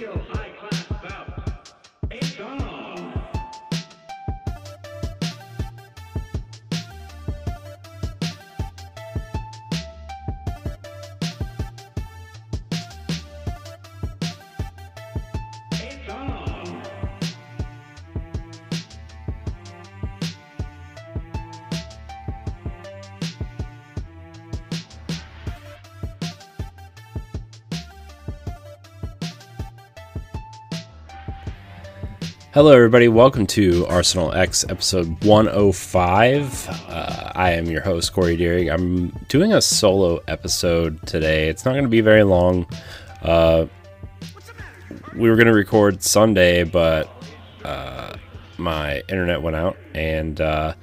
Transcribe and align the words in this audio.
real 0.00 0.43
Hello, 32.54 32.70
everybody. 32.70 33.08
Welcome 33.08 33.48
to 33.48 33.84
Arsenal 33.88 34.32
X 34.32 34.64
episode 34.68 35.24
105. 35.24 36.68
Uh, 36.88 37.32
I 37.34 37.50
am 37.50 37.66
your 37.66 37.80
host, 37.80 38.12
Corey 38.12 38.36
Deering. 38.36 38.70
I'm 38.70 39.08
doing 39.26 39.52
a 39.52 39.60
solo 39.60 40.20
episode 40.28 41.04
today. 41.04 41.48
It's 41.48 41.64
not 41.64 41.72
going 41.72 41.82
to 41.82 41.90
be 41.90 42.00
very 42.00 42.22
long. 42.22 42.68
Uh, 43.22 43.66
we 45.16 45.28
were 45.28 45.34
going 45.34 45.48
to 45.48 45.52
record 45.52 46.00
Sunday, 46.04 46.62
but 46.62 47.10
uh, 47.64 48.14
my 48.56 49.00
internet 49.08 49.42
went 49.42 49.56
out. 49.56 49.76
And 49.92 50.40
uh, 50.40 50.74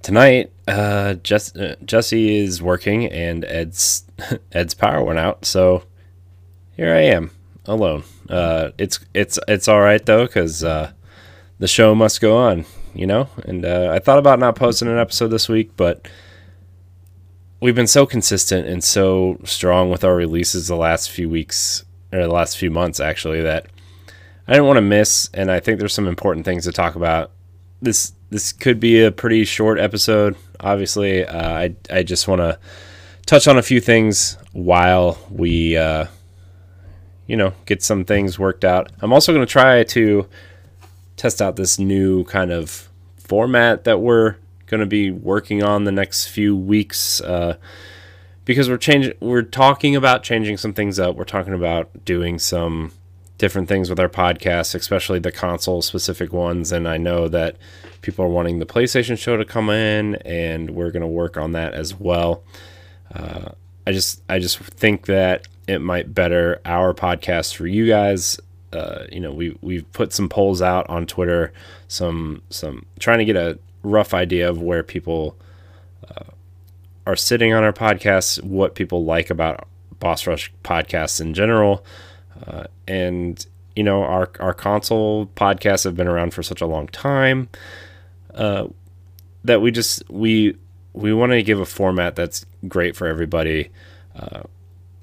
tonight, 0.00 0.50
uh, 0.66 1.12
Jess- 1.16 1.54
uh, 1.54 1.76
Jesse 1.84 2.38
is 2.38 2.62
working, 2.62 3.04
and 3.12 3.44
Ed's, 3.44 4.04
Ed's 4.52 4.72
power 4.72 5.04
went 5.04 5.18
out. 5.18 5.44
So 5.44 5.82
here 6.74 6.94
I 6.94 7.00
am 7.02 7.32
alone. 7.66 8.04
Uh, 8.28 8.70
it's 8.78 9.00
it's 9.14 9.38
it's 9.48 9.68
all 9.68 9.80
right 9.80 10.04
though, 10.04 10.26
because 10.26 10.64
uh, 10.64 10.92
the 11.58 11.68
show 11.68 11.94
must 11.94 12.20
go 12.20 12.36
on, 12.36 12.64
you 12.94 13.06
know. 13.06 13.28
And 13.44 13.64
uh, 13.64 13.90
I 13.92 13.98
thought 13.98 14.18
about 14.18 14.38
not 14.38 14.56
posting 14.56 14.88
an 14.88 14.98
episode 14.98 15.28
this 15.28 15.48
week, 15.48 15.76
but 15.76 16.06
we've 17.60 17.74
been 17.74 17.86
so 17.86 18.06
consistent 18.06 18.66
and 18.66 18.82
so 18.82 19.38
strong 19.44 19.90
with 19.90 20.04
our 20.04 20.14
releases 20.14 20.68
the 20.68 20.76
last 20.76 21.10
few 21.10 21.28
weeks 21.28 21.84
or 22.12 22.22
the 22.22 22.28
last 22.28 22.58
few 22.58 22.70
months, 22.70 23.00
actually, 23.00 23.42
that 23.42 23.66
I 24.46 24.52
didn't 24.52 24.66
want 24.66 24.76
to 24.76 24.82
miss. 24.82 25.30
And 25.34 25.50
I 25.50 25.60
think 25.60 25.78
there's 25.78 25.94
some 25.94 26.06
important 26.06 26.44
things 26.44 26.64
to 26.64 26.72
talk 26.72 26.94
about. 26.94 27.30
This 27.82 28.12
this 28.30 28.52
could 28.52 28.80
be 28.80 29.02
a 29.02 29.12
pretty 29.12 29.44
short 29.44 29.78
episode. 29.78 30.36
Obviously, 30.60 31.24
uh, 31.24 31.52
I 31.52 31.76
I 31.90 32.02
just 32.02 32.28
want 32.28 32.40
to 32.40 32.58
touch 33.26 33.48
on 33.48 33.58
a 33.58 33.62
few 33.62 33.80
things 33.80 34.38
while 34.52 35.18
we. 35.30 35.76
You 37.26 37.36
know, 37.36 37.54
get 37.66 37.82
some 37.82 38.04
things 38.04 38.38
worked 38.38 38.64
out. 38.64 38.92
I'm 39.00 39.12
also 39.12 39.32
going 39.32 39.46
to 39.46 39.50
try 39.50 39.82
to 39.84 40.28
test 41.16 41.40
out 41.40 41.56
this 41.56 41.78
new 41.78 42.24
kind 42.24 42.50
of 42.50 42.88
format 43.16 43.84
that 43.84 44.00
we're 44.00 44.36
going 44.66 44.80
to 44.80 44.86
be 44.86 45.10
working 45.10 45.62
on 45.62 45.84
the 45.84 45.92
next 45.92 46.26
few 46.26 46.56
weeks 46.56 47.20
uh, 47.20 47.56
because 48.44 48.68
we're 48.68 48.76
changing. 48.76 49.14
We're 49.20 49.42
talking 49.42 49.96
about 49.96 50.22
changing 50.22 50.58
some 50.58 50.74
things 50.74 50.98
up. 50.98 51.16
We're 51.16 51.24
talking 51.24 51.54
about 51.54 52.04
doing 52.04 52.38
some 52.38 52.92
different 53.38 53.68
things 53.68 53.90
with 53.90 53.98
our 53.98 54.08
podcast, 54.08 54.74
especially 54.74 55.18
the 55.18 55.32
console 55.32 55.82
specific 55.82 56.32
ones. 56.32 56.72
And 56.72 56.86
I 56.86 56.98
know 56.98 57.28
that 57.28 57.56
people 58.00 58.24
are 58.24 58.28
wanting 58.28 58.58
the 58.58 58.66
PlayStation 58.66 59.18
show 59.18 59.36
to 59.36 59.44
come 59.44 59.70
in, 59.70 60.16
and 60.16 60.70
we're 60.70 60.90
going 60.90 61.02
to 61.02 61.06
work 61.06 61.36
on 61.36 61.52
that 61.52 61.74
as 61.74 61.94
well. 61.94 62.42
Uh, 63.14 63.50
I 63.86 63.92
just 63.92 64.22
I 64.28 64.38
just 64.38 64.58
think 64.58 65.06
that 65.06 65.46
it 65.66 65.80
might 65.80 66.14
better 66.14 66.60
our 66.64 66.94
podcast 66.94 67.54
for 67.54 67.66
you 67.66 67.86
guys. 67.86 68.38
Uh, 68.72 69.04
you 69.10 69.20
know, 69.20 69.32
we 69.32 69.56
we've 69.60 69.90
put 69.92 70.12
some 70.12 70.28
polls 70.28 70.60
out 70.60 70.88
on 70.88 71.06
Twitter, 71.06 71.52
some 71.88 72.42
some 72.50 72.86
trying 72.98 73.18
to 73.18 73.24
get 73.24 73.36
a 73.36 73.58
rough 73.82 74.14
idea 74.14 74.48
of 74.48 74.60
where 74.60 74.82
people 74.82 75.36
uh, 76.10 76.24
are 77.06 77.16
sitting 77.16 77.52
on 77.52 77.62
our 77.62 77.72
podcasts, 77.72 78.42
what 78.42 78.74
people 78.74 79.04
like 79.04 79.30
about 79.30 79.68
Boss 80.00 80.26
Rush 80.26 80.52
podcasts 80.64 81.20
in 81.20 81.34
general, 81.34 81.84
uh, 82.46 82.64
and 82.88 83.46
you 83.76 83.82
know, 83.82 84.02
our 84.02 84.30
our 84.40 84.54
console 84.54 85.26
podcasts 85.36 85.84
have 85.84 85.96
been 85.96 86.08
around 86.08 86.32
for 86.34 86.42
such 86.42 86.60
a 86.60 86.66
long 86.66 86.88
time 86.88 87.48
uh, 88.34 88.66
that 89.44 89.60
we 89.60 89.70
just 89.70 90.08
we 90.10 90.56
we 90.92 91.12
want 91.12 91.32
to 91.32 91.42
give 91.42 91.60
a 91.60 91.66
format 91.66 92.16
that's 92.16 92.46
great 92.68 92.96
for 92.96 93.06
everybody. 93.06 93.70
Uh, 94.16 94.42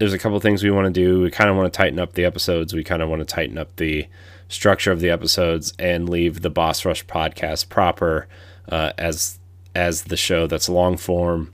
there's 0.01 0.13
a 0.13 0.17
couple 0.17 0.39
things 0.39 0.63
we 0.63 0.71
want 0.71 0.91
to 0.91 0.91
do. 0.91 1.21
We 1.21 1.29
kind 1.29 1.47
of 1.47 1.55
want 1.55 1.71
to 1.71 1.77
tighten 1.77 1.99
up 1.99 2.13
the 2.13 2.25
episodes. 2.25 2.73
We 2.73 2.83
kind 2.83 3.03
of 3.03 3.09
want 3.09 3.19
to 3.19 3.25
tighten 3.25 3.59
up 3.59 3.75
the 3.75 4.07
structure 4.47 4.91
of 4.91 4.99
the 4.99 5.11
episodes 5.11 5.73
and 5.77 6.09
leave 6.09 6.41
the 6.41 6.49
Boss 6.49 6.83
Rush 6.85 7.05
podcast 7.05 7.69
proper 7.69 8.27
uh, 8.67 8.93
as 8.97 9.37
as 9.75 10.05
the 10.05 10.17
show 10.17 10.47
that's 10.47 10.67
long 10.67 10.97
form, 10.97 11.53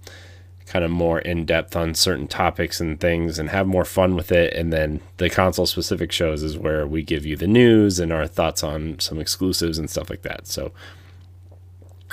kind 0.66 0.86
of 0.86 0.92
more 0.92 1.20
in 1.20 1.46
depth 1.46 1.76
on 1.76 1.94
certain 1.94 2.26
topics 2.26 2.80
and 2.80 3.02
things, 3.02 3.38
and 3.38 3.50
have 3.50 3.68
more 3.68 3.84
fun 3.84 4.16
with 4.16 4.32
it. 4.32 4.54
And 4.54 4.72
then 4.72 5.02
the 5.18 5.30
console 5.30 5.66
specific 5.66 6.14
shows 6.14 6.42
is 6.42 6.58
where 6.58 6.88
we 6.88 7.04
give 7.04 7.26
you 7.26 7.36
the 7.36 7.48
news 7.48 8.00
and 8.00 8.14
our 8.14 8.28
thoughts 8.28 8.64
on 8.64 8.98
some 9.00 9.20
exclusives 9.20 9.78
and 9.78 9.90
stuff 9.90 10.10
like 10.10 10.22
that. 10.22 10.48
So 10.48 10.72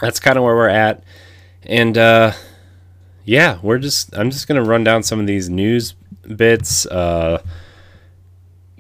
that's 0.00 0.18
kind 0.18 0.36
of 0.36 0.42
where 0.42 0.56
we're 0.56 0.68
at. 0.68 1.04
And 1.62 1.96
uh, 1.96 2.32
yeah, 3.24 3.60
we're 3.62 3.78
just 3.78 4.12
I'm 4.18 4.32
just 4.32 4.48
gonna 4.48 4.64
run 4.64 4.82
down 4.82 5.04
some 5.04 5.20
of 5.20 5.28
these 5.28 5.48
news 5.48 5.94
bits. 6.36 6.86
Uh, 6.86 7.42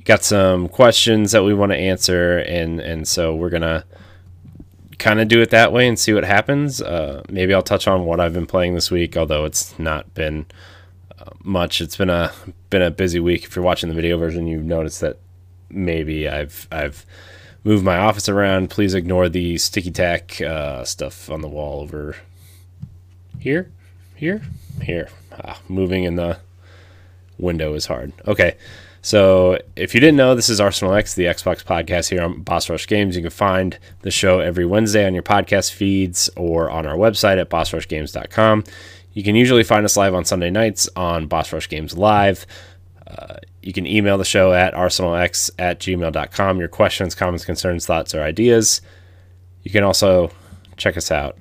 got 0.04 0.22
some 0.22 0.68
questions 0.68 1.32
that 1.32 1.44
we 1.44 1.54
want 1.54 1.72
to 1.72 1.78
answer, 1.78 2.38
and 2.38 2.80
and 2.80 3.08
so 3.08 3.34
we're 3.34 3.50
gonna 3.50 3.84
kind 4.98 5.20
of 5.20 5.28
do 5.28 5.40
it 5.40 5.50
that 5.50 5.72
way 5.72 5.88
and 5.88 5.98
see 5.98 6.12
what 6.12 6.24
happens. 6.24 6.80
Uh, 6.80 7.22
maybe 7.28 7.52
I'll 7.52 7.62
touch 7.62 7.88
on 7.88 8.04
what 8.04 8.20
I've 8.20 8.32
been 8.32 8.46
playing 8.46 8.74
this 8.74 8.90
week, 8.90 9.16
although 9.16 9.44
it's 9.44 9.78
not 9.78 10.14
been 10.14 10.46
uh, 11.18 11.30
much. 11.42 11.80
It's 11.80 11.96
been 11.96 12.10
a 12.10 12.32
been 12.70 12.82
a 12.82 12.90
busy 12.90 13.20
week. 13.20 13.44
If 13.44 13.56
you're 13.56 13.64
watching 13.64 13.88
the 13.88 13.94
video 13.94 14.18
version, 14.18 14.46
you've 14.46 14.64
noticed 14.64 15.00
that 15.00 15.18
maybe 15.70 16.28
I've 16.28 16.68
I've 16.70 17.04
moved 17.64 17.84
my 17.84 17.96
office 17.96 18.28
around. 18.28 18.70
Please 18.70 18.94
ignore 18.94 19.28
the 19.28 19.58
sticky 19.58 19.90
tack 19.90 20.40
uh, 20.40 20.84
stuff 20.84 21.30
on 21.30 21.40
the 21.40 21.48
wall 21.48 21.80
over 21.80 22.16
here, 23.40 23.70
here, 24.14 24.42
here. 24.82 25.08
Ah, 25.32 25.60
moving 25.68 26.04
in 26.04 26.16
the 26.16 26.38
window 27.38 27.74
is 27.74 27.86
hard. 27.86 28.12
Okay. 28.26 28.56
So, 29.02 29.58
if 29.76 29.92
you 29.94 30.00
didn't 30.00 30.16
know, 30.16 30.34
this 30.34 30.48
is 30.48 30.62
Arsenal 30.62 30.94
X, 30.94 31.12
the 31.12 31.24
Xbox 31.24 31.62
podcast 31.62 32.08
here 32.08 32.22
on 32.22 32.40
Boss 32.40 32.70
Rush 32.70 32.86
Games. 32.86 33.16
You 33.16 33.20
can 33.20 33.30
find 33.30 33.78
the 34.00 34.10
show 34.10 34.40
every 34.40 34.64
Wednesday 34.64 35.06
on 35.06 35.12
your 35.12 35.22
podcast 35.22 35.72
feeds 35.74 36.30
or 36.36 36.70
on 36.70 36.86
our 36.86 36.96
website 36.96 37.38
at 37.38 37.50
bossrushgames.com. 37.50 38.64
You 39.12 39.22
can 39.22 39.36
usually 39.36 39.62
find 39.62 39.84
us 39.84 39.98
live 39.98 40.14
on 40.14 40.24
Sunday 40.24 40.48
nights 40.48 40.88
on 40.96 41.26
Boss 41.26 41.52
Rush 41.52 41.68
Games 41.68 41.98
Live. 41.98 42.46
Uh, 43.06 43.36
you 43.62 43.74
can 43.74 43.86
email 43.86 44.16
the 44.16 44.24
show 44.24 44.54
at 44.54 44.72
arsenalx 44.72 45.50
at 45.58 45.80
gmail.com. 45.80 46.58
Your 46.58 46.68
questions, 46.68 47.14
comments, 47.14 47.44
concerns, 47.44 47.84
thoughts, 47.84 48.14
or 48.14 48.22
ideas. 48.22 48.80
You 49.62 49.70
can 49.70 49.84
also 49.84 50.30
check 50.78 50.96
us 50.96 51.10
out 51.10 51.36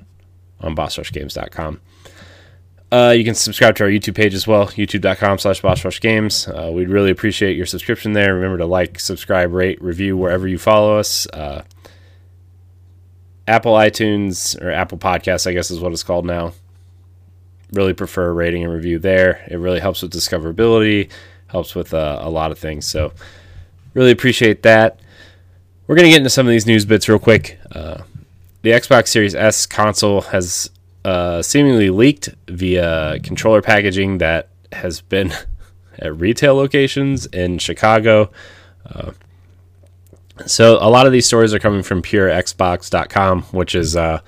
on 0.59 0.75
bossrushgames.com. 0.75 1.79
Uh, 2.93 3.09
you 3.09 3.23
can 3.23 3.33
subscribe 3.33 3.75
to 3.75 3.83
our 3.83 3.89
YouTube 3.89 4.13
page 4.13 4.35
as 4.35 4.45
well, 4.45 4.67
youtube.com 4.67 5.39
slash 5.39 5.63
bossrushgames. 5.63 6.47
Uh, 6.47 6.71
we'd 6.71 6.89
really 6.89 7.09
appreciate 7.09 7.57
your 7.57 7.65
subscription 7.65 8.13
there. 8.13 8.35
Remember 8.35 8.59
to 8.59 8.67
like, 8.67 8.99
subscribe, 8.99 9.51
rate, 9.51 9.81
review 9.81 10.15
wherever 10.15 10.47
you 10.47 10.59
follow 10.59 10.99
us. 10.99 11.25
Uh, 11.33 11.63
Apple 13.47 13.73
iTunes 13.73 14.61
or 14.61 14.69
Apple 14.69 14.99
Podcasts, 14.99 15.47
I 15.47 15.53
guess 15.53 15.71
is 15.71 15.79
what 15.79 15.91
it's 15.91 16.03
called 16.03 16.23
now. 16.23 16.53
Really 17.71 17.93
prefer 17.93 18.31
rating 18.31 18.63
and 18.63 18.71
review 18.71 18.99
there. 18.99 19.43
It 19.47 19.57
really 19.57 19.79
helps 19.79 20.03
with 20.03 20.13
discoverability, 20.13 21.09
helps 21.47 21.73
with 21.73 21.95
uh, 21.95 22.19
a 22.21 22.29
lot 22.29 22.51
of 22.51 22.59
things. 22.59 22.85
So, 22.85 23.11
really 23.95 24.11
appreciate 24.11 24.61
that. 24.61 24.99
We're 25.87 25.95
going 25.95 26.05
to 26.05 26.11
get 26.11 26.17
into 26.17 26.29
some 26.29 26.45
of 26.45 26.51
these 26.51 26.67
news 26.67 26.85
bits 26.85 27.09
real 27.09 27.17
quick. 27.17 27.59
Uh, 27.71 28.03
the 28.61 28.69
Xbox 28.69 29.07
Series 29.07 29.33
S 29.33 29.65
console 29.65 30.21
has 30.21 30.69
uh, 31.05 31.41
seemingly 31.41 31.89
leaked 31.89 32.29
via 32.47 33.19
controller 33.19 33.61
packaging 33.61 34.19
that 34.19 34.49
has 34.71 35.01
been 35.01 35.33
at 35.99 36.17
retail 36.17 36.55
locations 36.55 37.25
in 37.27 37.57
Chicago. 37.57 38.31
Uh, 38.85 39.11
so 40.45 40.77
a 40.81 40.89
lot 40.89 41.05
of 41.05 41.11
these 41.11 41.25
stories 41.25 41.53
are 41.53 41.59
coming 41.59 41.83
from 41.83 42.01
PureXbox.com, 42.01 43.43
which 43.43 43.75
is 43.75 43.95
uh, 43.95 44.21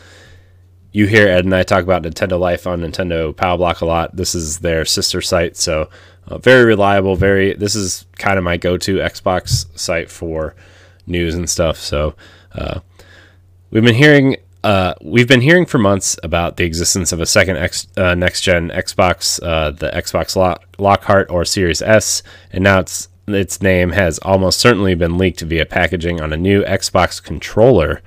you 0.91 1.07
hear 1.07 1.27
Ed 1.27 1.45
and 1.45 1.53
I 1.53 1.63
talk 1.63 1.83
about 1.83 2.03
Nintendo 2.03 2.39
Life 2.39 2.67
on 2.67 2.81
Nintendo 2.81 3.35
Power 3.35 3.57
Block 3.57 3.81
a 3.81 3.85
lot. 3.85 4.15
This 4.15 4.35
is 4.35 4.59
their 4.59 4.85
sister 4.85 5.21
site, 5.21 5.57
so 5.57 5.89
uh, 6.27 6.37
very 6.37 6.63
reliable. 6.63 7.15
Very. 7.15 7.53
This 7.53 7.75
is 7.75 8.05
kind 8.17 8.37
of 8.37 8.43
my 8.43 8.57
go-to 8.57 8.97
Xbox 8.97 9.65
site 9.77 10.09
for 10.09 10.55
news 11.07 11.35
and 11.35 11.49
stuff. 11.49 11.77
So 11.77 12.15
uh, 12.53 12.79
we've 13.71 13.83
been 13.83 13.95
hearing 13.95 14.37
uh, 14.65 14.95
we've 14.99 15.27
been 15.27 15.41
hearing 15.41 15.67
for 15.67 15.77
months 15.77 16.17
about 16.23 16.57
the 16.57 16.63
existence 16.63 17.11
of 17.11 17.21
a 17.21 17.25
second 17.27 17.55
uh, 17.97 18.15
next 18.15 18.41
gen 18.41 18.71
Xbox, 18.71 19.39
uh, 19.43 19.69
the 19.69 19.91
Xbox 19.91 20.35
Lock, 20.35 20.63
Lockhart 20.79 21.29
or 21.29 21.45
Series 21.45 21.83
S, 21.83 22.23
and 22.51 22.63
now 22.63 22.79
it's 22.79 23.07
its 23.27 23.61
name 23.61 23.91
has 23.91 24.17
almost 24.19 24.59
certainly 24.59 24.95
been 24.95 25.19
leaked 25.19 25.41
via 25.41 25.67
packaging 25.67 26.19
on 26.19 26.33
a 26.33 26.37
new 26.37 26.63
Xbox 26.63 27.21
controller. 27.21 28.01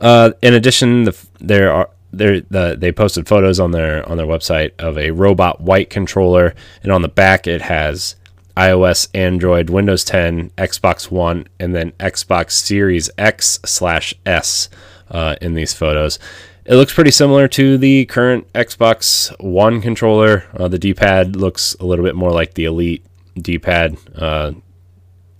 Uh, 0.00 0.32
in 0.42 0.54
addition, 0.54 1.04
the, 1.04 1.26
there 1.38 1.70
are 1.70 1.88
there 2.12 2.40
the, 2.40 2.74
they 2.76 2.90
posted 2.90 3.28
photos 3.28 3.60
on 3.60 3.70
their 3.70 4.08
on 4.08 4.16
their 4.16 4.26
website 4.26 4.72
of 4.80 4.98
a 4.98 5.12
robot 5.12 5.60
white 5.60 5.88
controller, 5.88 6.52
and 6.82 6.90
on 6.90 7.02
the 7.02 7.08
back 7.08 7.46
it 7.46 7.62
has 7.62 8.16
iOS, 8.56 9.08
Android, 9.14 9.70
Windows 9.70 10.02
10, 10.02 10.50
Xbox 10.58 11.12
One, 11.12 11.46
and 11.60 11.76
then 11.76 11.92
Xbox 11.92 12.52
Series 12.52 13.08
X 13.16 13.60
slash 13.64 14.14
S 14.26 14.68
uh, 15.10 15.36
in 15.40 15.54
these 15.54 15.72
photos. 15.72 16.18
It 16.64 16.74
looks 16.74 16.92
pretty 16.92 17.12
similar 17.12 17.46
to 17.48 17.78
the 17.78 18.06
current 18.06 18.52
Xbox 18.52 19.32
One 19.40 19.80
controller. 19.80 20.44
Uh, 20.56 20.66
the 20.68 20.78
D-pad 20.78 21.36
looks 21.36 21.74
a 21.78 21.86
little 21.86 22.04
bit 22.04 22.16
more 22.16 22.32
like 22.32 22.54
the 22.54 22.64
Elite 22.64 23.04
D-pad. 23.36 23.96
Uh, 24.14 24.52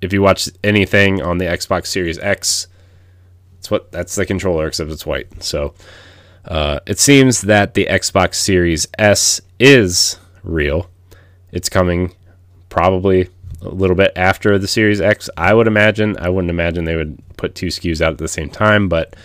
if 0.00 0.12
you 0.12 0.22
watch 0.22 0.48
anything 0.62 1.22
on 1.22 1.38
the 1.38 1.46
Xbox 1.46 1.86
Series 1.86 2.18
X, 2.18 2.68
it's 3.58 3.70
what 3.70 3.90
that's 3.90 4.14
the 4.14 4.24
controller 4.24 4.68
except 4.68 4.90
it's 4.90 5.06
white. 5.06 5.42
So 5.42 5.74
uh, 6.44 6.80
it 6.86 7.00
seems 7.00 7.40
that 7.42 7.74
the 7.74 7.86
Xbox 7.86 8.36
Series 8.36 8.86
S 8.98 9.40
is 9.58 10.18
real. 10.44 10.88
It's 11.50 11.68
coming 11.68 12.14
probably 12.68 13.28
a 13.62 13.68
little 13.68 13.96
bit 13.96 14.12
after 14.14 14.58
the 14.58 14.68
Series 14.68 15.00
X. 15.00 15.28
I 15.36 15.54
would 15.54 15.66
imagine. 15.66 16.16
I 16.18 16.28
wouldn't 16.28 16.50
imagine 16.50 16.84
they 16.84 16.96
would 16.96 17.20
put 17.36 17.54
two 17.54 17.66
SKUs 17.66 18.00
out 18.00 18.12
at 18.12 18.18
the 18.18 18.28
same 18.28 18.50
time, 18.50 18.88
but 18.88 19.16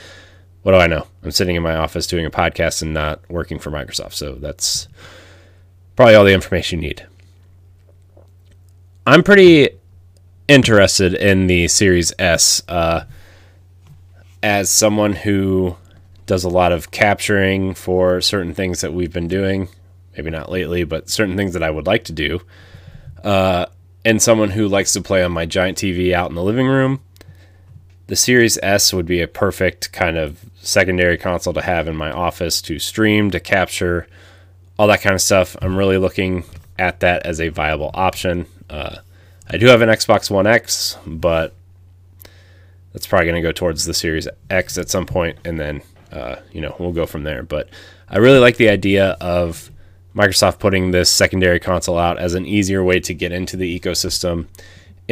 what 0.63 0.73
do 0.73 0.77
I 0.77 0.87
know? 0.87 1.07
I'm 1.23 1.31
sitting 1.31 1.55
in 1.55 1.63
my 1.63 1.75
office 1.75 2.07
doing 2.07 2.25
a 2.25 2.31
podcast 2.31 2.81
and 2.81 2.93
not 2.93 3.21
working 3.29 3.59
for 3.59 3.71
Microsoft. 3.71 4.13
So 4.13 4.35
that's 4.35 4.87
probably 5.95 6.15
all 6.15 6.25
the 6.25 6.33
information 6.33 6.81
you 6.81 6.89
need. 6.89 7.05
I'm 9.07 9.23
pretty 9.23 9.69
interested 10.47 11.15
in 11.15 11.47
the 11.47 11.67
Series 11.67 12.13
S 12.19 12.61
uh, 12.67 13.05
as 14.43 14.69
someone 14.69 15.13
who 15.13 15.77
does 16.27 16.43
a 16.43 16.49
lot 16.49 16.71
of 16.71 16.91
capturing 16.91 17.73
for 17.73 18.21
certain 18.21 18.53
things 18.53 18.81
that 18.81 18.93
we've 18.93 19.11
been 19.11 19.27
doing. 19.27 19.69
Maybe 20.15 20.29
not 20.29 20.51
lately, 20.51 20.83
but 20.83 21.09
certain 21.09 21.35
things 21.35 21.53
that 21.53 21.63
I 21.63 21.71
would 21.71 21.87
like 21.87 22.03
to 22.05 22.13
do. 22.13 22.41
Uh, 23.23 23.65
and 24.05 24.21
someone 24.21 24.51
who 24.51 24.67
likes 24.67 24.93
to 24.93 25.01
play 25.01 25.23
on 25.23 25.31
my 25.31 25.45
giant 25.45 25.77
TV 25.77 26.13
out 26.13 26.29
in 26.29 26.35
the 26.35 26.43
living 26.43 26.67
room 26.67 27.01
the 28.11 28.17
Series 28.17 28.59
S 28.61 28.93
would 28.93 29.05
be 29.05 29.21
a 29.21 29.27
perfect 29.27 29.93
kind 29.93 30.17
of 30.17 30.43
secondary 30.57 31.17
console 31.17 31.53
to 31.53 31.61
have 31.61 31.87
in 31.87 31.95
my 31.95 32.11
office 32.11 32.61
to 32.63 32.77
stream, 32.77 33.31
to 33.31 33.39
capture, 33.39 34.05
all 34.77 34.87
that 34.87 35.01
kind 35.01 35.15
of 35.15 35.21
stuff. 35.21 35.55
I'm 35.61 35.77
really 35.77 35.97
looking 35.97 36.43
at 36.77 36.99
that 36.99 37.25
as 37.25 37.39
a 37.39 37.47
viable 37.47 37.89
option. 37.93 38.47
Uh, 38.69 38.97
I 39.49 39.55
do 39.55 39.67
have 39.67 39.81
an 39.81 39.87
Xbox 39.87 40.29
One 40.29 40.45
X, 40.45 40.97
but 41.07 41.53
that's 42.91 43.07
probably 43.07 43.27
going 43.27 43.41
to 43.41 43.47
go 43.47 43.53
towards 43.53 43.85
the 43.85 43.93
Series 43.93 44.27
X 44.49 44.77
at 44.77 44.89
some 44.89 45.05
point, 45.05 45.37
and 45.45 45.57
then 45.57 45.81
uh, 46.11 46.35
you 46.51 46.59
know 46.59 46.75
we'll 46.79 46.91
go 46.91 47.05
from 47.05 47.23
there. 47.23 47.43
But 47.43 47.69
I 48.09 48.17
really 48.17 48.39
like 48.39 48.57
the 48.57 48.67
idea 48.67 49.11
of 49.21 49.71
Microsoft 50.13 50.59
putting 50.59 50.91
this 50.91 51.09
secondary 51.09 51.61
console 51.61 51.97
out 51.97 52.19
as 52.19 52.33
an 52.33 52.45
easier 52.45 52.83
way 52.83 52.99
to 52.99 53.13
get 53.13 53.31
into 53.31 53.55
the 53.55 53.79
ecosystem 53.79 54.47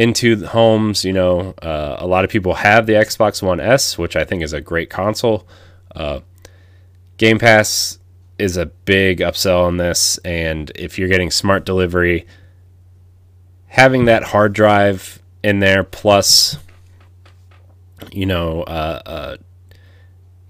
into 0.00 0.46
homes. 0.46 1.04
You 1.04 1.12
know, 1.12 1.54
uh, 1.60 1.96
a 1.98 2.06
lot 2.06 2.24
of 2.24 2.30
people 2.30 2.54
have 2.54 2.86
the 2.86 2.94
Xbox 2.94 3.42
One 3.42 3.60
S, 3.60 3.98
which 3.98 4.16
I 4.16 4.24
think 4.24 4.42
is 4.42 4.54
a 4.54 4.60
great 4.60 4.88
console. 4.88 5.46
Uh, 5.94 6.20
Game 7.18 7.38
Pass 7.38 7.98
is 8.38 8.56
a 8.56 8.64
big 8.64 9.18
upsell 9.18 9.66
on 9.66 9.76
this, 9.76 10.16
and 10.18 10.72
if 10.74 10.98
you're 10.98 11.08
getting 11.08 11.30
smart 11.30 11.66
delivery, 11.66 12.26
having 13.66 14.06
that 14.06 14.22
hard 14.22 14.54
drive 14.54 15.20
in 15.42 15.60
there 15.60 15.84
plus, 15.84 16.56
you 18.10 18.24
know, 18.24 18.62
uh, 18.62 19.02
uh 19.04 19.36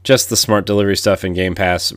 just 0.05 0.31
the 0.31 0.37
smart 0.37 0.65
delivery 0.65 0.97
stuff 0.97 1.25
in 1.25 1.35
Game 1.35 1.57
Pass, 1.57 1.93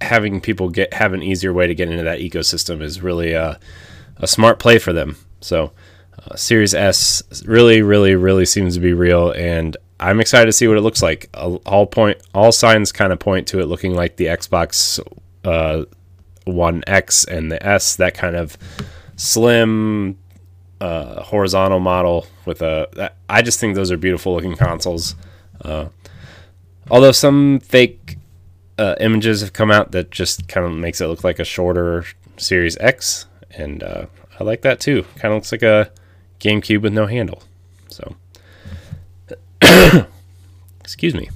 having 0.00 0.40
people 0.40 0.68
get 0.68 0.94
have 0.94 1.12
an 1.12 1.22
easier 1.22 1.52
way 1.52 1.66
to 1.66 1.74
get 1.74 1.90
into 1.90 2.04
that 2.04 2.20
ecosystem 2.20 2.80
is 2.80 3.02
really 3.02 3.32
a, 3.32 3.58
a 4.18 4.28
smart 4.28 4.60
play 4.60 4.78
for 4.78 4.92
them. 4.92 5.16
So 5.40 5.72
uh, 6.26 6.36
Series 6.36 6.74
S 6.74 7.22
really, 7.44 7.82
really, 7.82 8.14
really 8.14 8.44
seems 8.44 8.74
to 8.74 8.80
be 8.80 8.92
real, 8.92 9.30
and 9.32 9.76
I'm 9.98 10.20
excited 10.20 10.46
to 10.46 10.52
see 10.52 10.66
what 10.66 10.76
it 10.76 10.82
looks 10.82 11.02
like. 11.02 11.28
All 11.34 11.86
point, 11.86 12.18
all 12.34 12.52
signs 12.52 12.92
kind 12.92 13.12
of 13.12 13.18
point 13.18 13.46
to 13.48 13.60
it 13.60 13.66
looking 13.66 13.94
like 13.94 14.16
the 14.16 14.26
Xbox 14.26 15.00
uh, 15.44 15.84
One 16.44 16.82
X 16.86 17.24
and 17.24 17.50
the 17.52 17.64
S, 17.64 17.96
that 17.96 18.14
kind 18.14 18.36
of 18.36 18.56
slim 19.16 20.18
uh, 20.80 21.22
horizontal 21.22 21.80
model 21.80 22.26
with 22.44 22.62
a. 22.62 23.12
I 23.28 23.42
just 23.42 23.60
think 23.60 23.74
those 23.74 23.90
are 23.90 23.96
beautiful 23.96 24.34
looking 24.34 24.56
consoles. 24.56 25.14
Uh, 25.62 25.88
although 26.90 27.12
some 27.12 27.60
fake 27.60 28.16
uh, 28.78 28.94
images 29.00 29.42
have 29.42 29.52
come 29.52 29.70
out 29.70 29.92
that 29.92 30.10
just 30.10 30.48
kind 30.48 30.66
of 30.66 30.72
makes 30.72 31.00
it 31.00 31.06
look 31.06 31.24
like 31.24 31.38
a 31.38 31.44
shorter 31.44 32.04
Series 32.38 32.76
X, 32.78 33.26
and 33.50 33.82
I 33.82 34.44
like 34.44 34.62
that 34.62 34.80
too. 34.80 35.02
Kind 35.16 35.34
of 35.34 35.38
looks 35.38 35.52
like 35.52 35.62
a 35.62 35.90
GameCube 36.40 36.82
with 36.82 36.92
no 36.92 37.06
handle. 37.06 37.42
So, 37.88 38.16
excuse 40.80 41.14
me. 41.14 41.30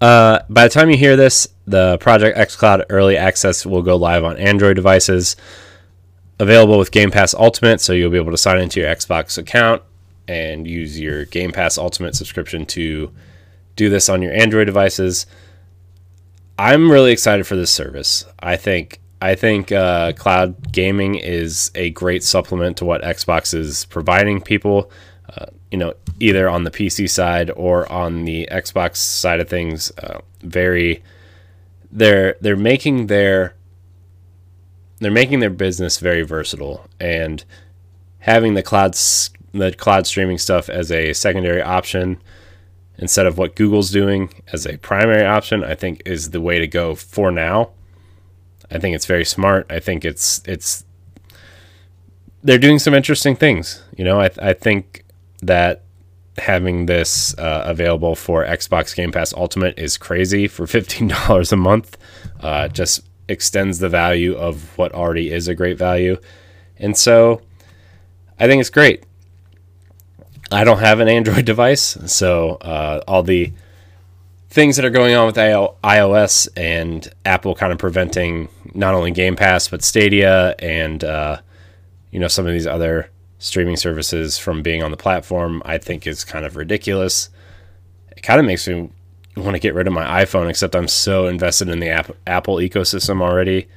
Uh, 0.00 0.40
by 0.48 0.64
the 0.64 0.70
time 0.70 0.90
you 0.90 0.96
hear 0.96 1.16
this, 1.16 1.48
the 1.66 1.98
Project 1.98 2.36
xCloud 2.36 2.84
early 2.88 3.16
access 3.16 3.66
will 3.66 3.82
go 3.82 3.96
live 3.96 4.24
on 4.24 4.36
Android 4.38 4.76
devices. 4.76 5.36
Available 6.38 6.78
with 6.78 6.90
Game 6.90 7.10
Pass 7.10 7.34
Ultimate, 7.34 7.80
so 7.80 7.92
you'll 7.92 8.10
be 8.10 8.16
able 8.16 8.30
to 8.30 8.38
sign 8.38 8.58
into 8.58 8.80
your 8.80 8.88
Xbox 8.88 9.36
account 9.36 9.82
and 10.26 10.66
use 10.66 10.98
your 10.98 11.26
Game 11.26 11.52
Pass 11.52 11.76
Ultimate 11.76 12.14
subscription 12.14 12.64
to 12.66 13.12
do 13.76 13.90
this 13.90 14.08
on 14.08 14.22
your 14.22 14.32
Android 14.32 14.66
devices. 14.66 15.26
I'm 16.58 16.90
really 16.90 17.12
excited 17.12 17.46
for 17.46 17.56
this 17.56 17.70
service. 17.70 18.24
I 18.38 18.56
think 18.56 19.00
I 19.22 19.34
think 19.34 19.70
uh, 19.70 20.12
cloud 20.12 20.72
gaming 20.72 21.16
is 21.16 21.70
a 21.74 21.90
great 21.90 22.24
supplement 22.24 22.78
to 22.78 22.84
what 22.84 23.02
Xbox 23.02 23.52
is 23.54 23.84
providing 23.86 24.40
people. 24.40 24.90
Uh, 25.36 25.46
you 25.70 25.78
know, 25.78 25.94
either 26.18 26.48
on 26.48 26.64
the 26.64 26.70
PC 26.70 27.08
side 27.08 27.50
or 27.50 27.90
on 27.92 28.24
the 28.24 28.48
Xbox 28.50 28.96
side 28.96 29.40
of 29.40 29.48
things. 29.48 29.92
Uh, 29.98 30.20
very, 30.42 31.02
they're 31.92 32.36
they're 32.40 32.56
making 32.56 33.06
their 33.08 33.54
they're 34.98 35.10
making 35.10 35.40
their 35.40 35.50
business 35.50 35.98
very 35.98 36.22
versatile 36.22 36.86
and 36.98 37.44
having 38.20 38.54
the 38.54 38.62
cloud 38.62 38.96
the 39.52 39.72
cloud 39.72 40.06
streaming 40.06 40.38
stuff 40.38 40.68
as 40.68 40.92
a 40.92 41.12
secondary 41.12 41.62
option 41.62 42.20
instead 42.98 43.26
of 43.26 43.38
what 43.38 43.56
Google's 43.56 43.90
doing 43.90 44.30
as 44.52 44.66
a 44.66 44.76
primary 44.76 45.24
option, 45.24 45.64
I 45.64 45.74
think 45.74 46.02
is 46.04 46.30
the 46.30 46.40
way 46.40 46.58
to 46.58 46.66
go 46.66 46.94
for 46.94 47.30
now. 47.30 47.70
I 48.70 48.78
think 48.78 48.94
it's 48.94 49.06
very 49.06 49.24
smart. 49.24 49.66
I 49.70 49.80
think 49.80 50.04
it's 50.04 50.42
it's 50.46 50.84
they're 52.42 52.58
doing 52.58 52.78
some 52.78 52.94
interesting 52.94 53.36
things. 53.36 53.82
You 53.96 54.04
know, 54.04 54.20
I 54.20 54.30
I 54.40 54.52
think 54.52 55.04
that 55.42 55.82
having 56.38 56.86
this 56.86 57.36
uh, 57.38 57.64
available 57.66 58.14
for 58.14 58.44
Xbox 58.44 58.94
Game 58.94 59.12
Pass 59.12 59.34
Ultimate 59.34 59.78
is 59.78 59.98
crazy 59.98 60.46
for 60.48 60.66
fifteen 60.78 61.08
dollars 61.08 61.52
a 61.52 61.56
month. 61.56 61.96
Uh, 62.40 62.68
just 62.68 63.02
extends 63.28 63.78
the 63.78 63.88
value 63.88 64.34
of 64.34 64.76
what 64.76 64.92
already 64.92 65.30
is 65.30 65.48
a 65.48 65.54
great 65.54 65.78
value, 65.78 66.16
and 66.78 66.96
so 66.96 67.42
I 68.38 68.46
think 68.46 68.60
it's 68.60 68.70
great. 68.70 69.04
I 70.52 70.64
don't 70.64 70.78
have 70.78 71.00
an 71.00 71.08
Android 71.08 71.44
device, 71.52 71.96
so 72.06 72.52
uh, 72.56 73.02
all 73.06 73.22
the 73.22 73.52
things 74.50 74.74
that 74.76 74.84
are 74.84 74.90
going 74.90 75.14
on 75.14 75.26
with 75.26 75.36
iOS 75.36 76.48
and 76.56 77.08
Apple 77.24 77.54
kind 77.54 77.72
of 77.72 77.78
preventing 77.78 78.48
not 78.74 78.94
only 78.94 79.10
Game 79.10 79.36
Pass 79.36 79.68
but 79.68 79.82
Stadia 79.82 80.54
and 80.58 81.02
uh, 81.04 81.40
you 82.10 82.18
know 82.18 82.28
some 82.28 82.46
of 82.46 82.52
these 82.52 82.66
other 82.66 83.10
streaming 83.38 83.76
services 83.76 84.38
from 84.38 84.62
being 84.62 84.82
on 84.82 84.90
the 84.90 84.96
platform, 84.96 85.62
I 85.64 85.78
think 85.78 86.06
is 86.06 86.24
kind 86.24 86.44
of 86.44 86.56
ridiculous. 86.56 87.30
It 88.16 88.22
kind 88.22 88.38
of 88.38 88.46
makes 88.46 88.68
me 88.68 88.90
want 89.36 89.54
to 89.54 89.58
get 89.58 89.74
rid 89.74 89.86
of 89.86 89.92
my 89.92 90.24
iPhone, 90.24 90.48
except 90.50 90.76
I'm 90.76 90.88
so 90.88 91.26
invested 91.26 91.68
in 91.68 91.80
the 91.80 91.88
app, 91.88 92.10
Apple 92.26 92.56
ecosystem 92.56 93.22
already. 93.22 93.68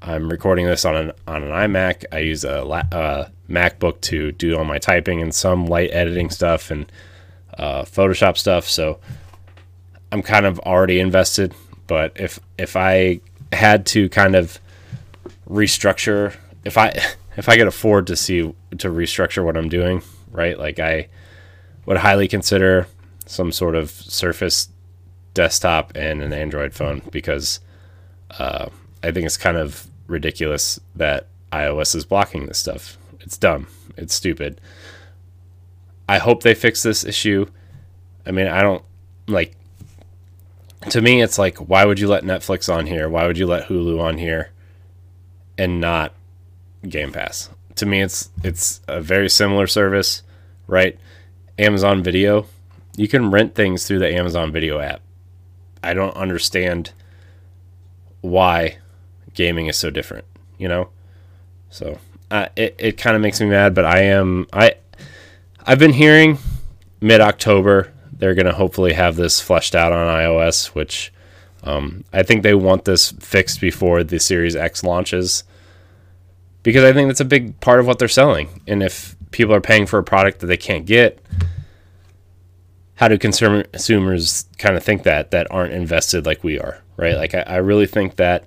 I'm 0.00 0.30
recording 0.30 0.66
this 0.66 0.84
on 0.84 0.96
an 0.96 1.12
on 1.26 1.42
an 1.42 1.50
iMac. 1.50 2.04
I 2.12 2.20
use 2.20 2.44
a 2.44 2.62
uh, 2.62 3.28
MacBook 3.50 4.00
to 4.02 4.32
do 4.32 4.56
all 4.56 4.64
my 4.64 4.78
typing 4.78 5.20
and 5.20 5.34
some 5.34 5.66
light 5.66 5.90
editing 5.92 6.30
stuff 6.30 6.70
and 6.70 6.90
uh, 7.56 7.82
Photoshop 7.82 8.36
stuff. 8.36 8.68
So 8.68 9.00
I'm 10.12 10.22
kind 10.22 10.46
of 10.46 10.60
already 10.60 11.00
invested, 11.00 11.52
but 11.88 12.12
if 12.14 12.38
if 12.56 12.76
I 12.76 13.20
had 13.52 13.86
to 13.86 14.08
kind 14.08 14.34
of 14.34 14.58
restructure, 15.48 16.34
if 16.64 16.76
I 16.76 16.88
if 17.36 17.48
I 17.48 17.56
could 17.56 17.68
afford 17.68 18.06
to 18.08 18.16
see 18.16 18.40
to 18.78 18.88
restructure 18.88 19.44
what 19.44 19.56
I'm 19.56 19.68
doing, 19.68 20.02
right? 20.30 20.58
Like 20.58 20.78
I 20.78 21.08
would 21.86 21.98
highly 21.98 22.28
consider 22.28 22.86
some 23.26 23.52
sort 23.52 23.74
of 23.74 23.90
Surface 23.90 24.68
desktop 25.34 25.92
and 25.94 26.22
an 26.22 26.32
Android 26.32 26.74
phone 26.74 27.02
because 27.10 27.60
uh, 28.38 28.68
I 29.02 29.10
think 29.12 29.26
it's 29.26 29.36
kind 29.36 29.56
of 29.56 29.88
ridiculous 30.06 30.80
that 30.96 31.28
iOS 31.52 31.94
is 31.94 32.04
blocking 32.04 32.46
this 32.46 32.58
stuff. 32.58 32.98
It's 33.20 33.38
dumb. 33.38 33.68
It's 33.96 34.14
stupid. 34.14 34.60
I 36.08 36.18
hope 36.18 36.42
they 36.42 36.54
fix 36.54 36.82
this 36.82 37.04
issue. 37.04 37.46
I 38.26 38.30
mean, 38.30 38.46
I 38.46 38.62
don't 38.62 38.84
like 39.26 39.54
to 40.90 41.00
me 41.00 41.22
it's 41.22 41.38
like 41.38 41.58
why 41.58 41.84
would 41.84 41.98
you 42.00 42.08
let 42.08 42.24
Netflix 42.24 42.72
on 42.72 42.86
here? 42.86 43.08
Why 43.08 43.26
would 43.26 43.38
you 43.38 43.46
let 43.46 43.68
Hulu 43.68 44.00
on 44.00 44.18
here 44.18 44.50
and 45.56 45.80
not 45.80 46.14
Game 46.88 47.12
Pass? 47.12 47.50
To 47.76 47.86
me 47.86 48.02
it's 48.02 48.30
it's 48.42 48.80
a 48.88 49.00
very 49.00 49.28
similar 49.28 49.66
service, 49.66 50.22
right? 50.66 50.98
Amazon 51.58 52.02
Video, 52.02 52.46
you 52.96 53.08
can 53.08 53.30
rent 53.30 53.54
things 53.54 53.86
through 53.86 53.98
the 53.98 54.14
Amazon 54.14 54.52
Video 54.52 54.78
app. 54.78 55.00
I 55.82 55.94
don't 55.94 56.16
understand 56.16 56.92
why 58.20 58.78
gaming 59.34 59.66
is 59.66 59.76
so 59.76 59.90
different, 59.90 60.24
you 60.58 60.68
know? 60.68 60.88
So, 61.70 61.98
uh, 62.30 62.48
it 62.56 62.74
it 62.78 62.98
kind 62.98 63.16
of 63.16 63.22
makes 63.22 63.40
me 63.40 63.48
mad, 63.48 63.74
but 63.74 63.84
I 63.84 64.00
am 64.02 64.46
I 64.52 64.74
I've 65.64 65.78
been 65.78 65.92
hearing 65.92 66.38
mid 67.00 67.20
October 67.20 67.92
they're 68.18 68.34
going 68.34 68.46
to 68.46 68.52
hopefully 68.52 68.92
have 68.92 69.16
this 69.16 69.40
fleshed 69.40 69.74
out 69.74 69.92
on 69.92 70.06
iOS, 70.06 70.68
which 70.68 71.12
um, 71.62 72.04
I 72.12 72.22
think 72.22 72.42
they 72.42 72.54
want 72.54 72.84
this 72.84 73.12
fixed 73.12 73.60
before 73.60 74.04
the 74.04 74.18
Series 74.18 74.56
X 74.56 74.84
launches 74.84 75.44
because 76.62 76.84
I 76.84 76.92
think 76.92 77.08
that's 77.08 77.20
a 77.20 77.24
big 77.24 77.58
part 77.60 77.80
of 77.80 77.86
what 77.86 77.98
they're 77.98 78.08
selling. 78.08 78.62
And 78.66 78.82
if 78.82 79.16
people 79.30 79.54
are 79.54 79.60
paying 79.60 79.86
for 79.86 79.98
a 79.98 80.04
product 80.04 80.40
that 80.40 80.46
they 80.46 80.56
can't 80.56 80.86
get, 80.86 81.18
how 82.96 83.08
do 83.08 83.16
consumers 83.16 84.46
kind 84.58 84.76
of 84.76 84.82
think 84.82 85.04
that 85.04 85.30
that 85.30 85.46
aren't 85.50 85.72
invested 85.72 86.26
like 86.26 86.42
we 86.42 86.58
are, 86.58 86.82
right? 86.96 87.16
Like 87.16 87.34
I, 87.34 87.42
I 87.42 87.56
really 87.56 87.86
think 87.86 88.16
that 88.16 88.44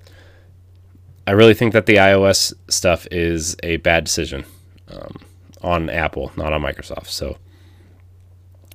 I 1.25 1.31
really 1.31 1.53
think 1.53 1.73
that 1.73 1.85
the 1.85 1.95
iOS 1.95 2.53
stuff 2.67 3.07
is 3.11 3.55
a 3.63 3.77
bad 3.77 4.03
decision 4.03 4.43
um, 4.89 5.17
on 5.61 5.89
Apple, 5.89 6.31
not 6.35 6.51
on 6.51 6.61
Microsoft. 6.61 7.07
So 7.07 7.37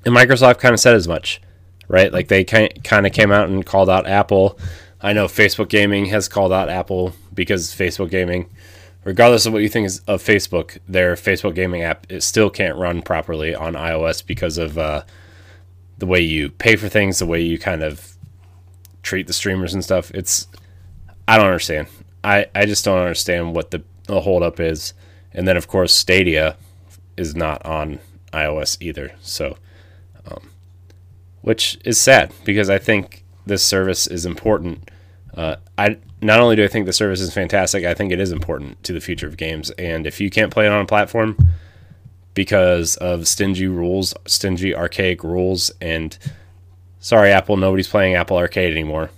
and 0.07 0.15
Microsoft 0.15 0.61
kind 0.61 0.73
of 0.73 0.81
said 0.81 0.95
as 0.95 1.09
much, 1.09 1.43
right? 1.89 2.13
Like 2.13 2.29
they 2.29 2.45
kind 2.45 3.07
of 3.07 3.13
came 3.13 3.33
out 3.33 3.49
and 3.49 3.67
called 3.67 3.91
out 3.91 4.07
Apple. 4.07 4.57
I 5.01 5.13
know 5.13 5.27
Facebook 5.27 5.69
Gaming 5.69 6.07
has 6.07 6.29
called 6.29 6.53
out 6.53 6.69
Apple 6.69 7.13
because 7.35 7.75
Facebook 7.75 8.09
Gaming, 8.09 8.49
regardless 9.05 9.47
of 9.47 9.53
what 9.53 9.63
you 9.63 9.69
think 9.69 9.91
of 10.07 10.23
Facebook, 10.23 10.79
their 10.89 11.17
Facebook 11.17 11.57
Gaming 11.57 11.83
app 11.83 12.07
it 12.09 12.23
still 12.23 12.49
can't 12.49 12.79
run 12.79 13.03
properly 13.03 13.53
on 13.55 13.75
iOS 13.75 14.25
because 14.25 14.59
of 14.59 14.79
uh, 14.79 15.03
the 15.99 16.07
way 16.07 16.21
you 16.21 16.51
pay 16.51 16.77
for 16.77 16.89
things, 16.89 17.19
the 17.19 17.27
way 17.27 17.43
you 17.43 17.59
kind 17.59 17.83
of 17.83 18.17
treat 19.03 19.27
the 19.27 19.33
streamers 19.33 19.75
and 19.75 19.83
stuff. 19.83 20.13
It's 20.13 20.47
I 21.27 21.37
don't 21.37 21.47
understand. 21.47 21.89
I 22.23 22.47
I 22.55 22.65
just 22.65 22.85
don't 22.85 22.99
understand 22.99 23.57
what 23.57 23.73
the 23.73 23.83
the 24.07 24.21
holdup 24.21 24.61
is. 24.61 24.95
And 25.33 25.49
then 25.49 25.57
of 25.57 25.67
course 25.67 25.93
Stadia 25.93 26.57
is 27.17 27.35
not 27.35 27.67
on 27.67 27.99
iOS 28.33 28.79
either. 28.81 29.13
So 29.21 29.57
which 31.47 31.79
is 31.85 31.97
sad 31.97 32.33
because 32.43 32.69
I 32.69 32.77
think 32.77 33.23
this 33.47 33.63
service 33.63 34.09
is 34.09 34.27
important. 34.27 34.91
Uh, 35.33 35.55
I 35.79 35.99
not 36.21 36.41
only 36.41 36.57
do 36.57 36.65
I 36.65 36.67
think 36.67 36.87
the 36.87 36.93
service 36.93 37.21
is 37.21 37.33
fantastic, 37.33 37.85
I 37.85 37.95
think 37.95 38.11
it 38.11 38.19
is 38.19 38.33
important 38.33 38.83
to 38.83 38.93
the 38.93 39.01
future 39.01 39.29
of 39.29 39.37
games. 39.37 39.71
And 39.71 40.09
if 40.09 40.21
you 40.21 40.29
can't 40.29 40.53
play 40.53 40.67
it 40.67 40.73
on 40.73 40.81
a 40.81 40.87
platform 40.87 41.37
because 42.35 42.97
of 42.97 43.29
stingy 43.29 43.69
rules, 43.69 44.13
stingy 44.27 44.75
archaic 44.75 45.23
rules, 45.23 45.71
and 45.81 46.19
sorry, 46.99 47.31
Apple, 47.31 47.57
nobody's 47.57 47.87
playing 47.87 48.17
Apple 48.17 48.39
Arcade 48.39 48.73
anymore. 48.73 49.11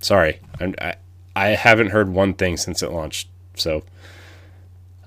Sorry, 0.00 0.38
I'm, 0.60 0.76
I 0.80 0.94
I 1.34 1.48
haven't 1.48 1.88
heard 1.88 2.08
one 2.08 2.34
thing 2.34 2.56
since 2.56 2.84
it 2.84 2.92
launched, 2.92 3.28
so 3.56 3.82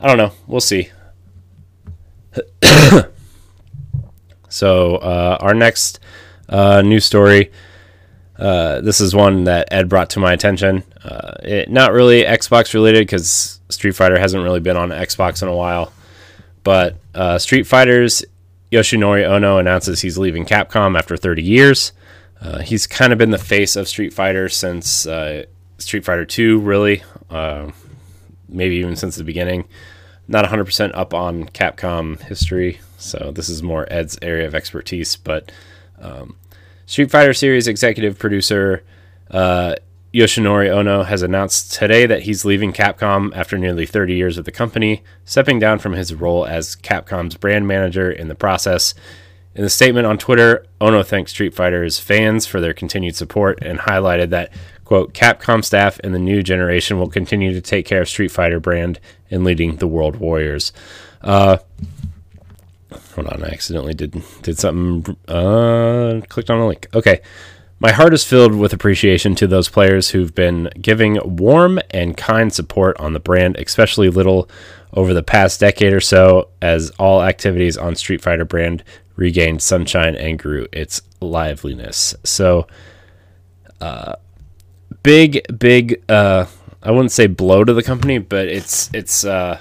I 0.02 0.08
don't 0.08 0.18
know. 0.18 0.34
We'll 0.48 0.60
see. 0.60 0.90
So 4.50 4.96
uh, 4.98 5.38
our 5.40 5.54
next 5.54 6.00
uh, 6.50 6.82
news 6.82 7.06
story. 7.06 7.52
Uh, 8.38 8.82
this 8.82 9.02
is 9.02 9.16
one 9.16 9.46
that 9.46 9.68
Ed 9.72 9.90
brought 9.90 10.12
to 10.12 10.20
my 10.20 10.34
attention. 10.34 10.84
Uh, 11.04 11.34
it, 11.44 11.70
not 11.70 11.92
really 11.92 12.24
Xbox 12.24 12.74
related 12.74 13.02
because 13.02 13.60
Street 13.70 13.94
Fighter 13.94 14.20
hasn't 14.20 14.44
really 14.44 14.60
been 14.60 14.78
on 14.78 14.90
Xbox 14.90 15.42
in 15.42 15.48
a 15.48 15.56
while. 15.56 15.92
But 16.64 16.98
uh, 17.16 17.40
Street 17.40 17.66
Fighter's 17.66 18.24
Yoshinori 18.72 19.26
Ono 19.26 19.58
announces 19.58 20.02
he's 20.02 20.18
leaving 20.18 20.46
Capcom 20.46 20.98
after 20.98 21.18
30 21.18 21.42
years. 21.42 21.94
Uh, 22.40 22.60
he's 22.60 22.86
kind 22.86 23.12
of 23.12 23.18
been 23.18 23.32
the 23.32 23.38
face 23.38 23.76
of 23.76 23.88
Street 23.88 24.14
Fighter 24.14 24.50
since 24.50 25.08
Street 25.80 26.06
Fighter 26.06 26.26
2, 26.26 26.60
really. 26.60 27.04
maybe 28.50 28.76
even 28.76 28.96
since 28.96 29.16
the 29.16 29.24
beginning. 29.24 29.68
Not 30.28 30.46
100% 30.46 30.92
up 30.94 31.14
on 31.14 31.46
Capcom 31.46 32.22
history 32.22 32.80
so 32.98 33.32
this 33.34 33.48
is 33.48 33.62
more 33.64 33.88
Ed's 33.92 34.18
area 34.22 34.48
of 34.48 34.56
expertise. 34.56 35.16
But 35.16 35.52
um, 36.00 36.36
Street 36.86 37.12
Fighter 37.12 37.34
series 37.34 37.68
executive 37.68 38.18
producer 38.18 38.84
uh, 39.32 39.76
Yoshinori 40.14 40.70
Ono 40.70 41.04
has 41.04 41.22
announced 41.22 41.74
today 41.74 42.06
that 42.06 42.24
he's 42.24 42.46
leaving 42.46 42.72
Capcom 42.72 43.36
after 43.36 43.58
nearly 43.58 43.86
30 43.86 44.16
years 44.16 44.38
with 44.38 44.46
the 44.46 44.52
company, 44.52 45.04
stepping 45.26 45.60
down 45.60 45.80
from 45.80 45.94
his 45.94 46.14
role 46.14 46.46
as 46.46 46.76
Capcom's 46.78 47.36
brand 47.36 47.68
manager 47.68 48.10
in 48.10 48.28
the 48.28 48.36
process. 48.36 48.94
In 49.54 49.64
the 49.64 49.70
statement 49.70 50.08
on 50.08 50.18
Twitter, 50.18 50.66
Ono 50.80 51.04
thanked 51.04 51.30
Street 51.30 51.54
Fighter's 51.54 52.00
fans 52.00 52.46
for 52.46 52.62
their 52.62 52.74
continued 52.74 53.16
support 53.16 53.60
and 53.62 53.80
highlighted 53.80 54.30
that, 54.30 54.52
quote, 54.86 55.14
Capcom 55.14 55.64
staff 55.64 56.00
and 56.04 56.14
the 56.16 56.20
new 56.20 56.42
generation 56.42 57.00
will 57.00 57.10
continue 57.10 57.52
to 57.54 57.62
take 57.62 57.86
care 57.86 58.02
of 58.02 58.08
Street 58.10 58.32
Fighter 58.32 58.60
brand 58.60 59.00
and 59.30 59.44
leading 59.44 59.76
the 59.76 59.88
World 59.88 60.16
Warriors. 60.16 60.72
Uh, 61.22 61.58
Hold 63.18 63.30
on, 63.30 63.44
I 63.44 63.48
accidentally 63.48 63.96
did 63.96 64.22
did 64.44 64.60
something. 64.60 65.18
Uh, 65.28 66.22
clicked 66.30 66.52
on 66.52 66.60
a 66.60 66.68
link. 66.68 66.88
Okay. 66.94 67.22
My 67.80 67.92
heart 67.92 68.14
is 68.14 68.24
filled 68.24 68.56
with 68.56 68.74
appreciation 68.74 69.34
to 69.36 69.48
those 69.48 69.70
players 69.70 70.10
who've 70.10 70.34
been 70.34 70.70
giving 70.80 71.20
warm 71.24 71.80
and 71.92 72.16
kind 72.16 72.54
support 72.54 73.00
on 73.00 73.14
the 73.14 73.20
brand, 73.20 73.56
especially 73.58 74.10
Little, 74.10 74.50
over 74.94 75.14
the 75.14 75.24
past 75.24 75.60
decade 75.60 75.94
or 75.94 76.00
so, 76.00 76.50
as 76.62 76.92
all 77.00 77.24
activities 77.24 77.76
on 77.76 77.96
Street 77.96 78.22
Fighter 78.22 78.46
brand 78.46 78.84
regained 79.16 79.64
sunshine 79.64 80.16
and 80.16 80.38
grew 80.38 80.68
its 80.72 81.02
liveliness. 81.20 82.16
So, 82.24 82.68
uh, 83.82 84.14
big, 85.02 85.42
big. 85.58 86.04
Uh, 86.08 86.46
I 86.84 86.92
wouldn't 86.92 87.12
say 87.12 87.26
blow 87.26 87.64
to 87.64 87.74
the 87.74 87.84
company, 87.84 88.20
but 88.20 88.48
it's 88.48 88.92
it's 88.94 89.26
uh, 89.26 89.60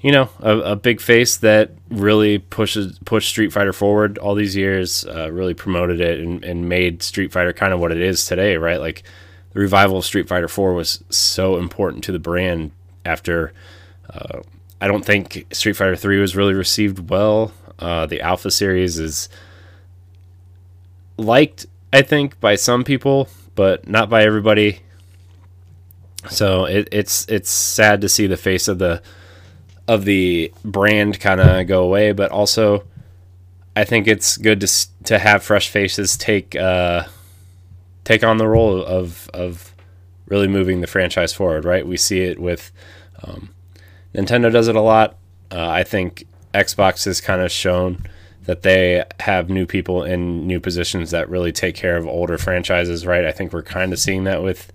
you 0.00 0.12
know, 0.12 0.30
a, 0.40 0.58
a, 0.58 0.76
big 0.76 1.00
face 1.00 1.36
that 1.38 1.72
really 1.90 2.38
pushes 2.38 2.98
pushed 3.04 3.28
Street 3.28 3.52
Fighter 3.52 3.72
forward 3.72 4.16
all 4.18 4.34
these 4.34 4.56
years, 4.56 5.04
uh, 5.04 5.30
really 5.30 5.52
promoted 5.52 6.00
it 6.00 6.20
and, 6.20 6.42
and 6.42 6.68
made 6.68 7.02
Street 7.02 7.32
Fighter 7.32 7.52
kind 7.52 7.74
of 7.74 7.80
what 7.80 7.92
it 7.92 8.00
is 8.00 8.24
today, 8.24 8.56
right? 8.56 8.80
Like 8.80 9.02
the 9.52 9.60
revival 9.60 9.98
of 9.98 10.04
Street 10.04 10.26
Fighter 10.26 10.48
4 10.48 10.72
was 10.72 11.04
so 11.10 11.58
important 11.58 12.02
to 12.04 12.12
the 12.12 12.18
brand 12.18 12.70
after 13.04 13.52
uh, 14.12 14.40
I 14.80 14.88
don't 14.88 15.04
think 15.04 15.46
Street 15.52 15.74
Fighter 15.74 15.96
3 15.96 16.18
was 16.20 16.34
really 16.34 16.54
received 16.54 17.10
well. 17.10 17.52
Uh, 17.78 18.06
the 18.06 18.22
Alpha 18.22 18.50
series 18.50 18.98
is 18.98 19.28
liked, 21.18 21.66
I 21.92 22.00
think, 22.02 22.40
by 22.40 22.56
some 22.56 22.84
people, 22.84 23.28
but 23.54 23.86
not 23.86 24.08
by 24.08 24.24
everybody. 24.24 24.80
So 26.30 26.64
it, 26.64 26.88
it's 26.92 27.26
it's 27.28 27.50
sad 27.50 28.02
to 28.02 28.08
see 28.08 28.26
the 28.26 28.36
face 28.36 28.68
of 28.68 28.78
the 28.78 29.02
of 29.90 30.04
the 30.04 30.52
brand 30.64 31.18
kind 31.18 31.40
of 31.40 31.66
go 31.66 31.82
away, 31.82 32.12
but 32.12 32.30
also 32.30 32.84
I 33.74 33.82
think 33.82 34.06
it's 34.06 34.36
good 34.36 34.60
to 34.60 34.86
to 35.04 35.18
have 35.18 35.42
fresh 35.42 35.68
faces 35.68 36.16
take 36.16 36.54
uh, 36.54 37.06
take 38.04 38.22
on 38.22 38.36
the 38.36 38.46
role 38.46 38.84
of 38.84 39.28
of 39.34 39.74
really 40.26 40.46
moving 40.46 40.80
the 40.80 40.86
franchise 40.86 41.32
forward. 41.32 41.64
Right, 41.64 41.84
we 41.84 41.96
see 41.96 42.20
it 42.20 42.38
with 42.38 42.70
um, 43.24 43.50
Nintendo 44.14 44.52
does 44.52 44.68
it 44.68 44.76
a 44.76 44.80
lot. 44.80 45.16
Uh, 45.50 45.68
I 45.68 45.82
think 45.82 46.24
Xbox 46.54 47.04
has 47.06 47.20
kind 47.20 47.42
of 47.42 47.50
shown 47.50 48.06
that 48.44 48.62
they 48.62 49.04
have 49.18 49.50
new 49.50 49.66
people 49.66 50.04
in 50.04 50.46
new 50.46 50.60
positions 50.60 51.10
that 51.10 51.28
really 51.28 51.50
take 51.50 51.74
care 51.74 51.96
of 51.96 52.06
older 52.06 52.38
franchises. 52.38 53.04
Right, 53.04 53.24
I 53.24 53.32
think 53.32 53.52
we're 53.52 53.64
kind 53.64 53.92
of 53.92 53.98
seeing 53.98 54.22
that 54.22 54.40
with 54.40 54.72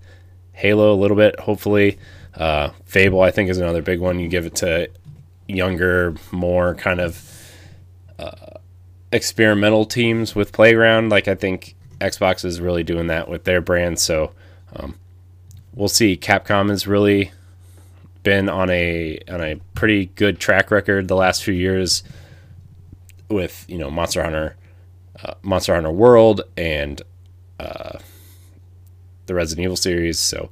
Halo 0.52 0.92
a 0.92 1.00
little 1.00 1.16
bit. 1.16 1.40
Hopefully, 1.40 1.98
uh, 2.34 2.68
Fable 2.84 3.22
I 3.22 3.30
think 3.30 3.48
is 3.48 3.56
another 3.56 3.80
big 3.80 3.98
one. 3.98 4.20
You 4.20 4.28
give 4.28 4.44
it 4.44 4.56
to 4.56 4.90
younger, 5.48 6.14
more 6.32 6.74
kind 6.74 7.00
of 7.00 7.22
uh, 8.18 8.58
experimental 9.12 9.84
teams 9.84 10.34
with 10.34 10.52
Playground. 10.52 11.10
Like 11.10 11.28
I 11.28 11.34
think 11.34 11.74
Xbox 12.00 12.44
is 12.44 12.60
really 12.60 12.82
doing 12.82 13.06
that 13.08 13.28
with 13.28 13.44
their 13.44 13.60
brand. 13.60 13.98
So 13.98 14.32
um, 14.74 14.96
we'll 15.74 15.88
see. 15.88 16.16
Capcom 16.16 16.70
has 16.70 16.86
really 16.86 17.32
been 18.22 18.48
on 18.48 18.70
a 18.70 19.20
on 19.28 19.40
a 19.40 19.56
pretty 19.74 20.06
good 20.06 20.40
track 20.40 20.70
record 20.70 21.06
the 21.06 21.14
last 21.14 21.44
few 21.44 21.54
years 21.54 22.02
with 23.28 23.64
you 23.68 23.78
know 23.78 23.90
Monster 23.90 24.22
Hunter, 24.22 24.56
uh, 25.22 25.34
Monster 25.42 25.74
Hunter 25.74 25.90
World, 25.90 26.42
and 26.56 27.02
uh, 27.60 27.98
the 29.26 29.34
Resident 29.34 29.64
Evil 29.64 29.76
series. 29.76 30.18
So 30.18 30.50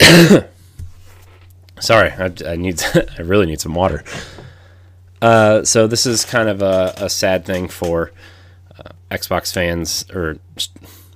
Sorry, 1.80 2.10
I, 2.10 2.32
I 2.46 2.56
need 2.56 2.82
I 3.18 3.22
really 3.22 3.46
need 3.46 3.60
some 3.60 3.74
water. 3.74 4.04
Uh, 5.22 5.64
so 5.64 5.86
this 5.86 6.06
is 6.06 6.24
kind 6.24 6.48
of 6.48 6.62
a, 6.62 6.94
a 6.96 7.10
sad 7.10 7.44
thing 7.44 7.68
for 7.68 8.12
uh, 8.78 8.90
Xbox 9.10 9.52
fans, 9.52 10.04
or 10.14 10.38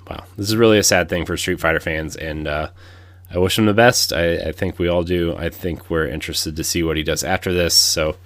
wow, 0.09 0.25
this 0.37 0.49
is 0.49 0.57
really 0.57 0.79
a 0.79 0.83
sad 0.83 1.09
thing 1.09 1.25
for 1.25 1.37
Street 1.37 1.61
Fighter 1.61 1.81
fans, 1.81 2.17
and 2.17 2.47
uh, 2.47 2.71
I 3.31 3.39
wish 3.39 3.59
him 3.59 3.67
the 3.67 3.75
best. 3.75 4.13
I, 4.13 4.35
I, 4.49 4.53
think 4.53 4.79
we 4.79 4.89
all 4.89 5.03
do. 5.03 5.35
I 5.37 5.49
think 5.49 5.89
we're 5.89 6.07
interested 6.07 6.57
to 6.57 6.65
see 6.65 6.83
what 6.83 6.97
he 6.97 7.03
does 7.03 7.25
after 7.25 7.53
this. 7.53 7.75
So, 7.75 8.17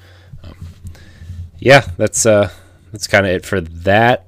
um, 0.43 0.67
yeah, 1.59 1.89
that's 1.97 2.27
uh, 2.27 2.51
that's 2.93 3.07
kind 3.07 3.27
of 3.27 3.33
it 3.33 3.45
for 3.47 3.61
that. 3.61 4.27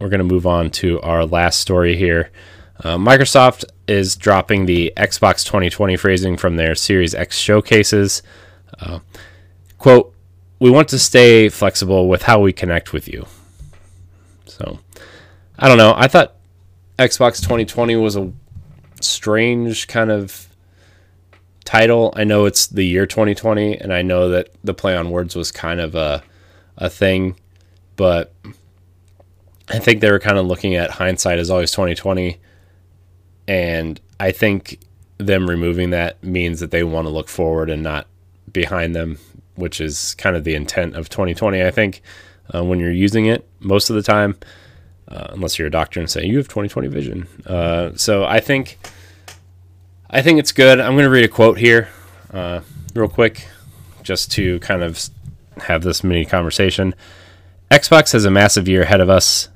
We're 0.00 0.08
gonna 0.08 0.24
move 0.24 0.46
on 0.46 0.70
to 0.70 1.00
our 1.02 1.26
last 1.26 1.60
story 1.60 1.96
here. 1.96 2.30
Uh, 2.80 2.96
Microsoft 2.96 3.64
is 3.88 4.14
dropping 4.14 4.66
the 4.66 4.92
Xbox 4.96 5.44
2020 5.44 5.96
phrasing 5.96 6.36
from 6.36 6.56
their 6.56 6.74
Series 6.74 7.14
X 7.14 7.36
showcases. 7.36 8.22
Uh, 8.78 9.00
quote, 9.78 10.14
we 10.60 10.70
want 10.70 10.88
to 10.88 10.98
stay 10.98 11.48
flexible 11.48 12.08
with 12.08 12.22
how 12.22 12.40
we 12.40 12.52
connect 12.52 12.92
with 12.92 13.08
you. 13.08 13.26
So, 14.46 14.78
I 15.58 15.68
don't 15.68 15.78
know. 15.78 15.94
I 15.96 16.06
thought 16.06 16.36
Xbox 16.98 17.40
2020 17.42 17.96
was 17.96 18.16
a 18.16 18.32
strange 19.00 19.88
kind 19.88 20.10
of 20.10 20.48
title. 21.64 22.12
I 22.16 22.24
know 22.24 22.44
it's 22.44 22.66
the 22.66 22.84
year 22.84 23.06
2020, 23.06 23.78
and 23.78 23.92
I 23.92 24.02
know 24.02 24.28
that 24.30 24.50
the 24.62 24.74
play 24.74 24.96
on 24.96 25.10
words 25.10 25.34
was 25.34 25.50
kind 25.50 25.80
of 25.80 25.94
a, 25.94 26.22
a 26.76 26.88
thing, 26.88 27.36
but 27.96 28.32
I 29.68 29.78
think 29.78 30.00
they 30.00 30.10
were 30.10 30.18
kind 30.18 30.38
of 30.38 30.46
looking 30.46 30.76
at 30.76 30.90
hindsight 30.90 31.38
as 31.38 31.50
always 31.50 31.70
2020 31.72 32.38
and 33.48 34.00
I 34.20 34.30
think 34.30 34.78
them 35.16 35.48
removing 35.48 35.90
that 35.90 36.22
means 36.22 36.60
that 36.60 36.70
they 36.70 36.84
want 36.84 37.06
to 37.06 37.10
look 37.10 37.28
forward 37.28 37.70
and 37.70 37.82
not 37.82 38.06
behind 38.52 38.94
them, 38.94 39.18
which 39.56 39.80
is 39.80 40.14
kind 40.14 40.36
of 40.36 40.44
the 40.44 40.54
intent 40.54 40.94
of 40.94 41.08
2020. 41.08 41.64
I 41.64 41.70
think 41.70 42.02
uh, 42.54 42.62
when 42.62 42.78
you're 42.78 42.92
using 42.92 43.26
it 43.26 43.48
most 43.58 43.90
of 43.90 43.96
the 43.96 44.02
time, 44.02 44.36
uh, 45.08 45.28
unless 45.30 45.58
you're 45.58 45.68
a 45.68 45.70
doctor 45.70 45.98
and 45.98 46.08
say 46.08 46.24
you 46.24 46.36
have 46.36 46.46
2020 46.48 46.88
vision. 46.88 47.26
Uh, 47.46 47.92
so 47.96 48.24
I 48.24 48.40
think 48.40 48.78
I 50.10 50.22
think 50.22 50.38
it's 50.38 50.52
good. 50.52 50.78
I'm 50.78 50.92
going 50.92 51.04
to 51.04 51.10
read 51.10 51.24
a 51.24 51.28
quote 51.28 51.58
here, 51.58 51.88
uh, 52.32 52.60
real 52.94 53.08
quick, 53.08 53.48
just 54.02 54.30
to 54.32 54.58
kind 54.60 54.82
of 54.82 55.08
have 55.62 55.82
this 55.82 56.04
mini 56.04 56.24
conversation. 56.24 56.94
Xbox 57.70 58.12
has 58.12 58.24
a 58.24 58.30
massive 58.30 58.68
year 58.68 58.82
ahead 58.82 59.00
of 59.00 59.10
us, 59.10 59.48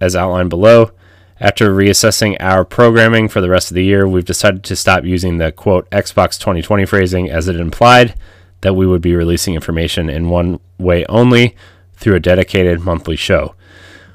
as 0.00 0.14
outlined 0.14 0.50
below. 0.50 0.92
After 1.40 1.70
reassessing 1.70 2.36
our 2.40 2.64
programming 2.64 3.28
for 3.28 3.40
the 3.40 3.48
rest 3.48 3.70
of 3.70 3.76
the 3.76 3.84
year, 3.84 4.08
we've 4.08 4.24
decided 4.24 4.64
to 4.64 4.74
stop 4.74 5.04
using 5.04 5.38
the 5.38 5.52
quote 5.52 5.88
Xbox 5.90 6.36
2020 6.36 6.84
phrasing 6.84 7.30
as 7.30 7.46
it 7.46 7.54
implied 7.54 8.14
that 8.62 8.74
we 8.74 8.88
would 8.88 9.00
be 9.00 9.14
releasing 9.14 9.54
information 9.54 10.10
in 10.10 10.30
one 10.30 10.58
way 10.78 11.04
only 11.06 11.54
through 11.94 12.16
a 12.16 12.20
dedicated 12.20 12.80
monthly 12.80 13.14
show. 13.14 13.54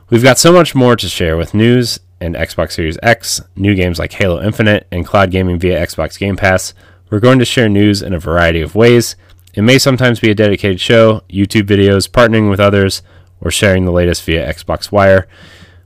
We've 0.10 0.24
got 0.24 0.38
so 0.38 0.52
much 0.52 0.76
more 0.76 0.98
to 0.98 1.08
share 1.08 1.38
with 1.38 1.54
news 1.54 2.02
and 2.20 2.36
Xbox 2.36 2.74
Series 2.74 2.98
X, 3.02 3.42
new 3.56 3.74
games 3.74 4.00
like 4.00 4.12
Halo 4.12 4.42
Infinite, 4.42 4.86
and 4.92 5.06
cloud 5.06 5.32
gaming 5.32 5.60
via 5.60 5.80
Xbox 5.80 6.20
Game 6.20 6.36
Pass. 6.36 6.74
We're 7.10 7.22
going 7.22 7.40
to 7.40 7.46
share 7.46 7.70
news 7.70 8.02
in 8.02 8.14
a 8.14 8.20
variety 8.20 8.60
of 8.60 8.76
ways. 8.76 9.16
It 9.54 9.62
may 9.62 9.80
sometimes 9.80 10.20
be 10.20 10.30
a 10.30 10.36
dedicated 10.36 10.82
show, 10.82 11.22
YouTube 11.30 11.68
videos, 11.68 12.10
partnering 12.10 12.50
with 12.50 12.60
others, 12.60 13.02
or 13.40 13.50
sharing 13.50 13.86
the 13.86 13.92
latest 13.92 14.24
via 14.26 14.52
Xbox 14.54 14.92
Wire 14.92 15.28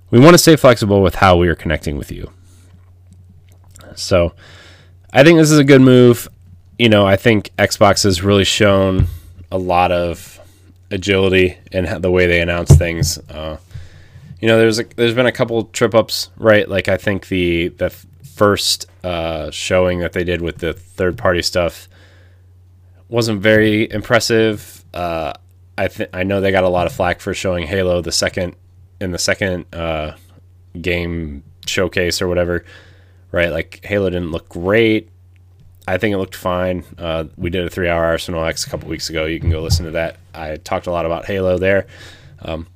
we 0.10 0.20
want 0.20 0.34
to 0.34 0.38
stay 0.38 0.56
flexible 0.56 1.02
with 1.02 1.16
how 1.16 1.38
we 1.38 1.48
are 1.48 1.56
connecting 1.56 1.98
with 1.98 2.12
you. 2.12 2.32
So 3.96 4.34
I 5.12 5.24
think 5.24 5.38
this 5.38 5.52
is 5.52 5.60
a 5.60 5.64
good 5.64 5.82
move. 5.82 6.28
You 6.78 6.90
know, 6.90 7.06
I 7.06 7.16
think 7.16 7.52
Xbox 7.58 8.04
has 8.04 8.22
really 8.22 8.44
shown 8.44 9.08
a 9.52 9.58
lot 9.58 9.92
of 9.92 10.40
agility 10.92 11.58
in 11.72 12.02
the 12.02 12.12
way 12.12 12.28
they 12.28 12.42
announce 12.42 12.76
things. 12.76 13.18
Uh, 13.30 13.58
you 14.40 14.48
know, 14.48 14.58
there's 14.58 14.80
a, 14.80 14.84
there's 14.96 15.16
been 15.16 15.26
a 15.26 15.32
couple 15.32 15.64
trip 15.66 15.96
ups, 15.96 16.30
right? 16.38 16.68
Like 16.70 16.88
I 16.88 16.98
think 16.98 17.28
the 17.28 17.70
the 17.70 17.90
first 17.90 18.86
uh, 19.04 19.50
showing 19.50 20.00
that 20.00 20.14
they 20.14 20.24
did 20.24 20.42
with 20.42 20.60
the 20.60 20.74
third 20.74 21.18
party 21.18 21.42
stuff 21.42 21.88
wasn't 23.10 23.42
very 23.42 23.90
impressive. 23.92 24.86
Uh, 24.94 25.34
I 25.78 25.88
th- 25.88 26.10
I 26.14 26.24
know 26.24 26.40
they 26.40 26.52
got 26.52 26.64
a 26.64 26.70
lot 26.70 26.86
of 26.86 26.94
flack 26.94 27.20
for 27.20 27.34
showing 27.34 27.66
Halo 27.66 28.02
the 28.02 28.12
second 28.12 28.56
in 29.00 29.12
the 29.12 29.18
second 29.18 29.66
uh, 29.74 30.14
game 30.80 31.44
showcase 31.66 32.22
or 32.22 32.28
whatever, 32.28 32.66
right? 33.32 33.52
Like 33.52 33.82
Halo 33.84 34.10
didn't 34.10 34.32
look 34.32 34.50
great. 34.50 35.10
I 35.88 35.98
think 35.98 36.14
it 36.14 36.18
looked 36.18 36.36
fine. 36.36 36.84
Uh, 36.98 37.26
we 37.38 37.50
did 37.50 37.66
a 37.66 37.70
three-hour 37.70 38.04
Arsenal 38.04 38.44
X 38.44 38.68
a 38.68 38.70
couple 38.70 38.90
weeks 38.90 39.10
ago. 39.10 39.26
You 39.26 39.40
can 39.40 39.50
go 39.50 39.62
listen 39.62 39.86
to 39.86 39.92
that. 39.92 40.18
I 40.34 40.58
talked 40.58 40.88
a 40.88 40.92
lot 40.92 41.06
about 41.06 41.26
Halo 41.26 41.58
there. 41.58 41.88
Um, 42.42 42.68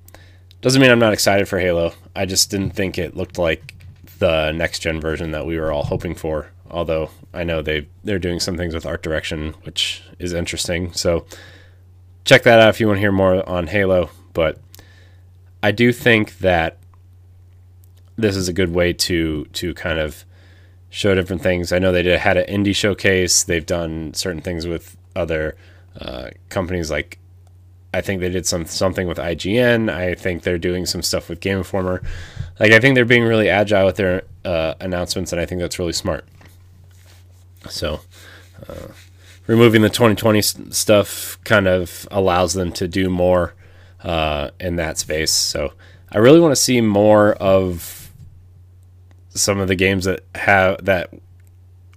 doesn't 0.61 0.81
mean 0.81 0.91
I'm 0.91 0.99
not 0.99 1.11
excited 1.11 1.47
for 1.47 1.59
Halo. 1.59 1.93
I 2.15 2.25
just 2.25 2.49
didn't 2.49 2.71
think 2.71 2.97
it 2.97 3.17
looked 3.17 3.37
like 3.37 3.75
the 4.19 4.51
next 4.51 4.79
gen 4.79 5.01
version 5.01 5.31
that 5.31 5.45
we 5.45 5.59
were 5.59 5.71
all 5.71 5.83
hoping 5.83 6.15
for. 6.15 6.51
Although 6.69 7.09
I 7.33 7.43
know 7.43 7.61
they 7.61 7.87
they're 8.03 8.19
doing 8.19 8.39
some 8.39 8.55
things 8.55 8.73
with 8.73 8.85
art 8.85 9.03
direction, 9.03 9.55
which 9.63 10.03
is 10.19 10.31
interesting. 10.31 10.93
So 10.93 11.25
check 12.23 12.43
that 12.43 12.61
out 12.61 12.69
if 12.69 12.79
you 12.79 12.87
want 12.87 12.97
to 12.97 13.01
hear 13.01 13.11
more 13.11 13.47
on 13.49 13.67
Halo. 13.67 14.09
But 14.33 14.59
I 15.63 15.71
do 15.71 15.91
think 15.91 16.39
that 16.39 16.77
this 18.17 18.35
is 18.35 18.47
a 18.47 18.53
good 18.53 18.73
way 18.73 18.93
to 18.93 19.45
to 19.45 19.73
kind 19.73 19.99
of 19.99 20.25
show 20.89 21.15
different 21.15 21.41
things. 21.41 21.71
I 21.71 21.79
know 21.79 21.91
they 21.91 22.03
did, 22.03 22.19
had 22.19 22.37
an 22.37 22.45
indie 22.47 22.75
showcase. 22.75 23.43
They've 23.43 23.65
done 23.65 24.13
certain 24.13 24.41
things 24.41 24.67
with 24.67 24.97
other 25.15 25.55
uh, 25.99 26.29
companies, 26.49 26.91
like 26.91 27.19
I 27.93 28.01
think 28.01 28.21
they 28.21 28.29
did 28.29 28.45
some 28.45 28.65
something 28.65 29.07
with 29.07 29.17
IGN. 29.17 29.91
I 29.91 30.15
think 30.15 30.43
they're 30.43 30.57
doing 30.57 30.85
some 30.85 31.01
stuff 31.01 31.29
with 31.29 31.39
Game 31.41 31.57
Informer. 31.57 32.01
Like 32.59 32.71
I 32.71 32.79
think 32.79 32.95
they're 32.95 33.05
being 33.05 33.23
really 33.23 33.49
agile 33.49 33.85
with 33.85 33.97
their 33.97 34.23
uh, 34.45 34.75
announcements, 34.79 35.31
and 35.31 35.41
I 35.41 35.45
think 35.45 35.61
that's 35.61 35.79
really 35.79 35.93
smart. 35.93 36.25
So. 37.69 38.01
Uh, 38.67 38.89
removing 39.47 39.81
the 39.81 39.89
2020 39.89 40.41
stuff 40.71 41.37
kind 41.43 41.67
of 41.67 42.07
allows 42.11 42.53
them 42.53 42.71
to 42.71 42.87
do 42.87 43.09
more 43.09 43.55
uh, 44.03 44.51
in 44.59 44.75
that 44.77 44.97
space. 44.97 45.31
So 45.31 45.73
I 46.11 46.17
really 46.17 46.39
want 46.39 46.51
to 46.51 46.61
see 46.61 46.81
more 46.81 47.33
of 47.33 48.11
some 49.29 49.59
of 49.59 49.67
the 49.67 49.75
games 49.75 50.05
that 50.05 50.23
have 50.35 50.83
that 50.85 51.13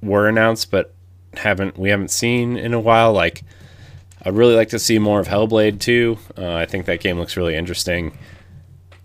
were 0.01 0.29
announced 0.29 0.71
but 0.71 0.95
haven't 1.37 1.77
we 1.77 1.91
haven't 1.91 2.11
seen 2.11 2.57
in 2.57 2.75
a 2.75 2.81
while. 2.81 3.13
Like 3.13 3.43
I'd 4.25 4.35
really 4.35 4.55
like 4.55 4.69
to 4.71 4.79
see 4.79 4.99
more 4.99 5.21
of 5.21 5.29
Hellblade 5.29 5.81
2. 5.81 6.19
Uh, 6.39 6.55
I 6.55 6.67
think 6.67 6.87
that 6.87 7.01
game 7.01 7.19
looks 7.19 7.37
really 7.37 7.55
interesting. 7.55 8.17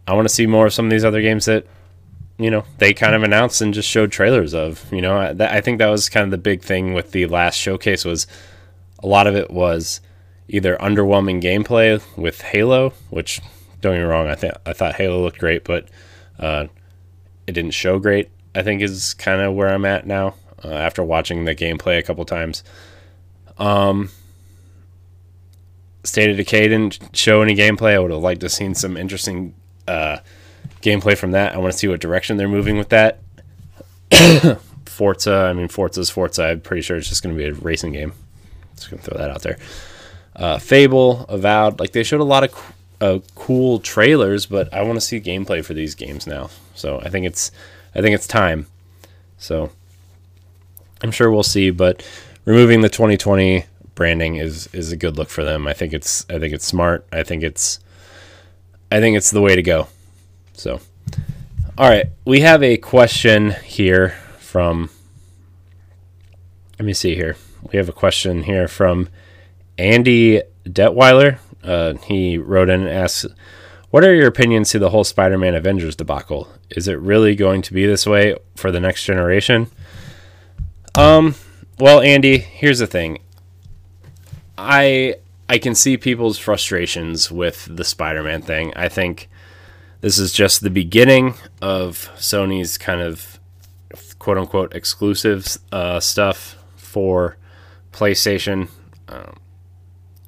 I 0.07 0.13
want 0.13 0.27
to 0.27 0.33
see 0.33 0.47
more 0.47 0.67
of 0.67 0.73
some 0.73 0.85
of 0.85 0.91
these 0.91 1.05
other 1.05 1.21
games 1.21 1.45
that 1.45 1.65
you 2.37 2.49
know 2.49 2.63
they 2.77 2.93
kind 2.93 3.15
of 3.15 3.23
announced 3.23 3.61
and 3.61 3.73
just 3.73 3.89
showed 3.89 4.11
trailers 4.11 4.53
of. 4.53 4.91
You 4.91 5.01
know, 5.01 5.17
I, 5.17 5.33
that, 5.33 5.51
I 5.51 5.61
think 5.61 5.79
that 5.79 5.89
was 5.89 6.09
kind 6.09 6.23
of 6.23 6.31
the 6.31 6.37
big 6.37 6.61
thing 6.61 6.93
with 6.93 7.11
the 7.11 7.25
last 7.27 7.55
showcase 7.55 8.05
was 8.05 8.27
a 9.03 9.07
lot 9.07 9.27
of 9.27 9.35
it 9.35 9.51
was 9.51 10.01
either 10.49 10.75
underwhelming 10.77 11.41
gameplay 11.41 12.01
with 12.17 12.41
Halo, 12.41 12.89
which 13.09 13.39
don't 13.81 13.93
get 13.93 13.99
me 13.99 14.03
wrong, 14.03 14.27
I 14.27 14.35
think 14.35 14.53
I 14.65 14.73
thought 14.73 14.95
Halo 14.95 15.21
looked 15.21 15.37
great, 15.37 15.63
but 15.63 15.87
uh, 16.39 16.65
it 17.47 17.53
didn't 17.53 17.71
show 17.71 17.99
great. 17.99 18.29
I 18.55 18.63
think 18.63 18.81
is 18.81 19.13
kind 19.13 19.41
of 19.41 19.53
where 19.53 19.69
I'm 19.69 19.85
at 19.85 20.07
now 20.07 20.33
uh, 20.63 20.69
after 20.69 21.03
watching 21.03 21.45
the 21.45 21.55
gameplay 21.55 21.99
a 21.99 22.03
couple 22.03 22.25
times. 22.25 22.63
Um, 23.57 24.09
State 26.03 26.31
of 26.31 26.37
Decay 26.37 26.67
didn't 26.67 27.15
show 27.15 27.41
any 27.41 27.55
gameplay. 27.55 27.93
I 27.93 27.99
would 27.99 28.11
have 28.11 28.21
liked 28.21 28.41
to 28.41 28.45
have 28.45 28.51
seen 28.51 28.73
some 28.73 28.97
interesting 28.97 29.53
uh, 29.87 30.17
gameplay 30.81 31.15
from 31.15 31.31
that. 31.31 31.53
I 31.53 31.59
want 31.59 31.71
to 31.71 31.77
see 31.77 31.87
what 31.87 31.99
direction 31.99 32.37
they're 32.37 32.47
moving 32.47 32.77
with 32.77 32.89
that. 32.89 33.19
Forza, 34.85 35.33
I 35.33 35.53
mean 35.53 35.67
Forza's 35.67 36.09
Forza. 36.09 36.45
I'm 36.45 36.61
pretty 36.61 36.81
sure 36.81 36.97
it's 36.97 37.07
just 37.07 37.21
going 37.21 37.35
to 37.35 37.37
be 37.37 37.47
a 37.47 37.53
racing 37.53 37.93
game. 37.93 38.13
Just 38.75 38.89
going 38.89 39.01
to 39.01 39.09
throw 39.09 39.17
that 39.19 39.29
out 39.29 39.43
there 39.43 39.59
uh, 40.39 40.57
Fable, 40.57 41.25
Avowed. 41.27 41.79
Like 41.79 41.91
they 41.91 42.03
showed 42.03 42.21
a 42.21 42.23
lot 42.23 42.43
of 42.45 42.73
uh, 43.01 43.19
cool 43.35 43.79
trailers, 43.79 44.45
but 44.45 44.73
I 44.73 44.81
want 44.81 44.95
to 44.95 45.01
see 45.01 45.19
gameplay 45.19 45.63
for 45.63 45.73
these 45.73 45.93
games 45.93 46.25
now. 46.25 46.49
So 46.73 46.99
I 47.01 47.09
think 47.09 47.25
it's 47.25 47.51
I 47.93 48.01
think 48.01 48.15
it's 48.15 48.25
time. 48.25 48.67
So 49.37 49.71
I'm 51.01 51.11
sure 51.11 51.29
we'll 51.29 51.43
see, 51.43 51.69
but 51.69 52.03
removing 52.45 52.81
the 52.81 52.89
2020 52.89 53.65
branding 53.95 54.37
is 54.37 54.67
is 54.73 54.91
a 54.91 54.97
good 54.97 55.17
look 55.17 55.29
for 55.29 55.43
them. 55.43 55.67
I 55.67 55.73
think 55.73 55.93
it's 55.93 56.25
I 56.29 56.39
think 56.39 56.53
it's 56.53 56.65
smart. 56.65 57.05
I 57.11 57.23
think 57.23 57.43
it's 57.43 57.79
I 58.91 58.99
think 58.99 59.17
it's 59.17 59.31
the 59.31 59.41
way 59.41 59.55
to 59.55 59.61
go. 59.61 59.87
So 60.53 60.79
all 61.77 61.89
right, 61.89 62.07
we 62.25 62.41
have 62.41 62.63
a 62.63 62.77
question 62.77 63.51
here 63.51 64.09
from 64.39 64.89
let 66.77 66.85
me 66.85 66.93
see 66.93 67.15
here. 67.15 67.35
We 67.71 67.77
have 67.77 67.89
a 67.89 67.93
question 67.93 68.43
here 68.43 68.69
from 68.69 69.09
Andy 69.79 70.41
Detweiler. 70.65 71.39
Uh, 71.63 71.93
he 72.05 72.37
wrote 72.37 72.69
in 72.69 72.81
and 72.81 72.89
asked, 72.89 73.25
What 73.89 74.03
are 74.03 74.13
your 74.13 74.27
opinions 74.27 74.69
to 74.71 74.79
the 74.79 74.89
whole 74.89 75.03
Spider 75.03 75.37
Man 75.37 75.55
Avengers 75.55 75.95
debacle? 75.95 76.49
Is 76.69 76.87
it 76.87 76.99
really 76.99 77.35
going 77.35 77.61
to 77.63 77.73
be 77.73 77.85
this 77.85 78.05
way 78.05 78.35
for 78.55 78.71
the 78.71 78.79
next 78.79 79.05
generation? 79.05 79.67
Um, 80.95 81.35
well, 81.79 82.01
Andy, 82.01 82.37
here's 82.37 82.79
the 82.79 82.87
thing. 82.87 83.19
I 84.57 85.15
I 85.47 85.57
can 85.57 85.73
see 85.73 85.97
people's 85.97 86.37
frustrations 86.37 87.31
with 87.31 87.67
the 87.75 87.83
Spider-Man 87.83 88.41
thing. 88.41 88.73
I 88.75 88.89
think 88.89 89.29
this 90.01 90.19
is 90.19 90.33
just 90.33 90.61
the 90.61 90.69
beginning 90.69 91.35
of 91.61 92.11
Sony's 92.17 92.77
kind 92.77 93.01
of 93.01 93.39
quote 94.19 94.37
unquote 94.37 94.75
exclusive 94.75 95.57
uh, 95.71 95.99
stuff 95.99 96.57
for 96.75 97.37
PlayStation. 97.91 98.67
Um, 99.07 99.37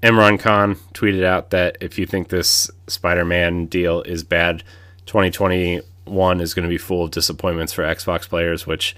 Imran 0.03 0.39
Khan 0.39 0.75
tweeted 0.93 1.23
out 1.23 1.51
that 1.51 1.77
if 1.79 1.99
you 1.99 2.05
think 2.05 2.29
this 2.29 2.71
Spider 2.87 3.23
Man 3.23 3.67
deal 3.67 4.01
is 4.01 4.23
bad, 4.23 4.63
2021 5.05 6.41
is 6.41 6.53
going 6.53 6.63
to 6.63 6.69
be 6.69 6.77
full 6.77 7.03
of 7.03 7.11
disappointments 7.11 7.73
for 7.73 7.83
Xbox 7.83 8.27
players, 8.27 8.65
which 8.65 8.95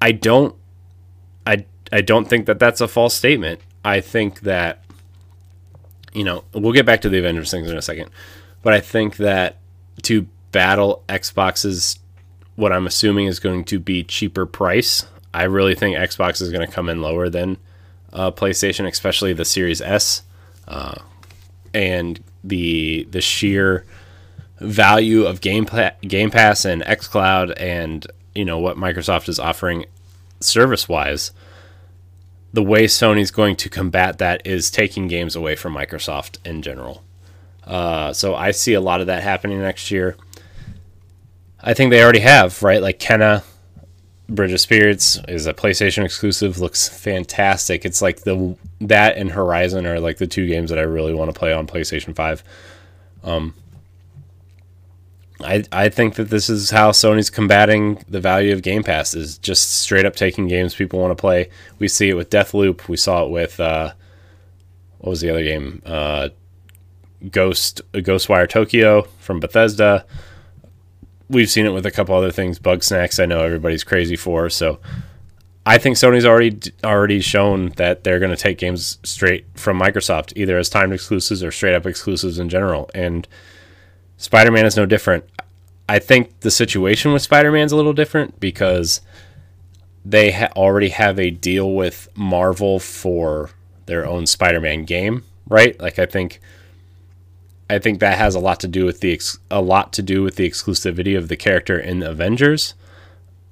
I 0.00 0.12
don't. 0.12 0.54
I, 1.44 1.64
I 1.90 2.02
don't 2.02 2.28
think 2.28 2.46
that 2.46 2.60
that's 2.60 2.80
a 2.80 2.86
false 2.86 3.14
statement. 3.14 3.60
I 3.84 4.00
think 4.00 4.40
that, 4.40 4.84
you 6.12 6.22
know, 6.22 6.44
we'll 6.54 6.72
get 6.72 6.86
back 6.86 7.00
to 7.00 7.08
the 7.08 7.18
Avengers 7.18 7.50
things 7.50 7.68
in 7.68 7.76
a 7.76 7.82
second, 7.82 8.10
but 8.62 8.72
I 8.72 8.80
think 8.80 9.16
that 9.16 9.56
to 10.02 10.28
battle 10.52 11.02
Xbox's, 11.08 11.98
what 12.54 12.72
I'm 12.72 12.86
assuming 12.86 13.26
is 13.26 13.40
going 13.40 13.64
to 13.64 13.80
be 13.80 14.04
cheaper 14.04 14.46
price, 14.46 15.04
I 15.34 15.44
really 15.44 15.74
think 15.74 15.96
Xbox 15.96 16.40
is 16.40 16.50
going 16.50 16.64
to 16.64 16.72
come 16.72 16.88
in 16.88 17.02
lower 17.02 17.28
than 17.28 17.56
uh, 18.12 18.30
PlayStation, 18.30 18.86
especially 18.86 19.32
the 19.32 19.44
Series 19.44 19.80
S, 19.80 20.22
uh, 20.68 20.96
and 21.74 22.22
the 22.44 23.06
the 23.10 23.20
sheer 23.20 23.84
value 24.60 25.24
of 25.24 25.40
Game 25.40 25.66
pa- 25.66 25.92
Game 26.02 26.30
Pass 26.30 26.64
and 26.64 26.82
XCloud, 26.82 27.54
and 27.56 28.06
you 28.34 28.44
know 28.44 28.58
what 28.58 28.76
Microsoft 28.76 29.28
is 29.28 29.38
offering 29.38 29.86
service 30.40 30.88
wise. 30.88 31.32
The 32.52 32.62
way 32.62 32.84
Sony's 32.84 33.30
going 33.30 33.56
to 33.56 33.70
combat 33.70 34.18
that 34.18 34.46
is 34.46 34.70
taking 34.70 35.08
games 35.08 35.34
away 35.34 35.56
from 35.56 35.74
Microsoft 35.74 36.36
in 36.44 36.60
general. 36.60 37.02
Uh, 37.64 38.12
so 38.12 38.34
I 38.34 38.50
see 38.50 38.74
a 38.74 38.80
lot 38.80 39.00
of 39.00 39.06
that 39.06 39.22
happening 39.22 39.60
next 39.60 39.90
year. 39.90 40.16
I 41.60 41.74
think 41.74 41.90
they 41.90 42.02
already 42.02 42.18
have, 42.18 42.62
right? 42.62 42.82
Like 42.82 42.98
Kena 42.98 43.42
Bridge 44.34 44.52
of 44.52 44.60
Spirits 44.60 45.18
is 45.28 45.46
a 45.46 45.52
PlayStation 45.52 46.04
exclusive. 46.04 46.58
Looks 46.58 46.88
fantastic. 46.88 47.84
It's 47.84 48.02
like 48.02 48.22
the 48.22 48.56
that 48.80 49.16
and 49.16 49.30
Horizon 49.30 49.86
are 49.86 50.00
like 50.00 50.18
the 50.18 50.26
two 50.26 50.46
games 50.46 50.70
that 50.70 50.78
I 50.78 50.82
really 50.82 51.14
want 51.14 51.32
to 51.32 51.38
play 51.38 51.52
on 51.52 51.66
PlayStation 51.66 52.14
Five. 52.14 52.42
Um, 53.22 53.54
I 55.40 55.64
I 55.70 55.88
think 55.88 56.14
that 56.14 56.30
this 56.30 56.48
is 56.48 56.70
how 56.70 56.90
Sony's 56.90 57.30
combating 57.30 58.04
the 58.08 58.20
value 58.20 58.52
of 58.52 58.62
Game 58.62 58.82
Pass 58.82 59.14
is 59.14 59.38
just 59.38 59.80
straight 59.80 60.06
up 60.06 60.16
taking 60.16 60.48
games 60.48 60.74
people 60.74 61.00
want 61.00 61.16
to 61.16 61.20
play. 61.20 61.50
We 61.78 61.88
see 61.88 62.08
it 62.08 62.14
with 62.14 62.30
Deathloop. 62.30 62.88
We 62.88 62.96
saw 62.96 63.24
it 63.24 63.30
with 63.30 63.60
uh, 63.60 63.92
what 64.98 65.10
was 65.10 65.20
the 65.20 65.30
other 65.30 65.42
game? 65.42 65.82
Uh, 65.84 66.30
Ghost 67.30 67.82
Ghostwire 67.92 68.48
Tokyo 68.48 69.02
from 69.18 69.40
Bethesda 69.40 70.04
we've 71.32 71.50
seen 71.50 71.66
it 71.66 71.70
with 71.70 71.86
a 71.86 71.90
couple 71.90 72.14
other 72.14 72.30
things. 72.30 72.58
Bugsnax, 72.58 73.20
I 73.20 73.26
know 73.26 73.40
everybody's 73.40 73.82
crazy 73.82 74.16
for. 74.16 74.48
So 74.50 74.78
I 75.64 75.78
think 75.78 75.96
Sony's 75.96 76.26
already 76.26 76.60
already 76.84 77.20
shown 77.20 77.70
that 77.70 78.04
they're 78.04 78.18
going 78.18 78.30
to 78.30 78.36
take 78.36 78.58
games 78.58 78.98
straight 79.02 79.46
from 79.54 79.80
Microsoft, 79.80 80.32
either 80.36 80.58
as 80.58 80.68
timed 80.68 80.92
exclusives 80.92 81.42
or 81.42 81.50
straight 81.50 81.74
up 81.74 81.86
exclusives 81.86 82.38
in 82.38 82.48
general. 82.48 82.90
And 82.94 83.26
Spider 84.16 84.52
Man 84.52 84.66
is 84.66 84.76
no 84.76 84.86
different. 84.86 85.24
I 85.88 85.98
think 85.98 86.40
the 86.40 86.50
situation 86.50 87.12
with 87.12 87.22
Spider 87.22 87.50
Man's 87.50 87.72
a 87.72 87.76
little 87.76 87.92
different 87.92 88.38
because 88.38 89.00
they 90.04 90.32
ha- 90.32 90.50
already 90.56 90.90
have 90.90 91.18
a 91.18 91.30
deal 91.30 91.74
with 91.74 92.08
Marvel 92.16 92.78
for 92.78 93.50
their 93.86 94.06
own 94.06 94.26
Spider 94.26 94.60
Man 94.60 94.84
game, 94.84 95.24
right? 95.48 95.78
Like 95.80 95.98
I 95.98 96.06
think 96.06 96.40
I 97.72 97.78
think 97.78 98.00
that 98.00 98.18
has 98.18 98.34
a 98.34 98.40
lot 98.40 98.60
to 98.60 98.68
do 98.68 98.84
with 98.84 99.00
the 99.00 99.12
ex- 99.12 99.38
a 99.50 99.60
lot 99.62 99.92
to 99.94 100.02
do 100.02 100.22
with 100.22 100.36
the 100.36 100.48
exclusivity 100.48 101.16
of 101.16 101.28
the 101.28 101.36
character 101.36 101.78
in 101.78 102.02
Avengers, 102.02 102.74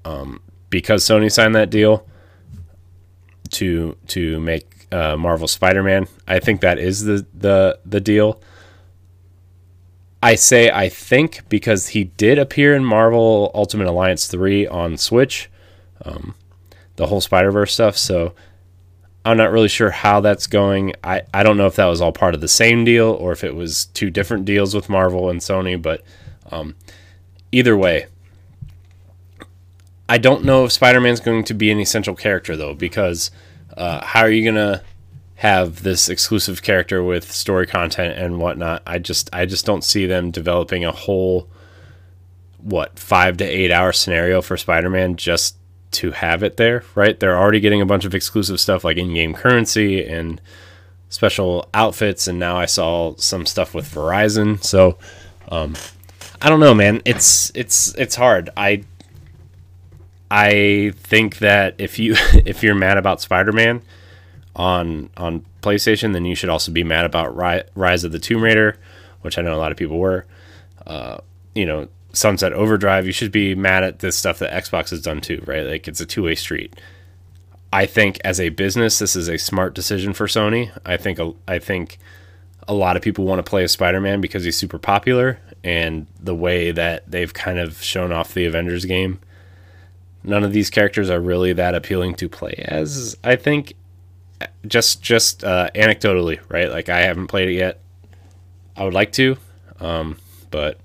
um, 0.04 0.40
because 0.68 1.04
Sony 1.04 1.32
signed 1.32 1.54
that 1.54 1.70
deal 1.70 2.06
to 3.52 3.96
to 4.08 4.38
make 4.40 4.86
uh, 4.92 5.16
Marvel 5.16 5.48
Spider-Man. 5.48 6.06
I 6.28 6.38
think 6.38 6.60
that 6.60 6.78
is 6.78 7.04
the 7.04 7.26
the 7.34 7.78
the 7.84 8.00
deal. 8.00 8.40
I 10.22 10.34
say 10.34 10.70
I 10.70 10.90
think 10.90 11.48
because 11.48 11.88
he 11.88 12.04
did 12.04 12.38
appear 12.38 12.74
in 12.74 12.84
Marvel 12.84 13.50
Ultimate 13.54 13.86
Alliance 13.86 14.26
three 14.26 14.66
on 14.66 14.98
Switch, 14.98 15.50
um, 16.04 16.34
the 16.96 17.06
whole 17.06 17.22
Spider 17.22 17.50
Verse 17.50 17.72
stuff. 17.72 17.96
So 17.96 18.34
I'm 19.24 19.36
not 19.36 19.52
really 19.52 19.68
sure 19.68 19.90
how 19.90 20.20
that's 20.20 20.46
going. 20.46 20.94
I, 21.04 21.22
I 21.34 21.42
don't 21.42 21.56
know 21.56 21.66
if 21.66 21.76
that 21.76 21.86
was 21.86 22.00
all 22.00 22.12
part 22.12 22.34
of 22.34 22.40
the 22.40 22.48
same 22.48 22.84
deal 22.84 23.10
or 23.10 23.32
if 23.32 23.44
it 23.44 23.54
was 23.54 23.86
two 23.86 24.10
different 24.10 24.46
deals 24.46 24.74
with 24.74 24.88
Marvel 24.88 25.28
and 25.28 25.40
Sony, 25.40 25.80
but 25.80 26.02
um, 26.50 26.74
either 27.52 27.76
way, 27.76 28.06
I 30.08 30.18
don't 30.18 30.44
know 30.44 30.64
if 30.64 30.72
Spider 30.72 31.00
Man's 31.00 31.20
going 31.20 31.44
to 31.44 31.54
be 31.54 31.70
an 31.70 31.78
essential 31.78 32.16
character 32.16 32.56
though, 32.56 32.74
because 32.74 33.30
uh, 33.76 34.04
how 34.04 34.22
are 34.22 34.30
you 34.30 34.44
gonna 34.44 34.82
have 35.36 35.84
this 35.84 36.08
exclusive 36.08 36.62
character 36.62 37.02
with 37.02 37.30
story 37.30 37.66
content 37.66 38.18
and 38.18 38.40
whatnot? 38.40 38.82
I 38.86 38.98
just 38.98 39.30
I 39.32 39.46
just 39.46 39.64
don't 39.66 39.84
see 39.84 40.06
them 40.06 40.30
developing 40.32 40.84
a 40.84 40.90
whole 40.90 41.48
what 42.58 42.98
five 42.98 43.36
to 43.36 43.44
eight 43.44 43.70
hour 43.70 43.92
scenario 43.92 44.42
for 44.42 44.56
Spider 44.56 44.90
Man 44.90 45.14
just 45.14 45.56
to 45.92 46.12
have 46.12 46.42
it 46.42 46.56
there, 46.56 46.84
right? 46.94 47.18
They're 47.18 47.38
already 47.38 47.60
getting 47.60 47.80
a 47.80 47.86
bunch 47.86 48.04
of 48.04 48.14
exclusive 48.14 48.60
stuff 48.60 48.84
like 48.84 48.96
in-game 48.96 49.34
currency 49.34 50.04
and 50.04 50.40
special 51.08 51.68
outfits, 51.74 52.28
and 52.28 52.38
now 52.38 52.56
I 52.56 52.66
saw 52.66 53.16
some 53.16 53.46
stuff 53.46 53.74
with 53.74 53.92
Verizon. 53.92 54.62
So, 54.62 54.98
um, 55.48 55.74
I 56.40 56.48
don't 56.48 56.60
know, 56.60 56.74
man. 56.74 57.02
It's 57.04 57.52
it's 57.54 57.94
it's 57.96 58.14
hard. 58.14 58.50
I 58.56 58.84
I 60.30 60.92
think 60.96 61.38
that 61.38 61.74
if 61.78 61.98
you 61.98 62.14
if 62.46 62.62
you're 62.62 62.74
mad 62.74 62.96
about 62.96 63.20
Spider-Man 63.20 63.82
on 64.56 65.10
on 65.16 65.44
PlayStation, 65.62 66.12
then 66.12 66.24
you 66.24 66.34
should 66.34 66.48
also 66.48 66.72
be 66.72 66.84
mad 66.84 67.04
about 67.04 67.36
Rise 67.74 68.04
of 68.04 68.12
the 68.12 68.18
Tomb 68.18 68.42
Raider, 68.42 68.78
which 69.22 69.38
I 69.38 69.42
know 69.42 69.54
a 69.54 69.58
lot 69.58 69.72
of 69.72 69.78
people 69.78 69.98
were. 69.98 70.26
Uh, 70.86 71.18
you 71.54 71.66
know, 71.66 71.88
Sunset 72.12 72.52
Overdrive, 72.52 73.06
you 73.06 73.12
should 73.12 73.32
be 73.32 73.54
mad 73.54 73.84
at 73.84 74.00
this 74.00 74.16
stuff 74.16 74.38
that 74.40 74.52
Xbox 74.52 74.90
has 74.90 75.02
done 75.02 75.20
too, 75.20 75.42
right? 75.46 75.66
Like 75.66 75.88
it's 75.88 76.00
a 76.00 76.06
two 76.06 76.24
way 76.24 76.34
street. 76.34 76.74
I 77.72 77.86
think 77.86 78.18
as 78.24 78.40
a 78.40 78.48
business, 78.48 78.98
this 78.98 79.14
is 79.14 79.28
a 79.28 79.38
smart 79.38 79.74
decision 79.74 80.12
for 80.12 80.26
Sony. 80.26 80.76
I 80.84 80.96
think 80.96 81.20
I 81.46 81.58
think 81.58 81.98
a 82.66 82.74
lot 82.74 82.96
of 82.96 83.02
people 83.02 83.24
want 83.24 83.38
to 83.44 83.48
play 83.48 83.64
a 83.64 83.68
Spider-Man 83.68 84.20
because 84.20 84.44
he's 84.44 84.56
super 84.56 84.78
popular, 84.78 85.38
and 85.62 86.06
the 86.18 86.34
way 86.34 86.72
that 86.72 87.08
they've 87.08 87.32
kind 87.32 87.58
of 87.58 87.80
shown 87.82 88.12
off 88.12 88.34
the 88.34 88.44
Avengers 88.44 88.84
game, 88.84 89.20
none 90.24 90.42
of 90.42 90.52
these 90.52 90.68
characters 90.68 91.10
are 91.10 91.20
really 91.20 91.52
that 91.52 91.74
appealing 91.76 92.14
to 92.16 92.28
play 92.28 92.54
as. 92.66 93.16
I 93.22 93.36
think, 93.36 93.74
just 94.66 95.00
just 95.00 95.44
uh, 95.44 95.70
anecdotally, 95.74 96.40
right? 96.48 96.70
Like 96.70 96.88
I 96.88 97.02
haven't 97.02 97.28
played 97.28 97.50
it 97.50 97.54
yet. 97.54 97.80
I 98.76 98.82
would 98.82 98.94
like 98.94 99.12
to, 99.12 99.36
um, 99.78 100.18
but 100.50 100.78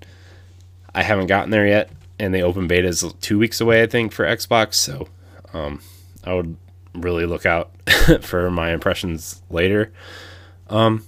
I 0.96 1.02
haven't 1.02 1.26
gotten 1.26 1.50
there 1.50 1.66
yet, 1.66 1.90
and 2.18 2.34
the 2.34 2.40
open 2.40 2.66
beta 2.66 2.88
is 2.88 3.04
two 3.20 3.38
weeks 3.38 3.60
away, 3.60 3.82
I 3.82 3.86
think, 3.86 4.12
for 4.12 4.24
Xbox. 4.24 4.74
So 4.74 5.08
um, 5.52 5.82
I 6.24 6.32
would 6.32 6.56
really 6.94 7.26
look 7.26 7.44
out 7.44 7.70
for 8.22 8.50
my 8.50 8.72
impressions 8.72 9.42
later. 9.50 9.92
Um, 10.70 11.04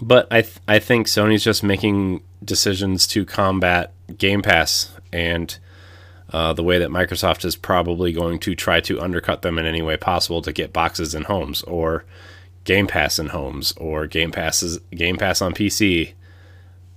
but 0.00 0.26
I 0.30 0.40
th- 0.40 0.56
I 0.66 0.78
think 0.78 1.08
Sony's 1.08 1.44
just 1.44 1.62
making 1.62 2.22
decisions 2.42 3.06
to 3.08 3.26
combat 3.26 3.92
Game 4.16 4.40
Pass 4.40 4.96
and 5.12 5.58
uh, 6.32 6.54
the 6.54 6.62
way 6.62 6.78
that 6.78 6.88
Microsoft 6.88 7.44
is 7.44 7.54
probably 7.54 8.12
going 8.12 8.38
to 8.38 8.54
try 8.54 8.80
to 8.80 8.98
undercut 8.98 9.42
them 9.42 9.58
in 9.58 9.66
any 9.66 9.82
way 9.82 9.98
possible 9.98 10.40
to 10.40 10.54
get 10.54 10.72
boxes 10.72 11.14
in 11.14 11.24
homes 11.24 11.62
or 11.64 12.06
Game 12.64 12.86
Pass 12.86 13.18
in 13.18 13.26
homes 13.26 13.72
or 13.76 14.06
Game 14.06 14.32
Passes 14.32 14.78
Game 14.90 15.18
Pass 15.18 15.42
on 15.42 15.52
PC 15.52 16.14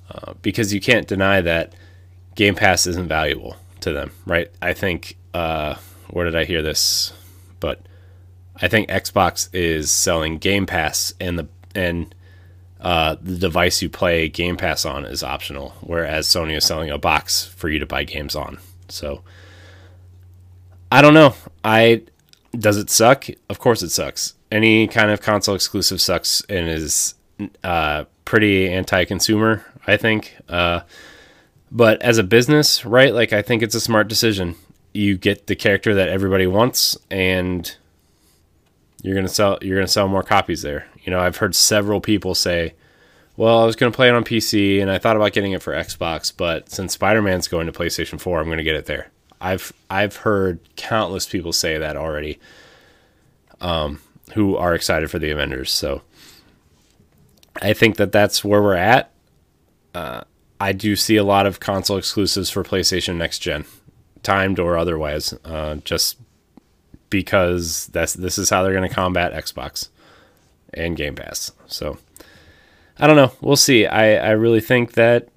uh, 0.10 0.34
because 0.42 0.74
you 0.74 0.82
can't 0.82 1.08
deny 1.08 1.42
that 1.42 1.74
Game 2.36 2.56
Pass 2.56 2.88
isn't 2.88 3.08
valuable 3.08 3.58
to 3.82 3.94
them, 3.94 4.12
right? 4.26 4.50
I 4.62 4.74
think 4.74 5.18
uh, 5.34 5.76
where 6.10 6.26
did 6.26 6.36
I 6.36 6.46
hear 6.46 6.62
this? 6.62 7.14
But 7.60 7.82
I 8.62 8.68
think 8.68 8.90
Xbox 8.90 9.50
is 9.54 9.92
selling 9.92 10.38
Game 10.38 10.66
Pass, 10.66 11.14
and 11.20 11.40
the 11.40 11.48
and 11.76 12.14
uh, 12.82 13.16
the 13.22 13.38
device 13.38 13.82
you 13.82 13.90
play 13.90 14.30
Game 14.30 14.58
Pass 14.58 14.86
on 14.86 15.06
is 15.06 15.24
optional, 15.24 15.74
whereas 15.82 16.28
Sony 16.28 16.58
is 16.58 16.66
selling 16.66 16.90
a 16.90 16.98
box 16.98 17.46
for 17.46 17.70
you 17.70 17.80
to 17.80 17.86
buy 17.86 18.04
games 18.04 18.36
on. 18.36 18.60
So 18.90 19.22
I 20.92 21.02
don't 21.02 21.14
know. 21.14 21.34
I 21.64 22.04
does 22.58 22.78
it 22.78 22.90
suck? 22.90 23.26
Of 23.50 23.60
course 23.60 23.82
it 23.82 23.90
sucks. 23.90 24.36
Any 24.52 24.88
kind 24.88 25.10
of 25.10 25.22
console 25.22 25.56
exclusive 25.56 26.00
sucks 26.00 26.42
and 26.50 26.70
is 26.70 27.16
uh, 27.64 28.06
pretty 28.26 28.72
anti-consumer. 28.72 29.66
I 29.86 29.98
think. 29.98 30.38
Uh, 30.48 30.82
but 31.72 32.02
as 32.02 32.18
a 32.18 32.24
business, 32.24 32.86
right? 32.86 33.14
Like 33.14 33.34
I 33.34 33.42
think 33.42 33.64
it's 33.64 33.76
a 33.76 33.82
smart 33.82 34.08
decision. 34.08 34.56
You 34.94 35.18
get 35.18 35.48
the 35.48 35.56
character 35.56 35.96
that 35.96 36.10
everybody 36.10 36.46
wants, 36.46 36.96
and 37.10 37.76
you're 39.02 39.16
gonna 39.16 39.28
sell 39.28 39.58
you're 39.62 39.78
gonna 39.78 39.88
sell 39.88 40.08
more 40.08 40.24
copies 40.24 40.62
there. 40.62 40.88
You 41.04 41.12
know, 41.12 41.20
I've 41.20 41.38
heard 41.38 41.56
several 41.56 42.00
people 42.00 42.36
say, 42.36 42.74
"Well, 43.36 43.60
I 43.60 43.66
was 43.66 43.76
gonna 43.76 43.92
play 43.92 44.08
it 44.08 44.14
on 44.14 44.24
PC, 44.24 44.80
and 44.82 44.92
I 44.92 45.00
thought 45.00 45.16
about 45.16 45.34
getting 45.34 45.52
it 45.52 45.64
for 45.64 45.74
Xbox, 45.74 46.32
but 46.36 46.70
since 46.70 46.94
Spider 46.94 47.22
Man's 47.22 47.48
going 47.48 47.66
to 47.66 47.74
PlayStation 47.74 48.20
4, 48.20 48.40
I'm 48.40 48.50
gonna 48.50 48.64
get 48.64 48.76
it 48.76 48.86
there." 48.86 49.10
I've 49.42 49.74
I've 49.90 50.16
heard 50.18 50.60
countless 50.78 51.28
people 51.28 51.52
say 51.52 51.78
that 51.78 51.98
already, 51.98 52.40
um, 53.60 54.00
who 54.36 54.56
are 54.56 54.74
excited 54.74 55.12
for 55.12 55.20
the 55.20 55.32
Avengers. 55.32 55.72
So 55.72 56.02
I 57.62 57.74
think 57.74 57.98
that 57.98 58.14
that's 58.14 58.44
where 58.46 58.62
we're 58.62 58.76
at. 58.76 59.12
Uh, 59.94 60.24
I 60.60 60.72
do 60.72 60.96
see 60.96 61.18
a 61.18 61.24
lot 61.24 61.46
of 61.46 61.60
console 61.60 61.98
exclusives 61.98 62.50
for 62.50 62.64
PlayStation 62.64 63.16
next 63.16 63.40
gen, 63.40 63.66
timed 64.22 64.60
or 64.60 64.78
otherwise, 64.78 65.34
uh, 65.46 65.76
just 65.84 66.18
because 67.10 67.88
that's 67.88 68.14
this 68.14 68.38
is 68.38 68.50
how 68.50 68.64
they're 68.64 68.74
going 68.74 68.88
to 68.88 68.94
combat 68.94 69.34
Xbox 69.34 69.90
and 70.74 70.98
Game 70.98 71.16
Pass. 71.16 71.52
So 71.68 71.98
I 72.98 73.08
don't 73.08 73.16
know. 73.16 73.34
We'll 73.42 73.56
see. 73.56 73.86
I 73.86 74.16
I 74.16 74.32
really 74.32 74.62
think 74.62 74.94
that. 74.94 75.30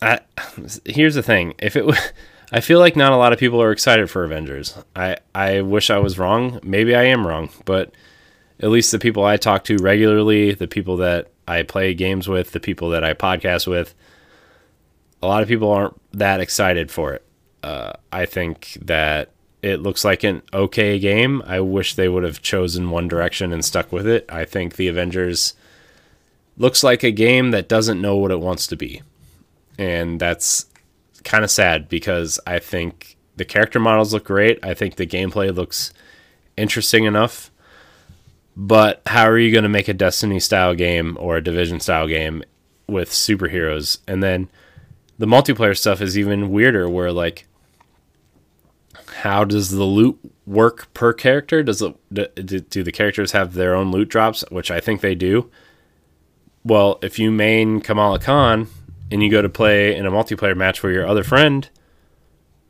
I 0.00 0.20
here's 0.84 1.14
the 1.14 1.22
thing. 1.22 1.54
If 1.58 1.76
it, 1.76 1.86
was. 1.86 1.98
I 2.50 2.60
feel 2.60 2.78
like 2.78 2.96
not 2.96 3.12
a 3.12 3.16
lot 3.16 3.34
of 3.34 3.38
people 3.38 3.60
are 3.60 3.72
excited 3.72 4.08
for 4.08 4.24
Avengers. 4.24 4.76
I 4.96 5.18
I 5.34 5.60
wish 5.60 5.90
I 5.90 5.98
was 5.98 6.18
wrong. 6.18 6.60
Maybe 6.62 6.94
I 6.94 7.04
am 7.04 7.26
wrong, 7.26 7.50
but 7.66 7.92
at 8.60 8.70
least 8.70 8.90
the 8.90 8.98
people 8.98 9.24
I 9.24 9.36
talk 9.36 9.64
to 9.64 9.76
regularly, 9.76 10.54
the 10.54 10.66
people 10.66 10.96
that 10.96 11.28
I 11.48 11.62
play 11.62 11.94
games 11.94 12.28
with, 12.28 12.52
the 12.52 12.60
people 12.60 12.90
that 12.90 13.02
I 13.02 13.14
podcast 13.14 13.66
with, 13.66 13.94
a 15.22 15.26
lot 15.26 15.42
of 15.42 15.48
people 15.48 15.70
aren't 15.70 15.98
that 16.12 16.40
excited 16.40 16.90
for 16.90 17.14
it. 17.14 17.24
Uh, 17.62 17.92
I 18.12 18.26
think 18.26 18.76
that 18.82 19.30
it 19.62 19.80
looks 19.80 20.04
like 20.04 20.22
an 20.22 20.42
okay 20.52 20.98
game. 20.98 21.42
I 21.46 21.60
wish 21.60 21.94
they 21.94 22.08
would 22.08 22.22
have 22.22 22.42
chosen 22.42 22.90
one 22.90 23.08
direction 23.08 23.52
and 23.52 23.64
stuck 23.64 23.90
with 23.90 24.06
it. 24.06 24.26
I 24.28 24.44
think 24.44 24.76
the 24.76 24.88
Avengers 24.88 25.54
looks 26.56 26.84
like 26.84 27.02
a 27.02 27.10
game 27.10 27.50
that 27.50 27.68
doesn't 27.68 28.00
know 28.00 28.16
what 28.16 28.30
it 28.30 28.40
wants 28.40 28.66
to 28.68 28.76
be. 28.76 29.02
And 29.78 30.20
that's 30.20 30.66
kind 31.24 31.44
of 31.44 31.50
sad 31.50 31.88
because 31.88 32.38
I 32.46 32.58
think 32.58 33.16
the 33.36 33.44
character 33.44 33.80
models 33.80 34.12
look 34.12 34.24
great. 34.24 34.58
I 34.62 34.74
think 34.74 34.96
the 34.96 35.06
gameplay 35.06 35.54
looks 35.54 35.92
interesting 36.56 37.04
enough. 37.04 37.50
But 38.60 39.02
how 39.06 39.28
are 39.28 39.38
you 39.38 39.52
going 39.52 39.62
to 39.62 39.68
make 39.68 39.86
a 39.86 39.94
Destiny 39.94 40.40
style 40.40 40.74
game 40.74 41.16
or 41.20 41.36
a 41.36 41.42
Division 41.42 41.78
style 41.78 42.08
game 42.08 42.42
with 42.88 43.08
superheroes? 43.10 43.98
And 44.08 44.20
then 44.20 44.48
the 45.16 45.26
multiplayer 45.26 45.78
stuff 45.78 46.00
is 46.00 46.18
even 46.18 46.50
weirder 46.50 46.88
where 46.88 47.12
like 47.12 47.46
how 49.18 49.44
does 49.44 49.70
the 49.70 49.84
loot 49.84 50.18
work 50.44 50.92
per 50.92 51.12
character? 51.12 51.62
Does 51.62 51.82
it 51.82 51.94
do, 52.12 52.58
do 52.58 52.82
the 52.82 52.90
characters 52.90 53.30
have 53.30 53.54
their 53.54 53.76
own 53.76 53.92
loot 53.92 54.08
drops, 54.08 54.44
which 54.50 54.72
I 54.72 54.80
think 54.80 55.02
they 55.02 55.14
do? 55.14 55.48
Well, 56.64 56.98
if 57.00 57.16
you 57.16 57.30
main 57.30 57.80
Kamala 57.80 58.18
Khan 58.18 58.66
and 59.12 59.22
you 59.22 59.30
go 59.30 59.40
to 59.40 59.48
play 59.48 59.94
in 59.94 60.04
a 60.04 60.10
multiplayer 60.10 60.56
match 60.56 60.82
where 60.82 60.92
your 60.92 61.06
other 61.06 61.22
friend 61.22 61.68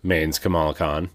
mains 0.02 0.38
Kamala 0.38 0.74
Khan, 0.74 1.08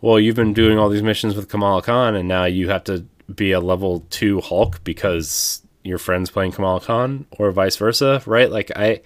well, 0.00 0.20
you've 0.20 0.36
been 0.36 0.54
doing 0.54 0.78
all 0.78 0.88
these 0.88 1.02
missions 1.02 1.34
with 1.34 1.48
Kamala 1.48 1.82
Khan, 1.82 2.14
and 2.14 2.28
now 2.28 2.44
you 2.44 2.68
have 2.68 2.84
to 2.84 3.04
be 3.34 3.52
a 3.52 3.60
level 3.60 4.04
two 4.10 4.40
Hulk 4.40 4.82
because 4.84 5.62
your 5.82 5.98
friend's 5.98 6.30
playing 6.30 6.52
Kamala 6.52 6.80
Khan, 6.80 7.26
or 7.38 7.50
vice 7.52 7.76
versa, 7.76 8.22
right? 8.26 8.50
Like 8.50 8.70
I, 8.74 9.02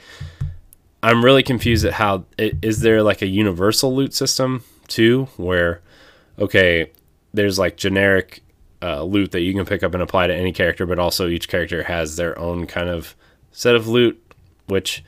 I'm 1.02 1.24
really 1.24 1.42
confused 1.42 1.84
at 1.84 1.94
how 1.94 2.24
is 2.38 2.80
there 2.80 3.02
like 3.02 3.22
a 3.22 3.26
universal 3.26 3.94
loot 3.94 4.14
system 4.14 4.64
too, 4.88 5.28
where 5.36 5.82
okay, 6.38 6.90
there's 7.32 7.58
like 7.58 7.76
generic 7.76 8.42
uh, 8.82 9.02
loot 9.02 9.32
that 9.32 9.40
you 9.40 9.52
can 9.52 9.66
pick 9.66 9.82
up 9.82 9.94
and 9.94 10.02
apply 10.02 10.26
to 10.26 10.34
any 10.34 10.52
character, 10.52 10.86
but 10.86 10.98
also 10.98 11.28
each 11.28 11.48
character 11.48 11.82
has 11.84 12.16
their 12.16 12.38
own 12.38 12.66
kind 12.66 12.88
of 12.88 13.14
set 13.52 13.74
of 13.74 13.86
loot, 13.86 14.20
which 14.66 15.04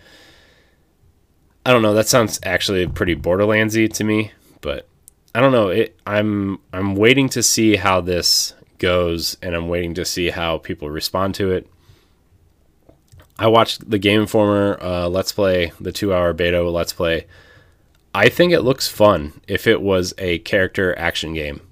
I 1.64 1.72
don't 1.72 1.82
know. 1.82 1.94
That 1.94 2.08
sounds 2.08 2.38
actually 2.42 2.86
pretty 2.86 3.16
Borderlandsy 3.16 3.92
to 3.94 4.04
me, 4.04 4.32
but 4.60 4.88
I 5.34 5.40
don't 5.40 5.52
know. 5.52 5.68
It 5.68 5.98
I'm 6.06 6.58
I'm 6.72 6.94
waiting 6.96 7.28
to 7.30 7.42
see 7.42 7.76
how 7.76 8.00
this 8.00 8.54
goes, 8.82 9.38
and 9.40 9.54
I'm 9.54 9.68
waiting 9.68 9.94
to 9.94 10.04
see 10.04 10.28
how 10.28 10.58
people 10.58 10.90
respond 10.90 11.34
to 11.36 11.50
it. 11.50 11.66
I 13.38 13.46
watched 13.46 13.88
the 13.88 13.98
Game 13.98 14.20
Informer 14.20 14.78
uh, 14.82 15.08
Let's 15.08 15.32
Play, 15.32 15.72
the 15.80 15.92
two-hour 15.92 16.34
beta 16.34 16.62
Let's 16.62 16.92
Play 16.92 17.26
I 18.14 18.28
think 18.28 18.52
it 18.52 18.60
looks 18.60 18.88
fun 18.88 19.40
if 19.48 19.66
it 19.66 19.80
was 19.80 20.12
a 20.18 20.38
character 20.40 20.96
action 20.98 21.32
game, 21.32 21.62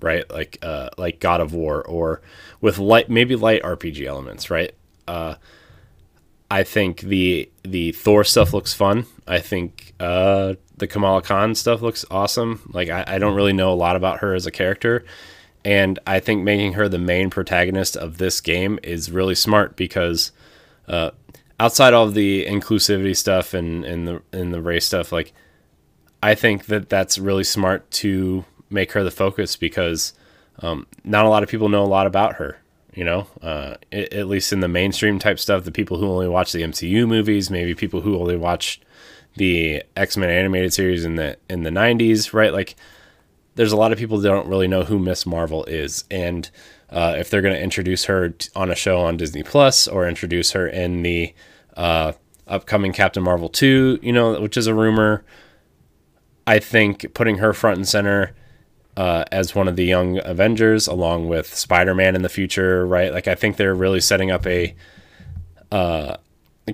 right? 0.00 0.28
Like 0.30 0.58
uh, 0.62 0.90
like 0.96 1.20
God 1.20 1.40
of 1.40 1.52
War 1.52 1.82
or 1.82 2.20
with 2.60 2.78
light 2.78 3.10
maybe 3.10 3.34
light 3.34 3.62
RPG 3.62 4.06
elements, 4.06 4.50
right? 4.50 4.72
Uh, 5.08 5.34
I 6.50 6.62
think 6.62 7.00
the 7.00 7.50
the 7.64 7.92
Thor 7.92 8.22
stuff 8.22 8.54
looks 8.54 8.72
fun. 8.72 9.06
I 9.26 9.40
think 9.40 9.94
uh, 9.98 10.54
the 10.76 10.86
Kamala 10.86 11.22
Khan 11.22 11.54
stuff 11.56 11.82
looks 11.82 12.04
awesome. 12.10 12.70
Like 12.72 12.88
I, 12.88 13.04
I 13.06 13.18
don't 13.18 13.34
really 13.34 13.52
know 13.52 13.72
a 13.72 13.74
lot 13.74 13.96
about 13.96 14.20
her 14.20 14.34
as 14.34 14.46
a 14.46 14.52
character, 14.52 15.04
and 15.64 15.98
I 16.06 16.20
think 16.20 16.42
making 16.42 16.74
her 16.74 16.88
the 16.88 16.98
main 16.98 17.30
protagonist 17.30 17.96
of 17.96 18.18
this 18.18 18.40
game 18.40 18.78
is 18.82 19.10
really 19.10 19.34
smart 19.34 19.76
because 19.76 20.32
uh, 20.88 21.10
outside 21.58 21.92
of 21.92 22.14
the 22.14 22.46
inclusivity 22.46 23.16
stuff 23.16 23.52
and, 23.54 23.84
and 23.84 24.08
the 24.08 24.22
and 24.32 24.52
the 24.52 24.62
race 24.62 24.86
stuff, 24.86 25.12
like 25.12 25.32
I 26.22 26.34
think 26.34 26.66
that 26.66 26.88
that's 26.88 27.18
really 27.18 27.44
smart 27.44 27.90
to 27.92 28.44
make 28.70 28.92
her 28.92 29.04
the 29.04 29.10
focus 29.10 29.56
because 29.56 30.14
um, 30.60 30.86
not 31.04 31.24
a 31.24 31.28
lot 31.28 31.42
of 31.42 31.48
people 31.48 31.68
know 31.68 31.84
a 31.84 31.86
lot 31.86 32.06
about 32.06 32.34
her. 32.36 32.58
You 32.94 33.04
know, 33.04 33.28
uh, 33.40 33.76
it, 33.92 34.12
at 34.12 34.26
least 34.26 34.52
in 34.52 34.60
the 34.60 34.68
mainstream 34.68 35.20
type 35.20 35.38
stuff, 35.38 35.62
the 35.64 35.70
people 35.70 35.98
who 35.98 36.10
only 36.10 36.26
watch 36.26 36.52
the 36.52 36.62
MCU 36.62 37.06
movies, 37.06 37.48
maybe 37.48 37.74
people 37.74 38.00
who 38.00 38.18
only 38.18 38.36
watch 38.36 38.80
the 39.36 39.84
X 39.96 40.16
Men 40.16 40.28
animated 40.28 40.72
series 40.72 41.04
in 41.04 41.14
the 41.14 41.36
in 41.48 41.62
the 41.62 41.70
'90s, 41.70 42.32
right? 42.32 42.52
Like, 42.52 42.74
there's 43.54 43.72
a 43.72 43.76
lot 43.76 43.92
of 43.92 43.98
people 43.98 44.18
that 44.18 44.28
don't 44.28 44.46
really 44.46 44.68
know 44.68 44.84
who 44.84 44.98
Miss 44.98 45.26
Marvel 45.26 45.64
is, 45.64 46.04
and 46.10 46.50
uh, 46.90 47.14
if 47.18 47.30
they're 47.30 47.42
going 47.42 47.54
to 47.54 47.62
introduce 47.62 48.04
her 48.04 48.30
t- 48.30 48.48
on 48.56 48.70
a 48.70 48.74
show 48.74 49.00
on 49.00 49.16
Disney 49.16 49.42
Plus 49.42 49.86
or 49.86 50.08
introduce 50.08 50.52
her 50.52 50.66
in 50.66 51.02
the 51.02 51.32
uh, 51.76 52.12
upcoming 52.46 52.92
Captain 52.92 53.22
Marvel 53.22 53.48
2, 53.48 54.00
you 54.02 54.12
know, 54.12 54.40
which 54.40 54.56
is 54.56 54.66
a 54.66 54.74
rumor, 54.74 55.24
I 56.46 56.58
think 56.58 57.14
putting 57.14 57.38
her 57.38 57.52
front 57.52 57.76
and 57.76 57.88
center 57.88 58.34
uh, 58.96 59.24
as 59.30 59.54
one 59.54 59.68
of 59.68 59.76
the 59.76 59.84
young 59.84 60.20
Avengers, 60.24 60.86
along 60.86 61.28
with 61.28 61.54
Spider 61.54 61.94
Man 61.94 62.16
in 62.16 62.22
the 62.22 62.28
future, 62.28 62.84
right? 62.86 63.12
Like 63.12 63.28
I 63.28 63.34
think 63.34 63.56
they're 63.56 63.74
really 63.74 64.00
setting 64.00 64.30
up 64.30 64.46
a 64.46 64.74
uh, 65.70 66.16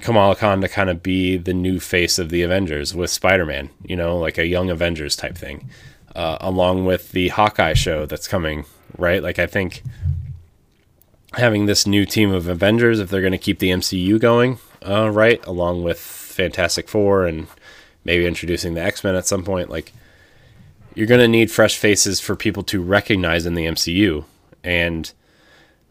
Kamala 0.01 0.35
Khan 0.37 0.61
to 0.63 0.69
kind 0.69 0.91
of 0.91 1.03
be 1.03 1.37
the 1.37 1.55
new 1.55 1.79
face 1.79 2.19
of 2.19 2.31
the 2.31 2.43
Avengers 2.43 2.95
with 2.95 3.11
Spider 3.11 3.45
Man, 3.45 3.71
you 3.85 3.97
know, 3.97 4.19
like 4.19 4.39
a 4.39 4.47
young 4.47 4.71
Avengers 4.71 5.15
type 5.15 5.37
thing, 5.37 5.69
uh, 6.17 6.39
along 6.41 6.87
with 6.87 7.13
the 7.13 7.29
Hawkeye 7.29 7.75
show 7.75 8.07
that's 8.07 8.27
coming, 8.27 8.65
right? 8.97 9.23
Like 9.23 9.39
I 9.39 9.47
think 9.47 9.83
having 11.35 11.67
this 11.67 11.87
new 11.87 12.07
team 12.07 12.33
of 12.33 12.49
Avengers, 12.49 12.99
if 12.99 13.11
they're 13.11 13.21
going 13.21 13.33
to 13.33 13.39
keep 13.39 13.59
the 13.59 13.69
MCU 13.69 14.19
going, 14.19 14.59
uh, 14.85 15.11
right, 15.11 15.45
along 15.47 15.85
with 15.85 16.01
Fantastic 16.01 16.89
Four 16.89 17.27
and 17.27 17.47
maybe 18.03 18.27
introducing 18.27 18.73
the 18.73 18.83
X 18.83 19.05
Men 19.05 19.15
at 19.15 19.27
some 19.27 19.45
point. 19.45 19.69
Like, 19.69 19.93
you're 20.95 21.07
going 21.07 21.21
to 21.21 21.29
need 21.29 21.51
fresh 21.51 21.77
faces 21.77 22.19
for 22.19 22.35
people 22.35 22.63
to 22.65 22.83
recognize 22.83 23.45
in 23.45 23.53
the 23.53 23.67
MCU. 23.67 24.25
And 24.65 25.13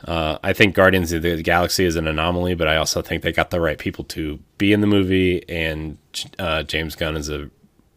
uh, 0.05 0.39
I 0.43 0.53
think 0.53 0.73
Guardians 0.73 1.11
of 1.11 1.21
the 1.21 1.43
Galaxy 1.43 1.85
is 1.85 1.95
an 1.95 2.07
anomaly, 2.07 2.55
but 2.55 2.67
I 2.67 2.77
also 2.77 3.03
think 3.03 3.21
they 3.21 3.31
got 3.31 3.51
the 3.51 3.61
right 3.61 3.77
people 3.77 4.03
to 4.05 4.39
be 4.57 4.73
in 4.73 4.81
the 4.81 4.88
movie. 4.88 5.47
And 5.47 5.99
uh, 6.39 6.63
James 6.63 6.95
Gunn 6.95 7.15
is 7.15 7.29
a 7.29 7.51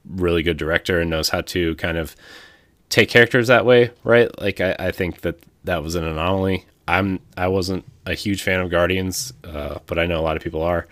really 0.09 0.43
good 0.43 0.57
director 0.57 1.01
and 1.01 1.11
knows 1.11 1.29
how 1.29 1.43
to 1.43 1.75
kind 1.77 1.99
of 1.99 2.17
take 2.89 3.09
characters 3.09 3.49
that 3.49 3.67
way, 3.67 3.91
right? 4.05 4.31
Like, 4.41 4.61
I, 4.61 4.75
I 4.79 4.91
think 4.91 5.21
that 5.21 5.39
that 5.65 5.83
was 5.83 5.95
an 5.95 6.05
anomaly. 6.05 6.65
I'm 6.87 7.21
I 7.37 7.49
wasn't 7.49 7.85
a 8.07 8.15
huge 8.15 8.43
fan 8.43 8.61
of 8.61 8.71
Guardians, 8.71 9.33
uh, 9.45 9.79
but 9.87 9.99
I 9.99 10.07
know 10.07 10.19
a 10.19 10.23
lot 10.23 10.37
of 10.37 10.43
people 10.43 10.63
are. 10.63 10.87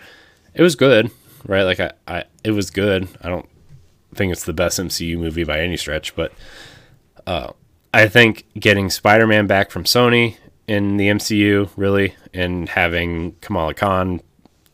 It 0.55 0.63
was 0.63 0.75
good 0.77 1.11
right? 1.47 1.63
Like 1.63 1.81
I, 1.81 1.93
I, 2.07 2.25
it 2.45 2.51
was 2.51 2.71
good. 2.71 3.09
I 3.23 3.29
don't 3.29 3.49
think 4.15 4.33
it's 4.33 4.45
the 4.45 4.53
best 4.53 4.79
MCU 4.79 5.19
movie 5.19 5.45
by 5.45 5.61
any 5.61 5.77
stretch, 5.77 6.15
but 6.15 6.33
uh, 7.27 7.53
I 7.95 8.09
think 8.09 8.45
getting 8.59 8.91
Spider-Man 8.91 9.47
back 9.47 9.71
from 9.71 9.85
Sony 9.85 10.37
in 10.67 10.97
the 10.97 11.09
MCU 11.09 11.71
really, 11.77 12.15
and 12.35 12.69
having 12.69 13.37
Kamala 13.41 13.75
Khan 13.75 14.21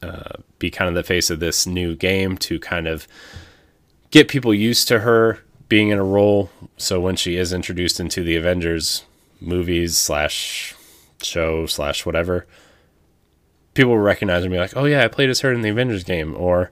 uh, 0.03 0.37
be 0.59 0.71
kind 0.71 0.89
of 0.89 0.95
the 0.95 1.03
face 1.03 1.31
of 1.31 1.41
this 1.41 1.67
new 1.67 1.95
game 1.95 2.37
to 2.39 2.59
kind 2.59 2.87
of 2.87 3.07
get 4.13 4.29
people 4.29 4.55
used 4.55 4.87
to 4.89 5.01
her 5.01 5.41
being 5.69 5.89
in 5.89 5.99
a 5.99 6.05
role. 6.05 6.51
So 6.77 7.01
when 7.01 7.17
she 7.17 7.37
is 7.37 7.53
introduced 7.53 7.99
into 7.99 8.23
the 8.23 8.37
Avengers 8.37 9.05
movies 9.41 9.99
slash 9.99 10.77
show 11.21 11.67
slash 11.67 12.07
whatever, 12.07 12.47
people 13.75 13.93
will 13.93 13.99
recognize 13.99 14.43
her 14.43 14.47
and 14.47 14.53
be 14.53 14.59
like, 14.59 14.77
"Oh 14.77 14.85
yeah, 14.85 15.05
I 15.05 15.09
played 15.09 15.31
as 15.31 15.41
her 15.41 15.53
in 15.53 15.63
the 15.63 15.71
Avengers 15.71 16.05
game," 16.05 16.37
or 16.37 16.71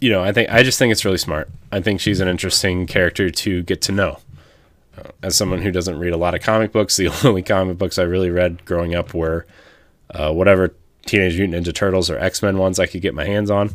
you 0.00 0.10
know, 0.10 0.22
I 0.22 0.32
think 0.32 0.50
I 0.50 0.62
just 0.62 0.78
think 0.78 0.92
it's 0.92 1.04
really 1.04 1.18
smart. 1.18 1.50
I 1.72 1.80
think 1.80 2.00
she's 2.00 2.20
an 2.20 2.28
interesting 2.28 2.86
character 2.86 3.30
to 3.30 3.62
get 3.64 3.82
to 3.82 3.92
know. 3.92 4.18
Uh, 4.96 5.10
as 5.22 5.36
someone 5.36 5.62
who 5.62 5.70
doesn't 5.70 5.98
read 5.98 6.12
a 6.12 6.16
lot 6.16 6.34
of 6.34 6.40
comic 6.40 6.72
books, 6.72 6.96
the 6.98 7.08
only 7.26 7.42
comic 7.42 7.78
books 7.78 7.98
I 7.98 8.02
really 8.02 8.30
read 8.30 8.64
growing 8.64 8.94
up 8.94 9.12
were 9.12 9.44
uh, 10.10 10.32
whatever 10.32 10.74
Teenage 11.04 11.38
Mutant 11.38 11.66
Ninja 11.66 11.74
Turtles 11.74 12.10
or 12.10 12.18
X 12.18 12.42
Men 12.42 12.58
ones 12.58 12.78
I 12.78 12.86
could 12.86 13.02
get 13.02 13.14
my 13.14 13.24
hands 13.24 13.50
on. 13.50 13.74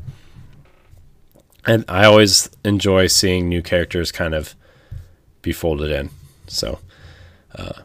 And 1.65 1.85
I 1.87 2.05
always 2.05 2.49
enjoy 2.65 3.07
seeing 3.07 3.47
new 3.47 3.61
characters 3.61 4.11
kind 4.11 4.33
of 4.33 4.55
be 5.41 5.53
folded 5.53 5.91
in. 5.91 6.09
So, 6.47 6.79
uh, 7.55 7.83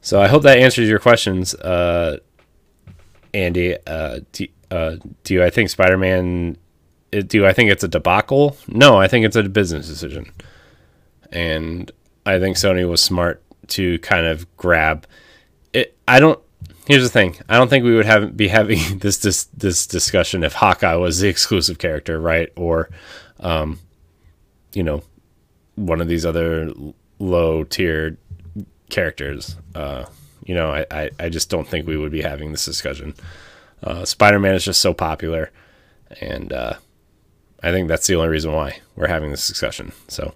so 0.00 0.20
I 0.22 0.28
hope 0.28 0.42
that 0.44 0.58
answers 0.58 0.88
your 0.88 0.98
questions, 0.98 1.54
uh, 1.54 2.18
Andy. 3.34 3.76
Uh, 3.86 4.20
do, 4.32 4.46
uh, 4.70 4.96
do 5.24 5.42
I 5.42 5.50
think 5.50 5.68
Spider 5.68 5.98
Man? 5.98 6.56
Do 7.10 7.44
I 7.44 7.52
think 7.52 7.70
it's 7.70 7.84
a 7.84 7.88
debacle? 7.88 8.56
No, 8.68 8.98
I 8.98 9.08
think 9.08 9.26
it's 9.26 9.36
a 9.36 9.42
business 9.42 9.86
decision, 9.88 10.32
and 11.30 11.90
I 12.24 12.38
think 12.38 12.56
Sony 12.56 12.88
was 12.88 13.02
smart 13.02 13.42
to 13.68 13.98
kind 13.98 14.26
of 14.26 14.46
grab 14.56 15.06
it. 15.72 15.96
I 16.08 16.20
don't. 16.20 16.40
Here's 16.90 17.04
the 17.04 17.08
thing. 17.08 17.36
I 17.48 17.56
don't 17.56 17.68
think 17.68 17.84
we 17.84 17.94
would 17.94 18.06
have 18.06 18.36
be 18.36 18.48
having 18.48 18.80
this 18.98 19.18
this 19.18 19.44
this 19.44 19.86
discussion 19.86 20.42
if 20.42 20.54
Hawkeye 20.54 20.96
was 20.96 21.20
the 21.20 21.28
exclusive 21.28 21.78
character, 21.78 22.20
right? 22.20 22.48
Or, 22.56 22.90
um, 23.38 23.78
you 24.72 24.82
know, 24.82 25.04
one 25.76 26.00
of 26.00 26.08
these 26.08 26.26
other 26.26 26.72
low 27.20 27.62
tier 27.62 28.18
characters. 28.88 29.54
Uh, 29.72 30.06
you 30.44 30.52
know, 30.52 30.72
I, 30.72 30.84
I, 30.90 31.10
I 31.20 31.28
just 31.28 31.48
don't 31.48 31.68
think 31.68 31.86
we 31.86 31.96
would 31.96 32.10
be 32.10 32.22
having 32.22 32.50
this 32.50 32.64
discussion. 32.64 33.14
Uh, 33.84 34.04
Spider 34.04 34.40
Man 34.40 34.56
is 34.56 34.64
just 34.64 34.80
so 34.80 34.92
popular, 34.92 35.52
and 36.20 36.52
uh, 36.52 36.74
I 37.62 37.70
think 37.70 37.86
that's 37.86 38.08
the 38.08 38.16
only 38.16 38.30
reason 38.30 38.52
why 38.52 38.80
we're 38.96 39.06
having 39.06 39.30
this 39.30 39.46
discussion. 39.46 39.92
So, 40.08 40.34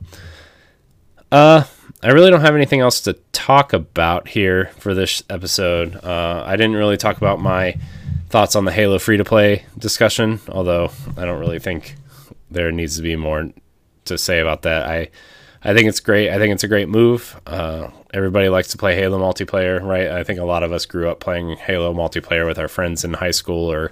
uh, 1.34 1.64
I 2.00 2.10
really 2.12 2.30
don't 2.30 2.42
have 2.42 2.54
anything 2.54 2.78
else 2.78 3.00
to 3.02 3.14
talk 3.32 3.72
about 3.72 4.28
here 4.28 4.70
for 4.78 4.94
this 4.94 5.20
episode. 5.28 5.96
Uh, 5.96 6.44
I 6.46 6.54
didn't 6.54 6.76
really 6.76 6.96
talk 6.96 7.16
about 7.16 7.40
my 7.40 7.76
thoughts 8.28 8.54
on 8.54 8.64
the 8.64 8.70
Halo 8.70 9.00
free 9.00 9.16
to 9.16 9.24
play 9.24 9.64
discussion, 9.76 10.38
although 10.48 10.92
I 11.16 11.24
don't 11.24 11.40
really 11.40 11.58
think 11.58 11.96
there 12.52 12.70
needs 12.70 12.96
to 12.98 13.02
be 13.02 13.16
more 13.16 13.50
to 14.04 14.16
say 14.16 14.38
about 14.38 14.62
that. 14.62 14.88
I 14.88 15.08
I 15.64 15.74
think 15.74 15.88
it's 15.88 15.98
great. 15.98 16.30
I 16.30 16.38
think 16.38 16.54
it's 16.54 16.62
a 16.62 16.68
great 16.68 16.88
move. 16.88 17.40
Uh, 17.46 17.88
everybody 18.12 18.48
likes 18.48 18.68
to 18.68 18.78
play 18.78 18.94
Halo 18.94 19.18
multiplayer, 19.18 19.82
right? 19.82 20.08
I 20.08 20.22
think 20.22 20.38
a 20.38 20.44
lot 20.44 20.62
of 20.62 20.72
us 20.72 20.86
grew 20.86 21.08
up 21.08 21.18
playing 21.18 21.56
Halo 21.56 21.92
multiplayer 21.92 22.46
with 22.46 22.60
our 22.60 22.68
friends 22.68 23.02
in 23.02 23.14
high 23.14 23.32
school 23.32 23.72
or 23.72 23.90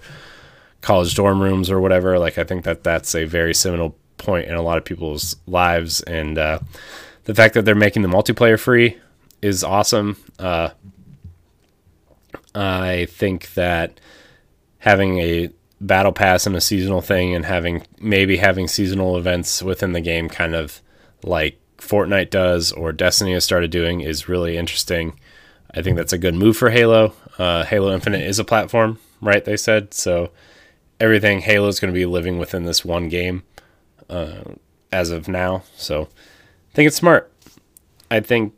college 0.81 1.16
dorm 1.16 1.42
rooms 1.42 1.70
or 1.70 1.81
whatever. 1.81 2.20
Like, 2.20 2.38
I 2.38 2.44
think 2.44 2.62
that 2.64 2.85
that's 2.85 3.16
a 3.16 3.24
very 3.24 3.55
seminal 3.55 3.96
point 4.18 4.48
in 4.48 4.55
a 4.55 4.62
lot 4.62 4.78
of 4.78 4.85
people's 4.85 5.35
lives. 5.46 6.02
And 6.02 6.38
uh, 6.38 6.61
the 7.24 7.35
fact 7.35 7.54
that 7.54 7.64
they're 7.64 7.74
making 7.74 8.02
the 8.02 8.08
multiplayer 8.08 8.58
free 8.58 8.98
is 9.40 9.64
awesome. 9.64 10.16
Uh, 10.38 10.70
I 12.54 13.06
think 13.11 13.54
that 13.54 13.98
having 14.78 15.18
a 15.18 15.50
battle 15.80 16.12
pass 16.12 16.46
and 16.46 16.54
a 16.54 16.61
seasonal 16.61 17.00
thing 17.00 17.35
and 17.35 17.44
having 17.44 17.85
maybe 18.00 18.37
having 18.37 18.68
seasonal 18.68 19.16
events 19.16 19.62
within 19.62 19.92
the 19.92 20.00
game 20.00 20.28
kind 20.28 20.54
of 20.54 20.80
like 21.24 21.58
Fortnite 21.78 22.30
does 22.30 22.72
or 22.72 22.92
Destiny 22.92 23.32
has 23.32 23.44
started 23.44 23.70
doing 23.70 24.00
is 24.00 24.28
really 24.28 24.56
interesting. 24.56 25.18
I 25.74 25.82
think 25.82 25.96
that's 25.96 26.12
a 26.12 26.18
good 26.18 26.35
move 26.35 26.56
for 26.56 26.70
Halo. 26.70 27.14
Uh, 27.38 27.64
Halo 27.64 27.92
Infinite 27.92 28.22
is 28.22 28.38
a 28.38 28.44
platform, 28.44 28.98
right? 29.20 29.44
They 29.44 29.56
said 29.56 29.94
so. 29.94 30.30
Everything 31.00 31.40
Halo 31.40 31.66
is 31.66 31.80
going 31.80 31.92
to 31.92 31.98
be 31.98 32.06
living 32.06 32.38
within 32.38 32.64
this 32.64 32.85
one 32.85 33.08
game 33.08 33.42
uh, 34.08 34.42
as 34.92 35.11
of 35.11 35.26
now. 35.26 35.64
So 35.76 36.08
I 36.72 36.74
think 36.74 36.87
it's 36.87 36.96
smart. 36.96 37.30
I 38.11 38.20
think 38.20 38.54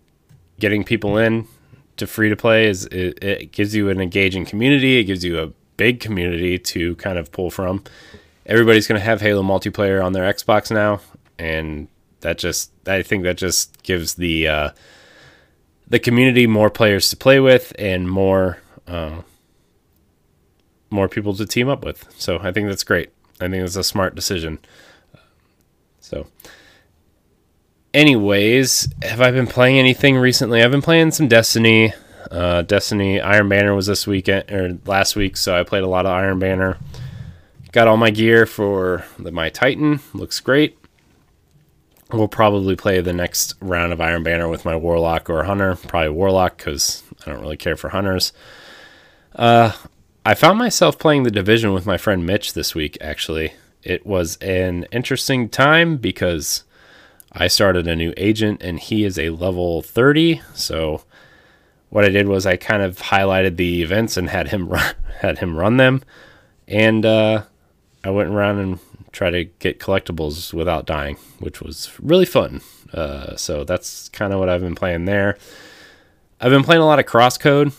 getting 0.60 0.84
people 0.84 1.18
in 1.18 1.48
to 1.96 2.06
free 2.06 2.28
to 2.28 2.36
play 2.36 2.66
is 2.66 2.86
it, 2.86 3.22
it 3.22 3.52
gives 3.52 3.74
you 3.74 3.88
an 3.88 4.00
engaging 4.00 4.44
community. 4.44 4.98
It 4.98 5.04
gives 5.04 5.24
you 5.24 5.40
a 5.40 5.52
big 5.76 6.00
community 6.00 6.58
to 6.58 6.94
kind 6.96 7.18
of 7.18 7.32
pull 7.32 7.50
from. 7.50 7.82
Everybody's 8.46 8.86
going 8.86 9.00
to 9.00 9.04
have 9.04 9.20
Halo 9.20 9.42
multiplayer 9.42 10.04
on 10.04 10.12
their 10.12 10.32
Xbox 10.32 10.70
now, 10.70 11.00
and 11.38 11.88
that 12.20 12.38
just 12.38 12.70
I 12.86 13.02
think 13.02 13.24
that 13.24 13.36
just 13.36 13.82
gives 13.82 14.14
the 14.14 14.46
uh, 14.48 14.70
the 15.88 15.98
community 15.98 16.46
more 16.46 16.70
players 16.70 17.10
to 17.10 17.16
play 17.16 17.40
with 17.40 17.72
and 17.78 18.08
more 18.08 18.58
uh, 18.86 19.22
more 20.90 21.08
people 21.08 21.34
to 21.34 21.46
team 21.46 21.68
up 21.68 21.84
with. 21.84 22.06
So 22.18 22.38
I 22.40 22.52
think 22.52 22.68
that's 22.68 22.84
great. 22.84 23.10
I 23.40 23.48
think 23.48 23.64
it's 23.64 23.76
a 23.76 23.84
smart 23.84 24.14
decision. 24.14 24.58
So, 26.00 26.26
anyways, 27.94 28.88
have 29.02 29.20
I 29.20 29.30
been 29.30 29.46
playing 29.46 29.78
anything 29.78 30.16
recently? 30.16 30.62
I've 30.62 30.72
been 30.72 30.82
playing 30.82 31.12
some 31.12 31.28
Destiny. 31.28 31.94
Uh, 32.30 32.62
Destiny 32.62 33.20
Iron 33.20 33.48
Banner 33.48 33.74
was 33.74 33.86
this 33.86 34.06
weekend 34.06 34.50
or 34.50 34.76
last 34.86 35.14
week, 35.14 35.36
so 35.36 35.58
I 35.58 35.62
played 35.62 35.84
a 35.84 35.88
lot 35.88 36.04
of 36.04 36.12
Iron 36.12 36.38
Banner. 36.38 36.76
Got 37.70 37.86
all 37.86 37.96
my 37.96 38.10
gear 38.10 38.44
for 38.44 39.04
the, 39.18 39.30
my 39.30 39.48
Titan. 39.48 40.00
Looks 40.12 40.40
great. 40.40 40.76
We'll 42.12 42.28
probably 42.28 42.76
play 42.76 43.00
the 43.00 43.12
next 43.12 43.54
round 43.60 43.92
of 43.92 44.00
Iron 44.00 44.22
Banner 44.22 44.48
with 44.48 44.64
my 44.64 44.76
Warlock 44.76 45.30
or 45.30 45.44
Hunter. 45.44 45.76
Probably 45.76 46.10
Warlock 46.10 46.58
because 46.58 47.02
I 47.24 47.30
don't 47.30 47.40
really 47.40 47.56
care 47.56 47.76
for 47.76 47.90
Hunters. 47.90 48.32
Uh, 49.34 49.72
I 50.24 50.34
found 50.34 50.58
myself 50.58 50.98
playing 50.98 51.24
the 51.24 51.30
Division 51.30 51.72
with 51.72 51.86
my 51.86 51.96
friend 51.96 52.24
Mitch 52.24 52.52
this 52.52 52.74
week, 52.74 52.96
actually. 53.00 53.54
It 53.82 54.06
was 54.06 54.36
an 54.36 54.86
interesting 54.92 55.48
time 55.48 55.96
because 55.96 56.64
I 57.34 57.48
started 57.48 57.88
a 57.88 57.96
new 57.96 58.14
agent 58.16 58.62
and 58.62 58.78
he 58.78 59.04
is 59.04 59.18
a 59.18 59.30
level 59.30 59.82
30. 59.82 60.40
So 60.54 61.02
what 61.90 62.04
I 62.04 62.08
did 62.08 62.28
was 62.28 62.46
I 62.46 62.56
kind 62.56 62.82
of 62.82 62.98
highlighted 62.98 63.56
the 63.56 63.82
events 63.82 64.16
and 64.16 64.30
had 64.30 64.48
him 64.48 64.68
run, 64.70 64.94
had 65.20 65.38
him 65.38 65.56
run 65.56 65.76
them. 65.76 66.02
And 66.68 67.04
uh, 67.04 67.44
I 68.04 68.10
went 68.10 68.30
around 68.30 68.58
and 68.58 68.78
tried 69.12 69.30
to 69.30 69.44
get 69.44 69.80
collectibles 69.80 70.52
without 70.52 70.86
dying, 70.86 71.16
which 71.38 71.60
was 71.60 71.90
really 72.00 72.24
fun. 72.24 72.60
Uh, 72.92 73.36
so 73.36 73.64
that's 73.64 74.08
kind 74.10 74.32
of 74.32 74.38
what 74.38 74.48
I've 74.48 74.60
been 74.60 74.74
playing 74.74 75.04
there. 75.04 75.36
I've 76.40 76.50
been 76.50 76.62
playing 76.62 76.82
a 76.82 76.86
lot 76.86 76.98
of 76.98 77.06
Crosscode. 77.06 77.72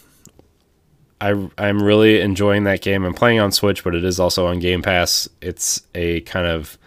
I 1.22 1.50
I'm 1.58 1.82
really 1.82 2.20
enjoying 2.20 2.66
that 2.66 2.82
game. 2.82 3.06
I'm 3.06 3.14
playing 3.14 3.40
on 3.40 3.52
Switch, 3.52 3.84
but 3.84 3.96
it 3.96 4.04
is 4.04 4.20
also 4.20 4.48
on 4.48 4.60
Game 4.60 4.82
Pass. 4.82 5.30
It's 5.42 5.84
a 5.94 6.22
kind 6.22 6.46
of 6.46 6.78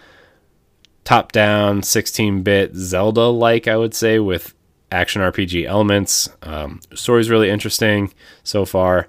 top-down 1.09 1.81
16-bit 1.81 2.75
Zelda-like, 2.75 3.67
I 3.67 3.79
would 3.79 3.95
say, 3.95 4.19
with 4.19 4.53
action 4.93 5.23
RPG 5.23 5.65
elements. 5.65 6.29
Um, 6.43 6.81
story's 6.93 7.31
really 7.31 7.49
interesting 7.49 8.13
so 8.45 8.67
far. 8.67 9.09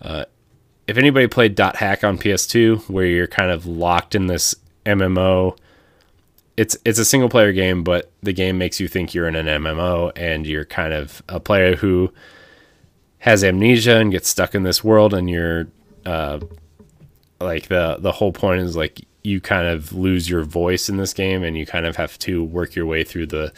Uh, 0.00 0.24
if 0.86 0.96
anybody 0.96 1.26
played 1.26 1.54
Dot 1.54 1.76
Hack 1.76 2.02
on 2.02 2.16
PS2, 2.16 2.88
where 2.88 3.04
you're 3.04 3.26
kind 3.26 3.50
of 3.50 3.66
locked 3.66 4.14
in 4.14 4.26
this 4.26 4.54
MMO. 4.86 5.54
It's 6.56 6.78
it's 6.84 6.98
a 6.98 7.04
single 7.04 7.28
player 7.28 7.52
game, 7.52 7.84
but 7.84 8.10
the 8.22 8.32
game 8.32 8.56
makes 8.56 8.80
you 8.80 8.88
think 8.88 9.12
you're 9.12 9.28
in 9.28 9.36
an 9.36 9.46
MMO 9.46 10.12
and 10.16 10.46
you're 10.46 10.64
kind 10.64 10.94
of 10.94 11.22
a 11.28 11.40
player 11.40 11.76
who 11.76 12.10
has 13.18 13.42
amnesia 13.44 13.96
and 13.96 14.12
gets 14.12 14.28
stuck 14.28 14.54
in 14.54 14.62
this 14.62 14.82
world 14.82 15.12
and 15.12 15.28
you're 15.28 15.66
uh, 16.06 16.38
like 17.38 17.68
the 17.68 17.96
the 17.98 18.12
whole 18.12 18.32
point 18.32 18.60
is 18.60 18.76
like 18.76 19.00
you 19.24 19.40
kind 19.40 19.66
of 19.66 19.92
lose 19.92 20.30
your 20.30 20.44
voice 20.44 20.88
in 20.88 20.96
this 20.96 21.12
game 21.12 21.42
and 21.42 21.58
you 21.58 21.66
kind 21.66 21.86
of 21.86 21.96
have 21.96 22.18
to 22.20 22.44
work 22.44 22.76
your 22.76 22.86
way 22.86 23.02
through 23.02 23.26
the 23.26 23.52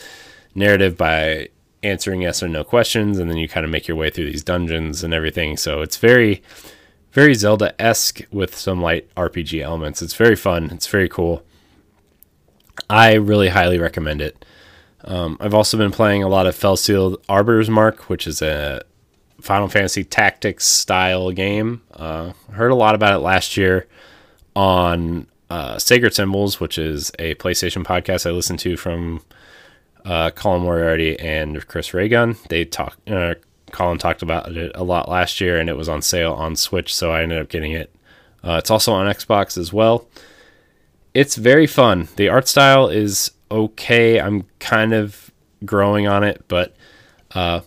narrative 0.55 0.97
by 0.97 1.49
answering 1.83 2.23
yes 2.23 2.43
or 2.43 2.49
no 2.49 2.65
questions 2.65 3.19
and 3.19 3.29
then 3.29 3.37
you 3.37 3.49
kind 3.49 3.65
of 3.65 3.71
make 3.71 3.87
your 3.87 3.97
way 3.97 4.09
through 4.09 4.25
these 4.25 4.43
dungeons 4.43 5.05
and 5.05 5.13
everything 5.13 5.57
so 5.57 5.83
it's 5.83 5.99
very 5.99 6.43
very 7.17 7.35
Zelda 7.35 7.75
esque 7.81 8.21
with 8.31 8.55
some 8.55 8.83
light 8.83 9.09
RPG 9.15 9.63
elements. 9.63 10.03
It's 10.03 10.13
very 10.13 10.37
fun. 10.37 10.69
It's 10.71 10.87
very 10.87 11.09
cool. 11.09 11.43
I 12.91 13.15
really 13.15 13.49
highly 13.49 13.79
recommend 13.79 14.21
it. 14.21 14.45
Um, 15.03 15.39
I've 15.41 15.55
also 15.55 15.79
been 15.79 15.93
playing 15.93 16.23
a 16.23 16.29
lot 16.29 16.47
of 16.47 16.55
Fell 16.55 16.77
Seal 16.77 17.17
Arbiter's 17.27 17.71
Mark, 17.71 18.11
which 18.11 18.27
is 18.27 18.43
a 18.43 18.83
Final 19.41 19.67
Fantasy 19.67 20.05
Tactics 20.05 20.67
style 20.67 21.31
game. 21.33 21.81
Uh, 21.91 22.35
heard 22.53 22.71
a 22.71 22.75
lot 22.75 22.95
about 22.95 23.15
it 23.15 23.21
last 23.21 23.57
year 23.57 23.87
on 24.55 25.27
uh, 25.51 25.79
Sacred 25.79 26.15
Symbols, 26.15 26.61
which 26.61 26.79
is 26.79 27.11
a 27.19 27.35
PlayStation 27.37 27.85
podcast 27.85 28.27
I 28.27 28.33
listened 28.33 28.59
to 28.61 28.77
from 28.77 29.23
uh, 30.05 30.31
Colin 30.31 30.63
Moriarty 30.63 31.19
and 31.19 31.67
Chris 31.67 31.93
Ray 31.95 32.09
Gun. 32.09 32.37
They 32.49 32.65
talk, 32.65 32.97
uh, 33.07 33.35
Colin 33.73 33.99
talked 33.99 34.23
about 34.23 34.57
it 34.57 34.73
a 34.75 34.85
lot 34.85 35.09
last 35.09 35.41
year, 35.41 35.59
and 35.59 35.69
it 35.69 35.77
was 35.77 35.89
on 35.89 36.03
sale 36.03 36.33
on 36.33 36.57
Switch, 36.57 36.95
so 36.95 37.13
I 37.13 37.23
ended 37.23 37.39
up 37.39 37.49
getting 37.49 37.73
it. 37.73 37.95
Uh, 38.43 38.57
it's 38.59 38.71
also 38.71 38.93
on 38.93 39.13
Xbox 39.13 39.59
as 39.59 39.73
well. 39.73 40.07
It's 41.15 41.37
very 41.37 41.67
fun. 41.67 42.09
The 42.17 42.29
art 42.29 42.47
style 42.47 42.89
is 42.89 43.33
okay. 43.51 44.21
I'm 44.21 44.45
kind 44.59 44.93
of 44.93 45.31
growing 45.65 46.07
on 46.07 46.23
it, 46.23 46.45
but 46.47 46.77
uh, 47.35 47.61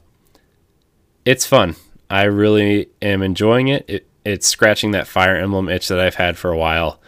it's 1.26 1.46
fun. 1.46 1.76
I 2.10 2.24
really 2.24 2.90
am 3.02 3.22
enjoying 3.22 3.68
it. 3.68 3.86
it. 3.88 4.08
It's 4.26 4.48
scratching 4.48 4.92
that 4.92 5.08
Fire 5.08 5.36
Emblem 5.36 5.70
itch 5.70 5.88
that 5.88 6.00
I've 6.00 6.16
had 6.16 6.38
for 6.38 6.52
a 6.52 6.58
while, 6.58 6.99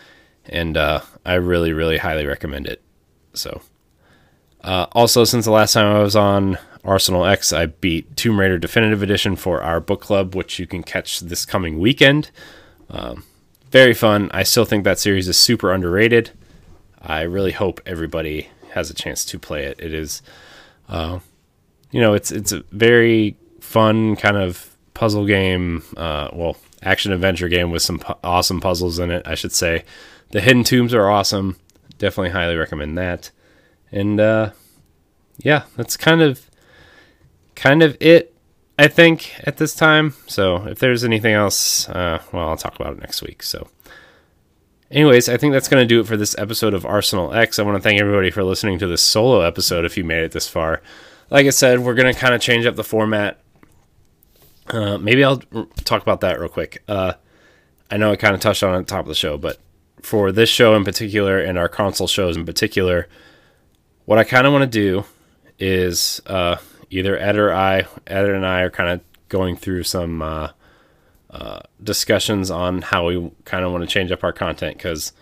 and 0.52 0.78
uh, 0.78 1.02
I 1.26 1.36
really, 1.36 1.74
really 1.74 1.98
highly 1.98 2.26
recommend 2.26 2.68
it. 2.68 2.82
So, 3.34 3.62
uh, 4.64 4.88
also, 4.92 5.24
since 5.24 5.46
the 5.46 5.52
last 5.52 5.74
time 5.74 5.96
I 5.96 6.00
was 6.00 6.16
on 6.16 6.58
Arsenal 6.84 7.26
X, 7.26 7.54
I 7.54 7.68
beat 7.68 8.16
Tomb 8.16 8.40
Raider 8.40 8.58
Definitive 8.58 9.02
Edition 9.02 9.36
for 9.36 9.62
our 9.62 9.80
book 9.80 10.02
club, 10.02 10.36
which 10.36 10.60
you 10.60 10.68
can 10.68 10.84
catch 10.84 11.20
this 11.22 11.46
coming 11.46 11.80
weekend. 11.80 12.32
Um, 12.90 13.24
very 13.72 13.94
fun. 13.94 14.30
I 14.34 14.44
still 14.44 14.66
think 14.66 14.84
that 14.84 15.00
series 15.00 15.28
is 15.28 15.38
super 15.38 15.72
underrated. 15.72 16.32
I 17.02 17.22
really 17.22 17.52
hope 17.54 17.80
everybody 17.86 18.50
has 18.74 18.90
a 18.90 18.94
chance 18.94 19.24
to 19.26 19.40
play 19.40 19.66
it. 19.66 19.80
It 19.80 19.94
is, 19.94 20.22
uh, 20.90 21.20
you 21.92 22.02
know, 22.02 22.14
it's 22.14 22.32
it's 22.32 22.52
a 22.52 22.64
very 22.72 23.38
fun 23.60 24.16
kind 24.18 24.38
of 24.38 24.76
puzzle 24.94 25.26
game. 25.26 25.84
Uh, 25.96 26.30
well, 26.34 26.58
action 26.84 27.12
adventure 27.12 27.48
game 27.48 27.72
with 27.72 27.82
some 27.82 28.00
pu- 28.00 28.14
awesome 28.24 28.60
puzzles 28.60 29.00
in 29.00 29.10
it. 29.10 29.24
I 29.26 29.36
should 29.36 29.52
say, 29.52 29.84
the 30.32 30.42
hidden 30.42 30.64
tombs 30.64 30.94
are 30.94 31.10
awesome. 31.10 31.58
Definitely 31.98 32.32
highly 32.32 32.56
recommend 32.56 32.98
that. 32.98 33.32
And 33.92 34.20
uh, 34.20 34.52
yeah, 35.38 35.64
that's 35.76 35.98
kind 35.98 36.22
of 36.22 36.50
kind 37.56 37.84
of 37.84 37.98
it. 38.00 38.36
I 38.80 38.88
think 38.88 39.36
at 39.46 39.58
this 39.58 39.76
time. 39.76 40.16
So 40.28 40.68
if 40.68 40.80
there's 40.80 41.04
anything 41.04 41.34
else, 41.34 41.88
uh, 41.90 42.22
well, 42.32 42.50
I'll 42.50 42.58
talk 42.58 42.76
about 42.76 42.94
it 42.94 43.00
next 43.00 43.22
week. 43.22 43.44
So. 43.44 43.68
Anyways, 44.90 45.30
I 45.30 45.38
think 45.38 45.54
that's 45.54 45.70
going 45.70 45.82
to 45.82 45.88
do 45.88 46.02
it 46.02 46.08
for 46.08 46.18
this 46.18 46.38
episode 46.38 46.74
of 46.74 46.86
Arsenal 46.86 47.34
X. 47.34 47.58
I 47.58 47.64
want 47.64 47.78
to 47.78 47.82
thank 47.82 48.02
everybody 48.02 48.30
for 48.30 48.44
listening 48.44 48.78
to 48.80 48.88
this 48.88 49.02
solo 49.02 49.40
episode 49.40 49.86
if 49.86 49.96
you 49.96 50.04
made 50.04 50.24
it 50.24 50.34
this 50.34 50.50
far. 50.50 50.82
Like 51.30 51.48
I 51.48 51.52
said, 51.52 51.80
we're 51.80 51.94
going 51.94 52.14
to 52.14 52.20
kind 52.20 52.34
of 52.34 52.42
change 52.42 52.66
up 52.66 52.76
the 52.76 52.84
format. 52.84 53.40
Uh, 54.68 54.98
maybe 54.98 55.24
I'll 55.24 55.38
talk 55.86 56.02
about 56.02 56.20
that 56.22 56.42
real 56.42 56.50
quick. 56.50 56.84
Uh, 56.90 57.14
I 57.90 57.96
know 57.96 58.12
I 58.12 58.18
kind 58.18 58.36
of 58.36 58.42
touched 58.42 58.64
on 58.64 58.74
it 58.74 58.80
at 58.80 58.88
the 58.88 58.92
top 58.92 59.06
of 59.06 59.08
the 59.08 59.16
show, 59.16 59.38
but 59.38 59.60
for 60.02 60.32
this 60.32 60.50
show 60.50 60.76
in 60.76 60.84
particular 60.84 61.40
and 61.40 61.58
our 61.58 61.70
console 61.70 62.08
shows 62.08 62.36
in 62.36 62.46
particular, 62.46 63.08
what 64.06 64.18
I 64.18 64.24
kind 64.24 64.48
of 64.48 64.54
want 64.54 64.64
to 64.64 64.80
do 64.80 65.06
is 65.60 66.22
uh, 66.26 66.58
either 66.90 67.18
Ed 67.18 67.38
or 67.38 67.54
I, 67.54 67.88
Ed 68.08 68.26
and 68.26 68.46
I 68.46 68.62
are 68.62 68.70
kind 68.70 68.90
of 68.90 69.02
going 69.30 69.56
through 69.56 69.84
some 69.84 70.22
uh, 70.22 70.50
uh, 71.30 71.60
discussions 71.82 72.52
on 72.52 72.82
how 72.82 73.08
we 73.08 73.32
kind 73.46 73.64
of 73.64 73.72
want 73.72 73.84
to 73.84 73.88
change 73.88 74.12
up 74.12 74.24
our 74.24 74.34
content 74.34 74.78
because 74.78 75.14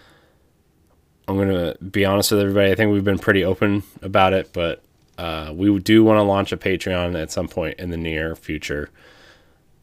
I'm 1.27 1.35
going 1.35 1.49
to 1.49 1.77
be 1.83 2.05
honest 2.05 2.31
with 2.31 2.41
everybody. 2.41 2.71
I 2.71 2.75
think 2.75 2.91
we've 2.91 3.03
been 3.03 3.19
pretty 3.19 3.43
open 3.43 3.83
about 4.01 4.33
it, 4.33 4.51
but 4.51 4.81
uh, 5.19 5.51
we 5.53 5.77
do 5.79 6.03
want 6.03 6.17
to 6.17 6.23
launch 6.23 6.51
a 6.51 6.57
Patreon 6.57 7.21
at 7.21 7.31
some 7.31 7.47
point 7.47 7.79
in 7.79 7.91
the 7.91 7.97
near 7.97 8.35
future 8.35 8.89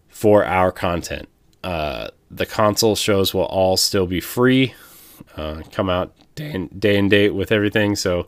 for 0.08 0.44
our 0.44 0.72
content. 0.72 1.28
Uh, 1.62 2.08
the 2.30 2.46
console 2.46 2.96
shows 2.96 3.32
will 3.32 3.44
all 3.44 3.76
still 3.76 4.06
be 4.06 4.20
free, 4.20 4.74
uh, 5.36 5.62
come 5.72 5.88
out 5.88 6.14
day 6.34 6.52
and, 6.52 6.80
day 6.80 6.98
and 6.98 7.10
date 7.10 7.34
with 7.34 7.52
everything. 7.52 7.96
So 7.96 8.26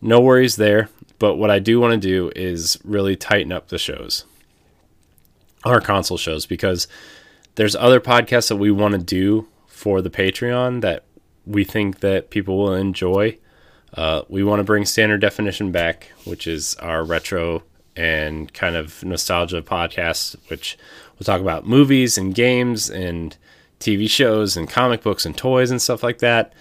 no 0.00 0.20
worries 0.20 0.56
there. 0.56 0.88
But 1.18 1.36
what 1.36 1.50
I 1.50 1.58
do 1.58 1.80
want 1.80 1.92
to 1.92 2.08
do 2.08 2.32
is 2.34 2.78
really 2.84 3.16
tighten 3.16 3.52
up 3.52 3.68
the 3.68 3.78
shows, 3.78 4.24
our 5.64 5.80
console 5.80 6.18
shows, 6.18 6.44
because 6.44 6.88
there's 7.54 7.76
other 7.76 8.00
podcasts 8.00 8.48
that 8.48 8.56
we 8.56 8.70
want 8.70 8.92
to 8.92 8.98
do 8.98 9.46
for 9.66 10.02
the 10.02 10.10
Patreon 10.10 10.80
that 10.80 11.04
we 11.46 11.64
think 11.64 12.00
that 12.00 12.30
people 12.30 12.58
will 12.58 12.74
enjoy. 12.74 13.38
Uh, 13.94 14.22
we 14.28 14.42
want 14.42 14.60
to 14.60 14.64
bring 14.64 14.84
standard 14.84 15.20
definition 15.20 15.70
back, 15.70 16.10
which 16.24 16.46
is 16.46 16.74
our 16.76 17.04
retro 17.04 17.62
and 17.96 18.52
kind 18.52 18.74
of 18.74 19.04
nostalgia 19.04 19.62
podcast, 19.62 20.36
which 20.48 20.76
we'll 21.14 21.24
talk 21.24 21.40
about 21.40 21.66
movies 21.66 22.18
and 22.18 22.34
games 22.34 22.90
and 22.90 23.36
TV 23.80 24.08
shows 24.08 24.56
and 24.56 24.68
comic 24.68 25.02
books 25.02 25.26
and 25.26 25.36
toys 25.36 25.70
and 25.70 25.80
stuff 25.80 26.02
like 26.02 26.18
that. 26.18 26.52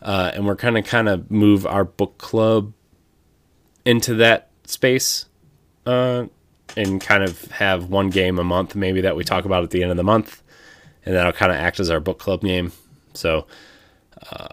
Uh, 0.00 0.32
and 0.34 0.46
we're 0.46 0.56
kind 0.56 0.76
of 0.76 0.84
kind 0.84 1.08
of 1.08 1.30
move 1.30 1.66
our 1.66 1.84
book 1.84 2.18
club 2.18 2.72
into 3.84 4.14
that 4.14 4.50
space 4.64 5.26
uh, 5.86 6.26
and 6.76 7.00
kind 7.00 7.22
of 7.22 7.44
have 7.52 7.88
one 7.88 8.10
game 8.10 8.38
a 8.38 8.44
month 8.44 8.74
maybe 8.74 9.00
that 9.00 9.14
we 9.16 9.24
talk 9.24 9.44
about 9.44 9.62
at 9.62 9.70
the 9.70 9.82
end 9.82 9.90
of 9.90 9.96
the 9.96 10.04
month. 10.04 10.42
And 11.04 11.14
that'll 11.14 11.32
kind 11.32 11.50
of 11.50 11.58
act 11.58 11.80
as 11.80 11.90
our 11.90 12.00
book 12.00 12.18
club 12.18 12.42
game. 12.42 12.72
So 13.14 13.46
uh, 14.30 14.48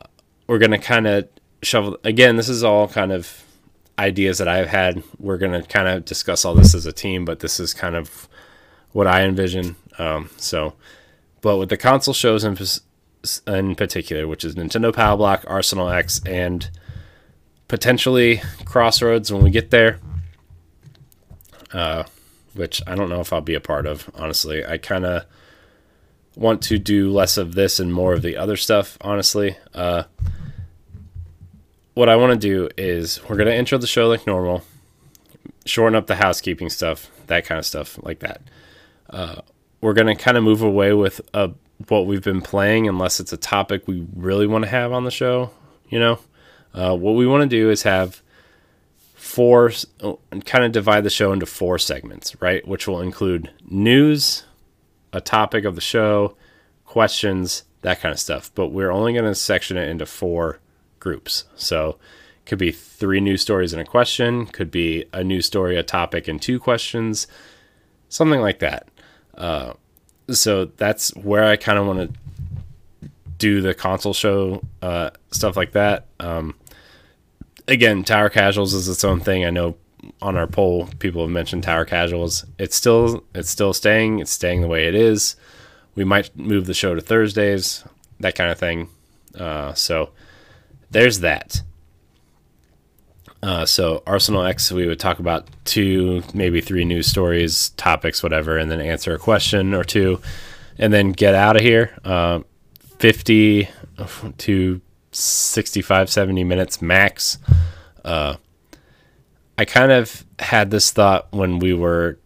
we're 0.47 0.57
going 0.57 0.71
to 0.71 0.79
kind 0.79 1.07
of 1.07 1.27
shovel 1.61 1.97
again 2.03 2.37
this 2.37 2.47
is 2.47 2.63
all 2.63 2.87
kind 2.87 3.11
of 3.11 3.43
ideas 3.97 4.37
that 4.37 4.47
i've 4.47 4.67
had. 4.67 5.03
We're 5.19 5.37
going 5.37 5.61
to 5.61 5.67
kind 5.67 5.87
of 5.87 6.05
discuss 6.05 6.45
all 6.45 6.55
this 6.55 6.73
as 6.73 6.85
a 6.85 6.91
team 6.91 7.25
but 7.25 7.39
this 7.41 7.59
is 7.59 7.73
kind 7.73 7.95
of 7.95 8.27
what 8.91 9.07
i 9.07 9.23
envision. 9.23 9.75
Um, 9.97 10.29
so 10.37 10.73
but 11.41 11.57
with 11.57 11.69
the 11.69 11.77
console 11.77 12.13
shows 12.13 12.43
in, 12.43 12.57
in 13.47 13.75
particular 13.75 14.27
which 14.27 14.43
is 14.45 14.55
nintendo 14.55 14.93
power 14.93 15.17
block 15.17 15.43
arsenal 15.47 15.89
x 15.89 16.21
and 16.25 16.69
potentially 17.69 18.41
Crossroads 18.65 19.31
when 19.31 19.41
we 19.41 19.49
get 19.49 19.71
there. 19.71 19.99
Uh, 21.71 22.03
which 22.55 22.81
I 22.85 22.95
don't 22.95 23.09
know 23.09 23.21
if 23.21 23.31
I'll 23.31 23.39
be 23.39 23.55
a 23.55 23.61
part 23.61 23.85
of, 23.85 24.09
honestly. 24.15 24.65
I 24.65 24.77
kind 24.77 25.05
of 25.05 25.23
want 26.35 26.61
to 26.63 26.77
do 26.77 27.09
less 27.11 27.37
of 27.37 27.53
this 27.55 27.79
and 27.79 27.93
more 27.93 28.13
of 28.13 28.21
the 28.21 28.35
other 28.35 28.57
stuff, 28.57 28.97
honestly. 28.99 29.55
Uh, 29.73 30.03
what 31.93 32.09
I 32.09 32.17
want 32.17 32.33
to 32.33 32.39
do 32.39 32.69
is 32.75 33.21
we're 33.29 33.37
going 33.37 33.47
to 33.47 33.55
intro 33.55 33.77
the 33.77 33.87
show 33.87 34.07
like 34.09 34.27
normal, 34.27 34.63
shorten 35.65 35.95
up 35.95 36.07
the 36.07 36.15
housekeeping 36.15 36.69
stuff, 36.69 37.09
that 37.27 37.45
kind 37.45 37.59
of 37.59 37.65
stuff, 37.65 37.99
like 38.03 38.19
that. 38.19 38.41
Uh, 39.09 39.41
we're 39.81 39.93
going 39.93 40.07
to 40.07 40.21
kind 40.21 40.37
of 40.37 40.43
move 40.43 40.61
away 40.61 40.93
with 40.93 41.21
uh, 41.33 41.49
what 41.87 42.05
we've 42.05 42.23
been 42.23 42.41
playing 42.41 42.87
unless 42.87 43.19
it's 43.19 43.33
a 43.33 43.37
topic 43.37 43.87
we 43.87 44.05
really 44.15 44.47
want 44.47 44.63
to 44.63 44.69
have 44.69 44.91
on 44.91 45.03
the 45.03 45.11
show, 45.11 45.51
you 45.89 45.99
know? 45.99 46.19
Uh, 46.73 46.95
what 46.95 47.13
we 47.13 47.25
want 47.25 47.41
to 47.41 47.47
do 47.47 47.69
is 47.69 47.83
have 47.83 48.21
four, 49.15 49.71
kind 50.45 50.63
of 50.63 50.71
divide 50.71 51.03
the 51.03 51.09
show 51.09 51.31
into 51.31 51.45
four 51.45 51.79
segments, 51.79 52.39
right? 52.41 52.67
Which 52.67 52.87
will 52.87 53.01
include 53.01 53.51
news, 53.69 54.43
a 55.13 55.21
topic 55.21 55.65
of 55.65 55.75
the 55.75 55.81
show, 55.81 56.35
questions, 56.85 57.63
that 57.81 58.01
kind 58.01 58.11
of 58.11 58.19
stuff. 58.19 58.51
But 58.53 58.67
we're 58.67 58.91
only 58.91 59.13
going 59.13 59.25
to 59.25 59.35
section 59.35 59.77
it 59.77 59.89
into 59.89 60.05
four 60.05 60.59
groups. 60.99 61.45
So 61.55 61.97
it 62.43 62.49
could 62.49 62.59
be 62.59 62.71
three 62.71 63.21
news 63.21 63.41
stories 63.41 63.73
and 63.73 63.81
a 63.81 63.85
question, 63.85 64.45
could 64.45 64.69
be 64.69 65.05
a 65.13 65.23
news 65.23 65.45
story, 65.45 65.77
a 65.77 65.83
topic, 65.83 66.27
and 66.27 66.41
two 66.41 66.59
questions, 66.59 67.27
something 68.09 68.41
like 68.41 68.59
that. 68.59 68.87
Uh, 69.39 69.73
so 70.29 70.65
that's 70.65 71.15
where 71.15 71.45
I 71.45 71.55
kind 71.55 71.79
of 71.79 71.87
want 71.87 72.13
to 72.13 73.09
do 73.39 73.61
the 73.61 73.73
console 73.73 74.13
show 74.13 74.61
uh, 74.81 75.09
stuff 75.31 75.55
like 75.55 75.71
that. 75.71 76.05
Um, 76.19 76.55
again, 77.67 78.03
Tower 78.03 78.29
Casuals 78.29 78.73
is 78.73 78.87
its 78.87 79.03
own 79.03 79.21
thing. 79.21 79.45
I 79.45 79.49
know 79.49 79.77
on 80.21 80.37
our 80.37 80.47
poll, 80.47 80.89
people 80.99 81.21
have 81.21 81.31
mentioned 81.31 81.63
Tower 81.63 81.85
Casuals. 81.85 82.45
It's 82.57 82.75
still 82.75 83.23
it's 83.33 83.49
still 83.49 83.73
staying. 83.73 84.19
It's 84.19 84.31
staying 84.31 84.61
the 84.61 84.67
way 84.67 84.87
it 84.87 84.95
is. 84.95 85.35
We 85.95 86.03
might 86.03 86.35
move 86.37 86.65
the 86.65 86.73
show 86.73 86.93
to 86.95 87.01
Thursdays, 87.01 87.83
that 88.19 88.35
kind 88.35 88.51
of 88.51 88.59
thing. 88.59 88.89
Uh, 89.37 89.73
so 89.73 90.11
there's 90.91 91.19
that. 91.19 91.61
Uh, 93.41 93.65
so 93.65 94.03
Arsenal 94.05 94.43
X, 94.43 94.71
we 94.71 94.85
would 94.85 94.99
talk 94.99 95.19
about 95.19 95.47
two, 95.63 96.23
maybe 96.33 96.59
three 96.59 96.83
news 96.83 97.07
stories, 97.07 97.69
topics, 97.69 98.21
whatever, 98.21 98.57
and 98.57 98.69
then 98.69 98.81
answer 98.81 99.13
a 99.13 99.19
question 99.19 99.73
or 99.73 99.83
two, 99.83 100.21
and 100.77 100.91
then 100.91 101.11
get 101.11 101.35
out 101.35 101.55
of 101.55 101.61
here. 101.61 101.97
Uh, 102.03 102.41
50 102.99 103.69
to 104.37 104.81
65, 105.11 106.09
70 106.09 106.43
minutes 106.43 106.81
max. 106.81 107.37
Uh, 108.03 108.35
I 109.57 109.65
kind 109.65 109.91
of 109.91 110.25
had 110.39 110.71
this 110.71 110.91
thought 110.91 111.27
when 111.31 111.59
we 111.59 111.73
were 111.73 112.17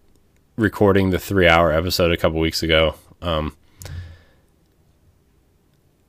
recording 0.55 1.09
the 1.09 1.19
three 1.19 1.47
hour 1.47 1.71
episode 1.71 2.11
a 2.11 2.17
couple 2.17 2.39
weeks 2.39 2.63
ago. 2.63 2.95
Um, 3.21 3.55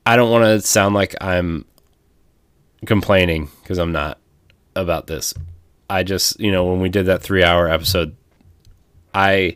I 0.05 0.15
don't 0.15 0.31
want 0.31 0.43
to 0.43 0.61
sound 0.61 0.93
like 0.93 1.15
I'm 1.21 1.65
complaining 2.85 3.49
because 3.61 3.77
I'm 3.79 3.91
not 3.91 4.19
about 4.75 5.07
this. 5.07 5.33
I 5.89 6.03
just, 6.03 6.39
you 6.39 6.51
know, 6.51 6.65
when 6.65 6.79
we 6.79 6.89
did 6.89 7.05
that 7.05 7.21
three 7.21 7.43
hour 7.43 7.67
episode, 7.67 8.15
I 9.13 9.55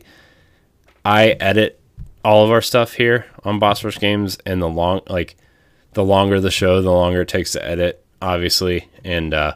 I 1.04 1.30
edit 1.30 1.80
all 2.24 2.44
of 2.44 2.50
our 2.50 2.62
stuff 2.62 2.94
here 2.94 3.26
on 3.44 3.58
Boss 3.58 3.82
Rush 3.82 3.98
Games, 3.98 4.38
and 4.46 4.60
the 4.60 4.68
long 4.68 5.00
like 5.08 5.36
the 5.92 6.04
longer 6.04 6.40
the 6.40 6.50
show, 6.50 6.80
the 6.82 6.90
longer 6.90 7.22
it 7.22 7.28
takes 7.28 7.52
to 7.52 7.64
edit, 7.64 8.04
obviously. 8.22 8.88
And 9.04 9.34
uh, 9.34 9.54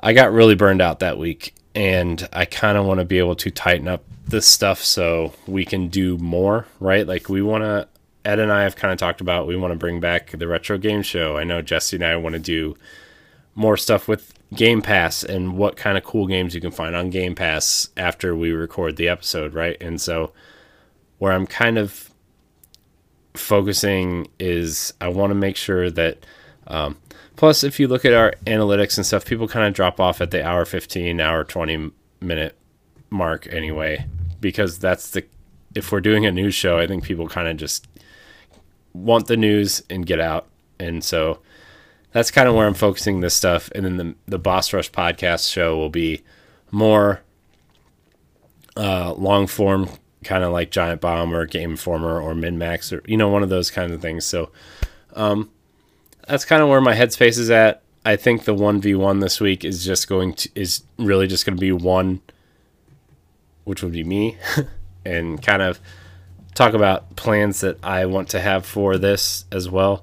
I 0.00 0.12
got 0.12 0.32
really 0.32 0.54
burned 0.54 0.82
out 0.82 1.00
that 1.00 1.18
week, 1.18 1.54
and 1.74 2.28
I 2.32 2.44
kind 2.44 2.76
of 2.76 2.84
want 2.84 3.00
to 3.00 3.04
be 3.04 3.18
able 3.18 3.36
to 3.36 3.50
tighten 3.50 3.88
up 3.88 4.04
this 4.26 4.46
stuff 4.46 4.82
so 4.82 5.32
we 5.46 5.64
can 5.64 5.88
do 5.88 6.18
more, 6.18 6.66
right? 6.80 7.06
Like 7.06 7.28
we 7.28 7.42
want 7.42 7.64
to. 7.64 7.88
Ed 8.24 8.40
and 8.40 8.50
I 8.52 8.64
have 8.64 8.74
kind 8.74 8.92
of 8.92 8.98
talked 8.98 9.20
about 9.20 9.46
we 9.46 9.54
want 9.54 9.72
to 9.72 9.78
bring 9.78 10.00
back 10.00 10.32
the 10.32 10.48
retro 10.48 10.78
game 10.78 11.02
show. 11.02 11.36
I 11.36 11.44
know 11.44 11.62
Jesse 11.62 11.94
and 11.94 12.04
I 12.04 12.16
want 12.16 12.32
to 12.32 12.40
do 12.40 12.76
more 13.54 13.76
stuff 13.76 14.08
with 14.08 14.35
Game 14.54 14.80
Pass 14.80 15.24
and 15.24 15.56
what 15.56 15.76
kind 15.76 15.98
of 15.98 16.04
cool 16.04 16.26
games 16.26 16.54
you 16.54 16.60
can 16.60 16.70
find 16.70 16.94
on 16.94 17.10
Game 17.10 17.34
Pass 17.34 17.88
after 17.96 18.36
we 18.36 18.52
record 18.52 18.96
the 18.96 19.08
episode, 19.08 19.54
right? 19.54 19.76
And 19.80 20.00
so 20.00 20.32
where 21.18 21.32
I'm 21.32 21.46
kind 21.46 21.78
of 21.78 22.10
focusing 23.34 24.28
is 24.38 24.92
I 25.00 25.08
want 25.08 25.30
to 25.30 25.34
make 25.34 25.56
sure 25.56 25.90
that. 25.90 26.24
Um, 26.68 26.96
plus, 27.36 27.62
if 27.62 27.78
you 27.78 27.86
look 27.86 28.04
at 28.04 28.12
our 28.12 28.34
analytics 28.44 28.96
and 28.96 29.06
stuff, 29.06 29.24
people 29.24 29.46
kind 29.46 29.66
of 29.66 29.74
drop 29.74 30.00
off 30.00 30.20
at 30.20 30.32
the 30.32 30.44
hour 30.44 30.64
15, 30.64 31.20
hour 31.20 31.44
20 31.44 31.92
minute 32.20 32.56
mark 33.10 33.46
anyway, 33.52 34.06
because 34.40 34.78
that's 34.78 35.10
the 35.10 35.24
if 35.74 35.92
we're 35.92 36.00
doing 36.00 36.24
a 36.24 36.32
news 36.32 36.54
show, 36.54 36.78
I 36.78 36.86
think 36.86 37.04
people 37.04 37.28
kind 37.28 37.48
of 37.48 37.56
just 37.56 37.86
want 38.94 39.26
the 39.26 39.36
news 39.36 39.82
and 39.90 40.06
get 40.06 40.20
out, 40.20 40.46
and 40.80 41.04
so 41.04 41.40
that's 42.16 42.30
kind 42.30 42.48
of 42.48 42.54
where 42.54 42.66
I'm 42.66 42.72
focusing 42.72 43.20
this 43.20 43.34
stuff. 43.34 43.70
And 43.74 43.84
then 43.84 43.96
the 43.98 44.14
the 44.26 44.38
Boss 44.38 44.72
Rush 44.72 44.90
podcast 44.90 45.52
show 45.52 45.76
will 45.76 45.90
be 45.90 46.22
more 46.70 47.20
uh, 48.74 49.12
long 49.12 49.46
form, 49.46 49.90
kind 50.24 50.42
of 50.42 50.50
like 50.50 50.70
Giant 50.70 51.02
Bomb 51.02 51.34
or 51.34 51.44
Game 51.44 51.72
Informer 51.72 52.18
or 52.18 52.32
MinnMax 52.32 52.90
or 52.96 53.02
you 53.06 53.18
know 53.18 53.28
one 53.28 53.42
of 53.42 53.50
those 53.50 53.70
kinds 53.70 53.92
of 53.92 54.00
things. 54.00 54.24
So 54.24 54.50
um, 55.12 55.50
that's 56.26 56.46
kind 56.46 56.62
of 56.62 56.70
where 56.70 56.80
my 56.80 56.94
headspace 56.94 57.36
is 57.36 57.50
at. 57.50 57.82
I 58.02 58.16
think 58.16 58.44
the 58.44 58.54
one 58.54 58.80
v 58.80 58.94
one 58.94 59.20
this 59.20 59.38
week 59.38 59.62
is 59.62 59.84
just 59.84 60.08
going 60.08 60.32
to 60.36 60.48
is 60.54 60.84
really 60.96 61.26
just 61.26 61.44
going 61.44 61.58
to 61.58 61.60
be 61.60 61.72
one, 61.72 62.22
which 63.64 63.82
would 63.82 63.92
be 63.92 64.04
me, 64.04 64.38
and 65.04 65.42
kind 65.42 65.60
of 65.60 65.80
talk 66.54 66.72
about 66.72 67.14
plans 67.14 67.60
that 67.60 67.76
I 67.84 68.06
want 68.06 68.30
to 68.30 68.40
have 68.40 68.64
for 68.64 68.96
this 68.96 69.44
as 69.52 69.68
well. 69.68 70.02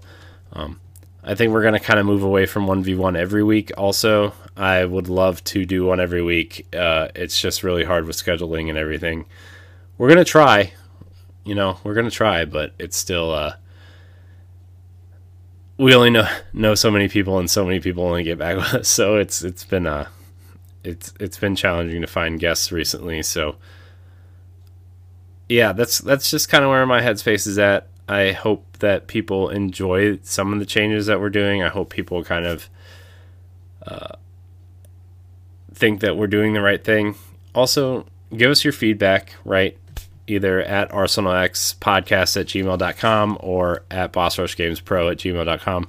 Um, 0.52 0.80
I 1.26 1.36
think 1.36 1.54
we're 1.54 1.62
going 1.62 1.74
to 1.74 1.80
kind 1.80 2.00
of 2.00 2.06
move 2.06 2.22
away 2.22 2.46
from 2.46 2.66
1v1 2.66 3.18
every 3.18 3.44
week. 3.44 3.72
Also, 3.78 4.34
I 4.58 4.84
would 4.84 5.08
love 5.08 5.42
to 5.46 5.66
do 5.66 5.86
one 5.86 6.02
every 6.02 6.22
week. 6.22 6.68
Uh, 6.76 7.08
it's 7.16 7.40
just 7.40 7.64
really 7.64 7.86
hard 7.86 8.06
with 8.06 8.18
scheduling 8.18 8.68
and 8.68 8.78
everything. 8.78 9.26
We're 9.98 10.10
going 10.10 10.18
to 10.18 10.26
try, 10.26 10.74
you 11.46 11.56
know, 11.56 11.78
we're 11.84 11.94
going 11.94 12.10
to 12.10 12.12
try, 12.12 12.44
but 12.44 12.74
it's 12.78 12.98
still, 12.98 13.32
uh, 13.32 13.56
we 15.78 15.96
only 15.96 16.10
know, 16.10 16.28
know 16.52 16.76
so 16.76 16.92
many 16.92 17.08
people 17.08 17.40
and 17.40 17.50
so 17.50 17.64
many 17.64 17.80
people 17.80 18.04
only 18.04 18.24
get 18.24 18.38
back 18.38 18.58
with 18.58 18.74
us. 18.74 18.90
So 18.90 19.16
it's, 19.16 19.44
it's 19.44 19.64
been, 19.64 19.88
uh, 19.88 20.10
it's, 20.84 21.14
it's 21.22 21.38
been 21.38 21.56
challenging 21.56 22.02
to 22.02 22.08
find 22.08 22.38
guests 22.38 22.70
recently. 22.70 23.24
So 23.24 23.56
yeah, 25.48 25.72
that's, 25.72 26.00
that's 26.00 26.30
just 26.30 26.50
kind 26.50 26.66
of 26.66 26.70
where 26.70 26.86
my 26.86 27.00
headspace 27.00 27.48
is 27.48 27.58
at. 27.58 27.88
I 28.08 28.32
hope 28.32 28.80
that 28.80 29.08
people 29.08 29.50
enjoy 29.50 30.20
some 30.24 30.54
of 30.54 30.60
the 30.60 30.66
changes 30.66 31.06
that 31.06 31.20
we're 31.20 31.30
doing. 31.30 31.64
I 31.64 31.70
hope 31.70 31.90
people 31.90 32.24
kind 32.24 32.46
of 32.46 32.70
uh, 33.86 34.16
think 35.74 36.02
that 36.02 36.18
we're 36.18 36.28
doing 36.28 36.54
the 36.54 36.62
right 36.62 36.84
thing. 36.84 37.16
Also, 37.56 38.06
give 38.36 38.52
us 38.52 38.64
your 38.64 38.74
feedback, 38.74 39.34
right? 39.46 39.78
Either 40.28 40.62
at 40.62 40.90
ArsenalX 40.92 41.78
podcast 41.78 42.40
at 42.40 42.48
gmail.com 42.48 43.38
or 43.42 43.84
at 43.92 44.12
Boss 44.12 44.38
Rush 44.38 44.56
Games 44.56 44.80
Pro 44.80 45.10
at 45.10 45.18
gmail.com. 45.18 45.88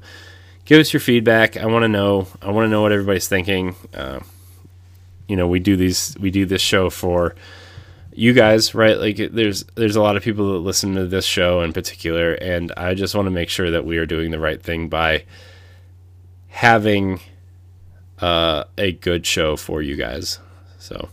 Give 0.64 0.80
us 0.80 0.92
your 0.92 1.00
feedback. 1.00 1.56
I 1.56 1.66
want 1.66 1.82
to 1.82 1.88
know. 1.88 2.26
I 2.40 2.50
want 2.50 2.66
to 2.66 2.70
know 2.70 2.82
what 2.82 2.92
everybody's 2.92 3.28
thinking. 3.28 3.76
Uh, 3.92 4.20
you 5.28 5.36
know, 5.36 5.46
we 5.46 5.58
do 5.58 5.76
these. 5.76 6.16
We 6.18 6.30
do 6.30 6.46
this 6.46 6.62
show 6.62 6.90
for 6.90 7.34
you 8.14 8.32
guys, 8.32 8.74
right? 8.74 8.98
Like 8.98 9.16
there's 9.16 9.64
there's 9.74 9.96
a 9.96 10.02
lot 10.02 10.16
of 10.16 10.22
people 10.22 10.52
that 10.52 10.60
listen 10.60 10.94
to 10.94 11.06
this 11.06 11.24
show 11.24 11.62
in 11.62 11.72
particular, 11.72 12.34
and 12.34 12.72
I 12.76 12.94
just 12.94 13.14
want 13.14 13.26
to 13.26 13.30
make 13.30 13.48
sure 13.48 13.70
that 13.72 13.84
we 13.84 13.98
are 13.98 14.06
doing 14.06 14.30
the 14.30 14.38
right 14.38 14.62
thing 14.62 14.88
by 14.88 15.24
having 16.48 17.20
uh, 18.20 18.64
a 18.78 18.92
good 18.92 19.26
show 19.26 19.56
for 19.56 19.82
you 19.82 19.96
guys. 19.96 20.38
So 20.78 21.08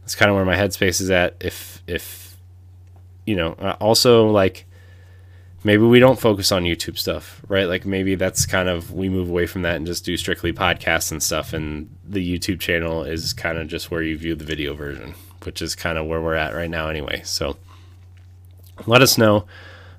that's 0.00 0.14
kind 0.14 0.30
of 0.30 0.36
where 0.36 0.46
my 0.46 0.56
headspace 0.56 1.00
is 1.00 1.10
at. 1.10 1.36
If 1.40 1.82
if 1.86 2.36
you 3.26 3.36
know, 3.36 3.52
uh, 3.52 3.76
also 3.78 4.30
like 4.30 4.64
maybe 5.62 5.82
we 5.82 6.00
don't 6.00 6.18
focus 6.18 6.50
on 6.50 6.62
YouTube 6.62 6.96
stuff, 6.96 7.42
right? 7.48 7.68
Like 7.68 7.84
maybe 7.84 8.14
that's 8.14 8.46
kind 8.46 8.70
of 8.70 8.94
we 8.94 9.10
move 9.10 9.28
away 9.28 9.44
from 9.44 9.60
that 9.62 9.76
and 9.76 9.86
just 9.86 10.06
do 10.06 10.16
strictly 10.16 10.54
podcasts 10.54 11.12
and 11.12 11.22
stuff, 11.22 11.52
and 11.52 11.94
the 12.02 12.26
YouTube 12.26 12.60
channel 12.60 13.04
is 13.04 13.34
kind 13.34 13.58
of 13.58 13.68
just 13.68 13.90
where 13.90 14.02
you 14.02 14.16
view 14.16 14.34
the 14.34 14.44
video 14.44 14.72
version 14.72 15.14
which 15.48 15.62
is 15.62 15.74
kind 15.74 15.96
of 15.96 16.04
where 16.04 16.20
we're 16.20 16.34
at 16.34 16.54
right 16.54 16.68
now 16.68 16.90
anyway. 16.90 17.22
So 17.24 17.56
let 18.84 19.00
us 19.00 19.16
know. 19.16 19.46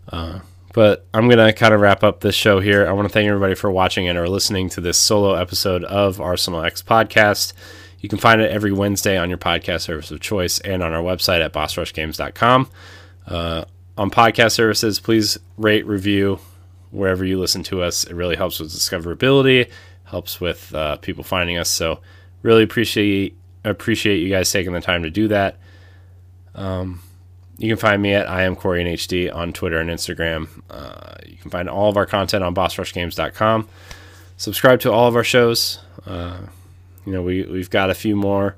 Uh, 0.07 0.41
but 0.75 1.07
I'm 1.11 1.27
going 1.27 1.43
to 1.43 1.51
kind 1.53 1.73
of 1.73 1.81
wrap 1.81 2.03
up 2.03 2.19
this 2.19 2.35
show 2.35 2.59
here. 2.59 2.87
I 2.87 2.91
want 2.91 3.07
to 3.07 3.11
thank 3.11 3.27
everybody 3.27 3.55
for 3.55 3.71
watching 3.71 4.07
and 4.07 4.15
or 4.15 4.29
listening 4.29 4.69
to 4.69 4.81
this 4.81 4.99
solo 4.99 5.33
episode 5.33 5.83
of 5.85 6.21
Arsenal 6.21 6.61
X 6.63 6.83
Podcast. 6.83 7.53
You 7.99 8.09
can 8.09 8.19
find 8.19 8.41
it 8.41 8.51
every 8.51 8.71
Wednesday 8.71 9.17
on 9.17 9.27
your 9.27 9.39
podcast 9.39 9.81
service 9.81 10.11
of 10.11 10.19
choice 10.19 10.59
and 10.59 10.83
on 10.83 10.93
our 10.93 11.01
website 11.01 11.43
at 11.43 11.51
bossrushgames.com. 11.51 12.69
Uh, 13.25 13.65
on 13.97 14.11
podcast 14.11 14.51
services, 14.51 14.99
please 14.99 15.39
rate, 15.57 15.87
review 15.87 16.39
wherever 16.91 17.25
you 17.25 17.39
listen 17.39 17.63
to 17.63 17.81
us. 17.81 18.03
It 18.03 18.13
really 18.13 18.35
helps 18.35 18.59
with 18.59 18.69
discoverability, 18.69 19.71
helps 20.03 20.39
with 20.39 20.75
uh, 20.75 20.97
people 20.97 21.23
finding 21.23 21.57
us. 21.57 21.71
So, 21.71 22.01
really 22.43 22.63
appreciate 22.63 23.35
appreciate 23.63 24.17
you 24.17 24.29
guys 24.29 24.51
taking 24.51 24.73
the 24.73 24.81
time 24.81 25.03
to 25.03 25.09
do 25.09 25.27
that. 25.29 25.57
Um, 26.55 27.01
you 27.57 27.67
can 27.67 27.77
find 27.77 28.01
me 28.01 28.13
at 28.13 28.29
I 28.29 28.43
am 28.43 28.55
Corey 28.55 28.81
and 28.81 28.89
HD 28.97 29.33
on 29.33 29.51
Twitter 29.51 29.79
and 29.79 29.89
Instagram. 29.89 30.47
Uh, 30.69 31.15
you 31.25 31.35
can 31.37 31.51
find 31.51 31.69
all 31.69 31.89
of 31.89 31.97
our 31.97 32.05
content 32.05 32.43
on 32.43 32.55
bossrushgames.com. 32.55 33.67
Subscribe 34.37 34.79
to 34.81 34.91
all 34.91 35.07
of 35.07 35.15
our 35.15 35.23
shows. 35.23 35.79
Uh, 36.05 36.37
you 37.05 37.11
know, 37.11 37.21
we, 37.21 37.43
we've 37.43 37.69
got 37.69 37.89
a 37.89 37.93
few 37.93 38.15
more 38.15 38.55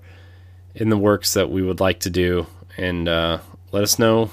in 0.75 0.89
the 0.89 0.97
works 0.97 1.33
that 1.33 1.49
we 1.49 1.63
would 1.63 1.79
like 1.79 1.99
to 2.01 2.09
do. 2.09 2.45
And 2.77 3.07
uh, 3.09 3.39
let 3.71 3.83
us 3.83 3.97
know 3.97 4.29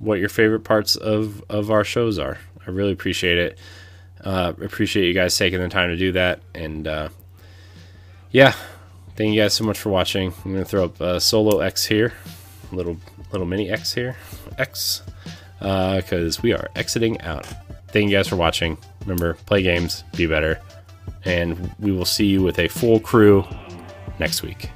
what 0.00 0.18
your 0.18 0.28
favorite 0.28 0.64
parts 0.64 0.96
of, 0.96 1.44
of 1.48 1.70
our 1.70 1.84
shows 1.84 2.18
are. 2.18 2.38
I 2.66 2.70
really 2.70 2.92
appreciate 2.92 3.38
it. 3.38 3.58
Uh, 4.22 4.52
appreciate 4.60 5.06
you 5.06 5.14
guys 5.14 5.36
taking 5.36 5.60
the 5.60 5.68
time 5.68 5.90
to 5.90 5.96
do 5.96 6.12
that. 6.12 6.40
And 6.54 6.88
uh, 6.88 7.08
yeah, 8.32 8.54
Thank 9.16 9.34
you 9.34 9.40
guys 9.42 9.54
so 9.54 9.64
much 9.64 9.78
for 9.78 9.90
watching. 9.90 10.32
I'm 10.44 10.52
going 10.52 10.64
to 10.64 10.68
throw 10.68 10.84
up 10.84 11.00
a 11.00 11.20
solo 11.20 11.60
X 11.60 11.84
here. 11.84 12.14
Little 12.72 12.96
little 13.32 13.46
mini 13.46 13.70
X 13.70 13.92
here. 13.92 14.16
X. 14.58 15.02
Because 15.58 16.38
uh, 16.38 16.40
we 16.42 16.54
are 16.54 16.70
exiting 16.74 17.20
out. 17.20 17.46
Thank 17.88 18.10
you 18.10 18.16
guys 18.16 18.28
for 18.28 18.36
watching. 18.36 18.78
Remember, 19.02 19.34
play 19.44 19.62
games, 19.62 20.04
be 20.16 20.26
better. 20.26 20.60
And 21.24 21.74
we 21.78 21.92
will 21.92 22.06
see 22.06 22.26
you 22.26 22.42
with 22.42 22.58
a 22.58 22.68
full 22.68 22.98
crew 23.00 23.44
next 24.18 24.42
week. 24.42 24.70